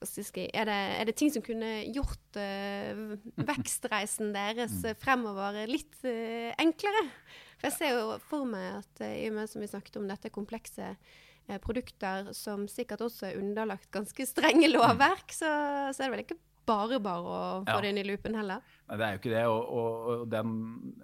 uh, 0.05 0.39
er 0.45 0.69
det, 0.69 0.79
er 1.01 1.09
det, 1.09 1.15
ting 1.19 1.31
som 1.33 1.43
kunne 1.45 1.71
gjort 1.95 2.39
uh, 2.39 3.15
vekstreisen 3.51 4.33
deres 4.35 4.77
uh, 4.85 4.95
fremover 5.01 5.61
litt 5.69 5.97
uh, 6.05 6.51
enklere? 6.61 7.05
For 7.59 7.69
jeg 7.69 7.77
ser 7.77 7.93
jo 7.95 8.17
for 8.29 8.47
meg 8.49 8.81
at 8.81 9.05
i 9.07 9.29
og 9.29 9.37
med 9.37 9.49
som 9.51 9.63
vi 9.63 9.69
snakket 9.71 10.01
om 10.01 10.09
dette 10.09 10.29
komplekse 10.33 10.89
eh, 10.91 11.59
produkter 11.63 12.33
som 12.35 12.65
sikkert 12.67 13.05
også 13.05 13.29
er 13.29 13.39
underlagt 13.39 13.87
ganske 13.95 14.25
strenge 14.27 14.67
lovverk, 14.67 15.31
så, 15.31 15.47
så 15.95 16.03
er 16.03 16.09
det 16.09 16.13
vel 16.17 16.23
ikke 16.25 16.37
bare 16.67 16.99
bare 16.99 17.23
å 17.23 17.39
få 17.63 17.77
Ja. 17.77 17.81
det 17.85 17.93
inn 17.93 18.01
i 18.01 18.05
loopen 18.09 18.35
heller. 18.35 18.59
Nei, 18.89 18.97
det 18.99 19.05
er 19.07 19.15
jo 19.15 19.21
ikke 19.21 19.33
det. 19.37 19.45
Og, 19.47 19.71
og, 19.79 20.09
og 20.11 20.27
den 20.33 20.53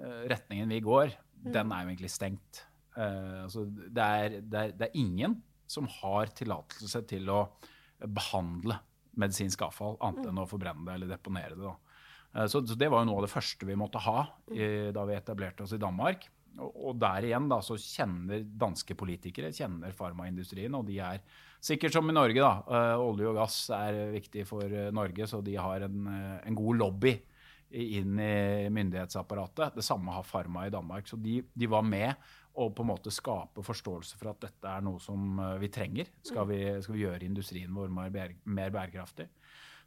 eh, 0.02 0.22
retningen 0.34 0.76
vi 0.76 0.82
går, 0.86 1.16
Mm. 1.42 1.54
den 1.56 1.72
er 1.74 1.82
jo 1.82 1.90
egentlig 1.90 2.12
stengt. 2.14 2.60
Uh, 2.94 3.48
altså, 3.48 3.64
det, 3.66 4.04
er, 4.04 4.34
det, 4.46 4.60
er, 4.60 4.74
det 4.78 4.88
er 4.90 4.98
ingen 5.00 5.40
som 5.66 5.88
har 5.90 6.30
tillatelse 6.38 7.02
til 7.10 7.32
å 7.34 7.40
behandle 8.06 8.76
medisinsk 9.20 9.64
avfall, 9.68 9.98
annet 10.04 10.30
enn 10.30 10.42
å 10.42 10.50
forbrenne 10.50 10.86
det 10.88 10.98
eller 10.98 11.12
deponere 11.12 11.58
det. 11.60 11.74
Eh, 12.36 12.46
så, 12.48 12.62
så 12.66 12.78
det 12.80 12.92
var 12.92 13.04
jo 13.04 13.12
noe 13.12 13.22
av 13.22 13.28
det 13.28 13.34
første 13.34 13.68
vi 13.68 13.80
måtte 13.80 14.04
ha 14.06 14.26
i, 14.52 14.92
da 14.96 15.06
vi 15.08 15.18
etablerte 15.18 15.66
oss 15.66 15.76
i 15.76 15.82
Danmark. 15.82 16.28
Og, 16.60 16.72
og 16.92 17.00
der 17.00 17.30
igjen 17.30 17.48
da, 17.52 17.62
så 17.64 17.78
kjenner 17.80 18.44
danske 18.44 18.96
politikere 19.00 19.54
kjenner 19.56 19.96
farmaindustrien, 19.96 20.76
og 20.76 20.88
de 20.90 21.00
er 21.04 21.24
sikkert 21.64 21.96
som 21.96 22.10
i 22.12 22.16
Norge. 22.16 22.40
da, 22.42 22.54
eh, 22.68 23.04
Olje 23.04 23.32
og 23.32 23.42
gass 23.42 23.64
er 23.76 24.04
viktig 24.16 24.48
for 24.50 24.66
eh, 24.68 24.92
Norge, 24.96 25.28
så 25.30 25.44
de 25.46 25.58
har 25.60 25.88
en, 25.88 26.08
en 26.42 26.58
god 26.58 26.82
lobby 26.82 27.16
inn 27.72 28.20
i 28.20 28.68
myndighetsapparatet. 28.74 29.78
Det 29.78 29.86
samme 29.86 30.12
har 30.12 30.28
Farma 30.28 30.66
i 30.68 30.74
Danmark. 30.74 31.08
Så 31.08 31.16
de, 31.16 31.38
de 31.56 31.70
var 31.72 31.86
med 31.88 32.12
å 32.54 32.68
på 32.76 32.84
en 32.84 32.90
måte 32.92 33.14
skape 33.14 33.64
forståelse 33.64 34.18
for 34.20 34.32
at 34.34 34.42
dette 34.44 34.72
er 34.72 34.84
noe 34.86 35.00
som 35.04 35.40
eh, 35.40 35.58
vi 35.62 35.70
trenger. 35.74 36.10
Skal 36.28 36.50
vi, 36.50 36.62
skal 36.84 36.98
vi 36.98 37.06
gjøre 37.06 37.28
industrien 37.28 37.74
vår 37.76 37.92
mer, 37.94 38.36
mer 38.44 38.74
bærekraftig. 38.74 39.30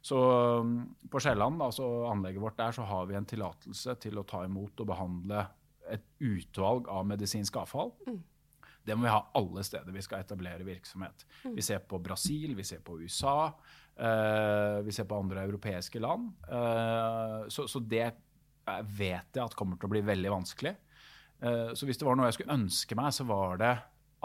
Så 0.05 0.17
um, 0.61 0.75
på 1.09 1.19
Sjælland, 1.23 1.61
altså 1.65 1.85
anlegget 2.11 2.43
vårt 2.43 2.59
der, 2.59 2.75
så 2.77 2.83
har 2.85 3.07
vi 3.09 3.15
en 3.17 3.25
tillatelse 3.25 3.95
til 4.03 4.19
å 4.21 4.25
ta 4.27 4.43
imot 4.45 4.83
og 4.83 4.89
behandle 4.91 5.47
et 5.89 6.05
utvalg 6.21 6.89
av 6.93 7.07
medisinsk 7.09 7.57
avfall. 7.57 7.93
Det 8.85 8.93
må 8.93 9.07
vi 9.07 9.13
ha 9.13 9.23
alle 9.37 9.63
steder 9.65 9.95
vi 9.95 10.03
skal 10.05 10.21
etablere 10.21 10.65
virksomhet. 10.65 11.25
Vi 11.55 11.65
ser 11.65 11.81
på 11.89 11.97
Brasil, 12.05 12.53
vi 12.57 12.65
ser 12.67 12.83
på 12.85 12.99
USA, 13.01 13.49
eh, 13.97 14.77
vi 14.85 14.93
ser 14.93 15.09
på 15.09 15.17
andre 15.17 15.41
europeiske 15.47 16.01
land. 16.01 16.29
Eh, 16.45 17.47
så, 17.49 17.65
så 17.67 17.81
det 17.81 18.05
eh, 18.05 18.81
vet 18.85 19.33
jeg 19.33 19.41
at 19.41 19.57
kommer 19.57 19.81
til 19.81 19.89
å 19.89 19.95
bli 19.95 20.03
veldig 20.05 20.35
vanskelig. 20.37 20.75
Eh, 21.41 21.73
så 21.73 21.87
hvis 21.87 21.99
det 21.99 22.07
var 22.07 22.17
noe 22.17 22.29
jeg 22.29 22.39
skulle 22.39 22.55
ønske 22.55 22.97
meg, 22.97 23.13
så 23.15 23.27
var 23.27 23.59
det 23.61 23.73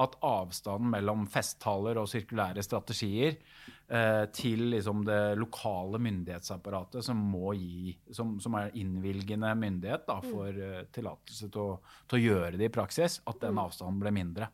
at 0.00 0.14
avstanden 0.24 0.92
mellom 0.94 1.26
festtaler 1.28 1.98
og 2.00 2.08
sirkulære 2.08 2.62
strategier 2.64 3.34
eh, 3.34 4.24
til 4.32 4.70
liksom 4.72 5.02
det 5.04 5.36
lokale 5.36 6.00
myndighetsapparatet 6.00 7.04
som 7.04 7.20
må 7.32 7.52
gi, 7.58 7.92
som, 8.16 8.38
som 8.40 8.56
er 8.56 8.72
innvilgende 8.80 9.52
myndighet 9.61 10.06
da, 10.08 10.20
for 10.24 10.48
eh, 10.54 10.86
tillatelse 10.94 11.50
til, 11.52 11.74
til 12.08 12.20
å 12.20 12.22
gjøre 12.22 12.56
det 12.56 12.70
i 12.70 12.72
praksis, 12.72 13.20
at 13.28 13.42
den 13.42 13.61
avstanden 13.61 14.00
ble 14.00 14.14
mindre. 14.14 14.48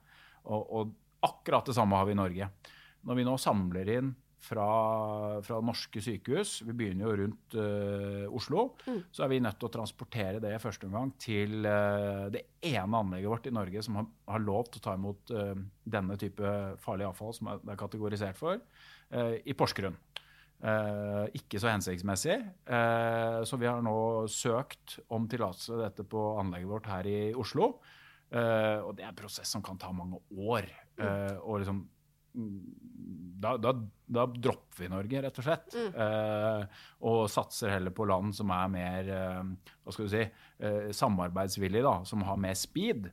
Og, 0.47 0.63
og 0.67 0.95
akkurat 1.27 1.69
det 1.69 1.77
samme 1.77 1.99
har 1.99 2.09
vi 2.09 2.17
i 2.17 2.21
Norge. 2.23 2.51
Når 3.07 3.21
vi 3.21 3.27
nå 3.29 3.37
samler 3.39 3.93
inn 4.01 4.15
fra, 4.47 5.41
fra 5.45 5.59
norske 5.65 6.01
sykehus, 6.03 6.61
vi 6.67 6.75
begynner 6.77 7.07
jo 7.07 7.15
rundt 7.23 7.57
uh, 7.59 8.35
Oslo, 8.37 8.69
så 9.15 9.25
er 9.25 9.33
vi 9.33 9.43
nødt 9.43 9.59
til 9.61 9.69
å 9.69 9.75
transportere 9.75 10.43
det 10.43 10.53
i 10.55 10.63
første 10.63 10.89
omgang 10.89 11.13
til 11.23 11.67
uh, 11.67 12.27
det 12.33 12.47
ene 12.67 13.01
anlegget 13.01 13.33
vårt 13.33 13.49
i 13.51 13.55
Norge 13.55 13.83
som 13.85 14.01
har, 14.01 14.09
har 14.35 14.45
lov 14.45 14.71
til 14.71 14.83
å 14.83 14.85
ta 14.87 14.97
imot 14.99 15.35
uh, 15.35 15.55
denne 15.97 16.19
type 16.21 16.53
farlig 16.83 17.09
avfall 17.09 17.35
som 17.37 17.51
er, 17.53 17.63
det 17.65 17.75
er 17.75 17.81
kategorisert 17.81 18.39
for, 18.39 18.63
i 19.07 19.55
Porsgrunn. 19.55 19.95
Ikke 21.39 21.61
så 21.63 21.69
hensiktsmessig. 21.71 22.35
Så 23.47 23.59
vi 23.61 23.69
har 23.69 23.85
nå 23.87 23.99
søkt 24.33 24.97
om 25.15 25.29
tillatelse 25.31 25.69
til 25.69 25.79
dette 25.85 26.07
på 26.11 26.25
anlegget 26.41 26.73
vårt 26.73 26.89
her 26.91 27.07
i 27.07 27.21
Oslo. 27.39 27.69
Og 28.35 28.91
det 28.99 29.05
er 29.05 29.13
en 29.13 29.21
prosess 29.21 29.55
som 29.55 29.63
kan 29.63 29.79
ta 29.79 29.93
mange 29.95 30.19
år. 30.35 30.67
Mm. 30.97 31.39
og 31.45 31.61
liksom 31.61 31.85
da, 33.37 33.57
da, 33.61 33.73
da 34.07 34.25
dropper 34.31 34.85
vi 34.85 34.89
Norge, 34.93 35.23
rett 35.25 35.41
og 35.41 35.47
slett. 35.47 35.77
Eh, 35.77 36.81
og 37.11 37.27
satser 37.33 37.75
heller 37.75 37.95
på 37.97 38.07
land 38.09 38.35
som 38.37 38.53
er 38.55 38.73
mer 38.73 39.13
eh, 39.13 39.53
hva 39.85 39.95
skal 39.95 40.09
du 40.09 40.15
si, 40.15 40.25
eh, 40.25 40.89
samarbeidsvillige, 40.97 41.85
da, 41.87 41.99
som 42.09 42.25
har 42.27 42.41
mer 42.41 42.57
speed, 42.59 43.11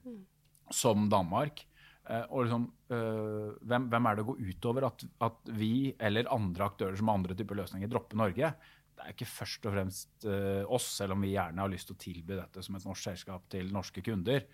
som 0.74 1.09
Danmark. 1.11 1.65
Eh, 2.09 2.24
og 2.30 2.45
liksom, 2.45 2.67
eh, 2.91 3.51
hvem, 3.63 3.89
hvem 3.91 4.07
er 4.09 4.15
det 4.15 4.26
å 4.26 4.30
gå 4.32 4.38
utover 4.49 4.89
at, 4.89 5.05
at 5.24 5.53
vi 5.55 5.74
eller 5.99 6.32
andre 6.34 6.67
aktører 6.67 6.97
som 6.99 7.11
har 7.11 7.21
andre 7.21 7.38
typer 7.39 7.61
løsninger 7.61 7.91
dropper 7.91 8.19
Norge? 8.19 8.53
Det 8.93 9.01
er 9.01 9.13
ikke 9.15 9.25
først 9.25 9.63
og 9.65 9.73
fremst 9.73 10.25
uh, 10.29 10.63
oss, 10.71 10.85
selv 10.99 11.15
om 11.15 11.23
vi 11.25 11.31
gjerne 11.33 11.63
har 11.63 11.71
lyst 11.71 11.89
til 11.89 11.95
å 11.95 12.01
tilby 12.03 12.37
dette 12.37 12.61
som 12.63 12.77
et 12.77 12.85
norsk 12.85 13.07
selskap 13.09 13.47
til 13.51 13.71
norske 13.73 14.03
kunder. 14.05 14.45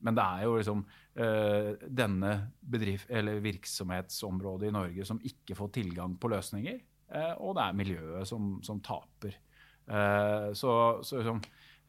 Men 0.00 0.16
det 0.16 0.24
er 0.24 0.46
jo 0.46 0.54
liksom 0.56 0.84
uh, 1.20 1.68
denne 2.00 2.32
bedrift, 2.72 3.10
eller 3.12 3.42
virksomhetsområdet 3.44 4.70
i 4.70 4.74
Norge 4.78 5.08
som 5.08 5.20
ikke 5.28 5.58
får 5.58 5.74
tilgang 5.76 6.16
på 6.16 6.32
løsninger. 6.32 6.80
Uh, 7.12 7.34
og 7.44 7.58
det 7.58 7.66
er 7.66 7.78
miljøet 7.82 8.30
som, 8.30 8.54
som 8.64 8.80
taper. 8.84 9.38
Så, 9.82 10.72
så 11.02 11.16
liksom 11.18 11.40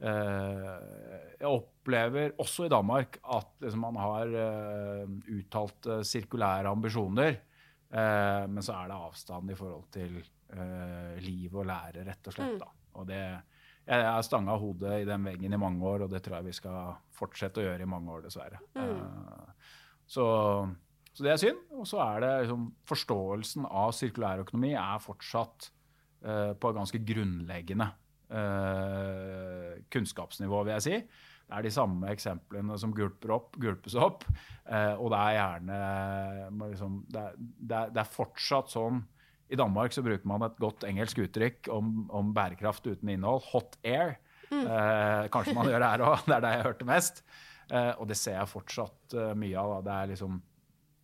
Jeg 0.02 1.46
opplever 1.46 2.32
også 2.42 2.66
i 2.66 2.72
Danmark 2.74 3.20
at 3.22 3.52
liksom, 3.62 3.84
man 3.86 4.00
har 4.02 4.32
uttalt 5.30 5.90
sirkulære 6.10 6.72
ambisjoner. 6.74 7.38
Men 7.94 8.66
så 8.66 8.74
er 8.80 8.90
det 8.90 8.98
avstand 8.98 9.54
i 9.54 9.60
forhold 9.60 9.86
til 9.94 10.18
eh, 10.54 11.20
liv 11.24 11.56
og 11.56 11.68
lære, 11.70 12.06
rett 12.08 12.30
og 12.30 12.36
slett. 12.36 12.60
Da. 12.62 12.70
Og 13.00 13.08
det, 13.10 13.20
jeg 13.84 14.06
har 14.08 14.24
stanga 14.26 14.56
hodet 14.60 15.02
i 15.02 15.08
den 15.08 15.26
veggen 15.28 15.56
i 15.56 15.60
mange 15.60 15.84
år, 15.88 16.06
og 16.06 16.14
det 16.14 16.24
tror 16.24 16.40
jeg 16.40 16.50
vi 16.52 16.58
skal 16.60 16.96
fortsette 17.16 17.62
å 17.62 17.66
gjøre 17.68 17.86
i 17.86 17.90
mange 17.90 18.14
år, 18.14 18.26
dessverre. 18.28 18.62
Eh, 18.80 19.74
så, 20.14 20.26
så 21.12 21.26
det 21.26 21.34
er 21.34 21.42
synd. 21.42 21.62
Og 21.80 21.90
så 21.90 22.02
er 22.06 22.24
det 22.24 22.32
liksom 22.44 22.70
Forståelsen 22.90 23.68
av 23.70 23.92
sirkulærøkonomi 23.98 24.74
er 24.78 25.04
fortsatt 25.04 25.70
uh, 26.26 26.52
på 26.54 26.70
et 26.70 26.80
ganske 26.80 27.04
grunnleggende 27.12 27.92
kunnskapsnivå, 29.94 30.64
vil 30.66 30.74
jeg 30.74 30.82
si. 30.82 30.96
Det 31.44 31.54
er 31.54 31.66
de 31.68 31.72
samme 31.76 32.08
eksemplene 32.10 32.78
som 32.82 32.96
gulper 32.98 33.30
opp, 33.36 33.60
gulpes 33.62 33.94
opp. 34.00 34.24
Og 34.66 35.12
det 35.14 35.20
er 35.20 35.36
gjerne 35.36 35.78
liksom, 36.72 36.96
er, 37.14 37.36
det, 37.38 37.78
er, 37.78 37.92
det 37.94 38.02
er 38.02 38.10
fortsatt 38.10 38.74
sånn 38.74 39.04
I 39.50 39.56
Danmark 39.60 39.92
så 39.94 40.02
bruker 40.06 40.26
man 40.28 40.42
et 40.48 40.56
godt 40.62 40.84
engelsk 40.88 41.20
uttrykk 41.26 41.68
om, 41.74 42.10
om 42.10 42.32
bærekraft 42.34 42.88
uten 42.88 43.10
innhold. 43.10 43.44
Hot 43.52 43.76
air. 43.84 44.16
Eh, 44.54 45.28
kanskje 45.34 45.54
man 45.58 45.68
gjør 45.68 45.80
det 45.84 45.90
her 45.92 46.04
òg. 46.08 46.24
Det 46.30 46.36
er 46.38 46.42
det 46.46 46.54
jeg 46.56 46.66
hørte 46.70 46.86
mest. 46.90 47.24
Eh, 47.74 47.92
og 47.98 48.08
det 48.08 48.18
ser 48.20 48.36
jeg 48.40 48.50
fortsatt 48.52 49.14
uh, 49.18 49.32
mye 49.40 49.56
av. 49.58 49.72
Da. 49.76 49.82
Det 49.88 49.94
er 50.00 50.10
liksom 50.14 50.42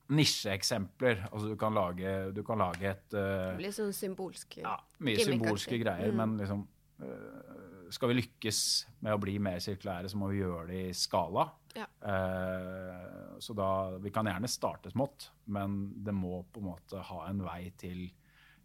nisjeeksempler. 0.10 1.24
Altså 1.32 1.52
du 1.52 1.56
kan 1.60 1.74
lage, 1.78 2.14
du 2.36 2.42
kan 2.46 2.58
lage 2.62 2.90
et 2.90 3.16
uh, 3.16 3.52
Det 3.52 3.58
blir 3.62 3.74
sånn 3.76 3.94
symbolsk. 3.96 4.58
ja, 4.64 4.76
mye 5.00 5.16
gimmick, 5.20 5.32
symbolske 5.36 5.76
kanskje. 5.76 5.84
greier, 5.86 6.12
Mm. 6.14 6.18
men 6.24 6.38
liksom 6.44 6.68
uh, 7.04 7.90
Skal 7.90 8.12
vi 8.12 8.20
lykkes 8.20 8.60
med 9.02 9.16
å 9.16 9.22
bli 9.22 9.38
mer 9.42 9.58
sirkulære, 9.64 10.10
så 10.12 10.18
må 10.22 10.28
vi 10.30 10.42
gjøre 10.44 10.68
det 10.70 10.82
i 10.90 10.94
skala. 10.94 11.48
Ja. 11.78 11.88
Uh, 12.06 13.38
så 13.42 13.54
da 13.58 13.70
Vi 14.02 14.12
kan 14.14 14.26
gjerne 14.30 14.50
starte 14.52 14.92
smått, 14.94 15.30
men 15.48 15.94
det 16.06 16.14
må 16.14 16.44
på 16.54 16.62
en 16.62 16.70
måte 16.70 17.02
ha 17.02 17.24
en 17.30 17.42
vei 17.46 17.72
til 17.82 18.10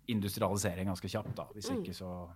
industrialisering 0.09 0.87
ganske 0.91 1.09
kjapt. 1.09 1.35
da. 1.37 1.47
Hvis 1.55 1.71
Mm. 1.71 1.83
ikke 1.83 1.95
så 1.95 2.31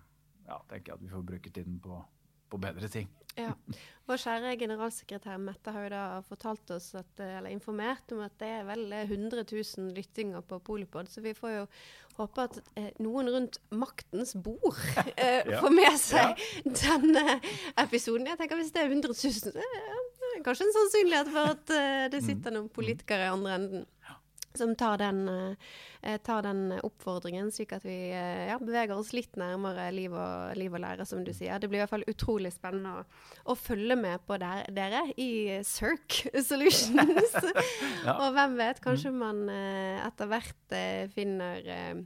ja, 0.48 0.58
tenker 0.68 0.92
jeg 0.92 0.94
at 0.94 1.02
vi 1.02 1.08
får 1.08 1.22
bruke 1.26 1.50
tiden 1.52 1.80
på, 1.80 2.04
på 2.50 2.58
bedre 2.60 2.88
ting. 2.88 3.08
Ja. 3.36 3.52
Vår 4.08 4.16
kjære 4.16 4.56
generalsekretær 4.58 5.36
Mette 5.38 5.70
har 5.70 5.82
jo 5.84 5.88
da 5.92 6.20
fortalt 6.26 6.70
oss, 6.74 6.94
at, 6.94 7.20
eh, 7.20 7.36
eller 7.38 7.50
informert 7.52 8.10
om 8.12 8.20
at 8.24 8.32
det 8.40 8.48
er 8.48 8.64
vel 8.64 8.86
100 8.92 9.44
000 9.52 9.92
lyttinger 9.94 10.40
på 10.42 10.58
Polipod, 10.64 11.08
så 11.12 11.20
vi 11.22 11.34
får 11.36 11.50
jo 11.58 11.66
håpe 12.16 12.38
at 12.48 12.56
eh, 12.76 12.88
noen 13.04 13.28
rundt 13.30 13.58
maktens 13.70 14.32
bord 14.34 14.74
eh, 15.16 15.44
Ja. 15.46 15.60
får 15.60 15.70
med 15.76 15.98
seg 16.00 16.40
denne 16.64 17.40
episoden. 17.76 18.26
Jeg 18.26 18.38
tenker 18.40 18.56
Hvis 18.56 18.72
det 18.72 18.82
er 18.82 18.88
100 18.90 19.12
000, 19.12 19.32
så 19.38 19.48
er 19.52 20.34
det 20.34 20.42
kanskje 20.48 20.64
en 20.66 20.74
sannsynlighet 20.80 21.30
for 21.36 21.52
at 21.52 21.70
eh, 21.76 22.08
det 22.08 22.24
sitter 22.24 22.50
noen 22.56 22.68
politikere 22.72 23.28
i 23.28 23.32
andre 23.36 23.54
enden. 23.60 23.86
Som 24.58 24.74
tar 24.78 24.98
den, 25.00 25.22
eh, 26.02 26.18
tar 26.26 26.42
den 26.46 26.74
oppfordringen, 26.82 27.52
slik 27.54 27.72
at 27.76 27.86
vi 27.86 27.96
eh, 28.10 28.48
ja, 28.50 28.58
beveger 28.60 28.96
oss 28.96 29.14
litt 29.16 29.38
nærmere 29.40 29.88
liv 29.94 30.14
og, 30.14 30.56
liv 30.58 30.74
og 30.74 30.82
lære, 30.84 31.06
som 31.08 31.24
du 31.26 31.32
sier. 31.36 31.60
Det 31.60 31.70
blir 31.70 31.80
i 31.80 31.84
hvert 31.84 31.94
fall 31.94 32.08
utrolig 32.10 32.52
spennende 32.54 33.00
å, 33.00 33.06
å 33.52 33.58
følge 33.58 33.96
med 33.98 34.24
på 34.28 34.38
der, 34.42 34.66
dere 34.74 35.06
i 35.16 35.30
Circ 35.66 36.22
Solutions. 36.34 37.36
Ja. 37.98 38.14
Og 38.22 38.32
hvem 38.36 38.54
vet, 38.58 38.78
kanskje 38.80 39.10
man 39.12 39.40
eh, 39.50 39.98
etter 40.06 40.28
hvert 40.30 40.74
eh, 40.76 41.08
finner 41.12 41.66
eh, 41.66 41.98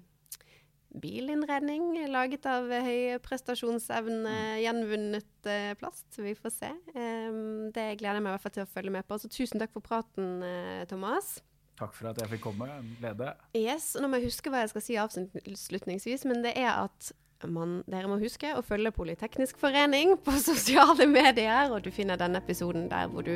bilinnredning 1.01 1.95
laget 2.13 2.47
av 2.49 2.71
eh, 2.73 2.85
høy 2.85 3.21
prestasjonsevne, 3.25 4.35
gjenvunnet 4.63 5.49
eh, 5.49 5.73
plast. 5.81 6.09
Vi 6.19 6.35
får 6.39 6.55
se. 6.55 6.73
Det 6.93 7.87
gleder 8.01 8.19
jeg 8.19 8.25
meg 8.25 8.33
i 8.33 8.35
hvert 8.35 8.45
fall 8.47 8.57
til 8.59 8.67
å 8.67 8.73
følge 8.73 8.95
med 8.99 9.09
på. 9.09 9.19
Så 9.21 9.31
tusen 9.33 9.63
takk 9.63 9.73
for 9.75 9.85
praten, 9.85 10.43
eh, 10.47 10.85
Thomas. 10.91 11.39
Takk 11.79 11.95
for 11.97 12.13
at 12.13 12.21
jeg 12.21 12.35
fikk 12.35 12.47
komme. 12.51 12.69
Lede. 13.03 13.33
Yes, 13.57 13.95
og 13.97 14.05
Nå 14.05 14.13
må 14.13 14.21
jeg 14.21 14.31
huske 14.31 14.53
hva 14.53 14.63
jeg 14.65 14.73
skal 14.75 14.85
si 14.85 14.99
avslutningsvis, 15.01 16.27
men 16.29 16.45
det 16.45 16.55
er 16.61 16.73
at 16.85 17.13
man, 17.49 17.81
dere 17.91 18.11
må 18.11 18.19
huske 18.21 18.53
å 18.55 18.63
følge 18.63 18.93
Politeknisk 18.95 19.59
forening 19.59 20.15
på 20.23 20.35
sosiale 20.51 21.09
medier. 21.11 21.73
Og 21.73 21.83
du 21.87 21.91
finner 21.95 22.21
denne 22.21 22.43
episoden 22.43 22.89
der 22.93 23.11
hvor 23.13 23.27
du 23.27 23.35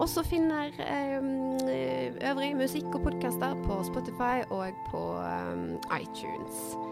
også 0.00 0.24
finner 0.28 0.72
eh, 0.80 1.20
øvrig 2.30 2.54
musikk 2.56 2.88
og 2.94 3.04
podkaster 3.10 3.58
på 3.66 3.82
Spotify 3.90 4.46
og 4.48 4.82
på 4.90 5.04
eh, 5.26 6.00
iTunes. 6.00 6.91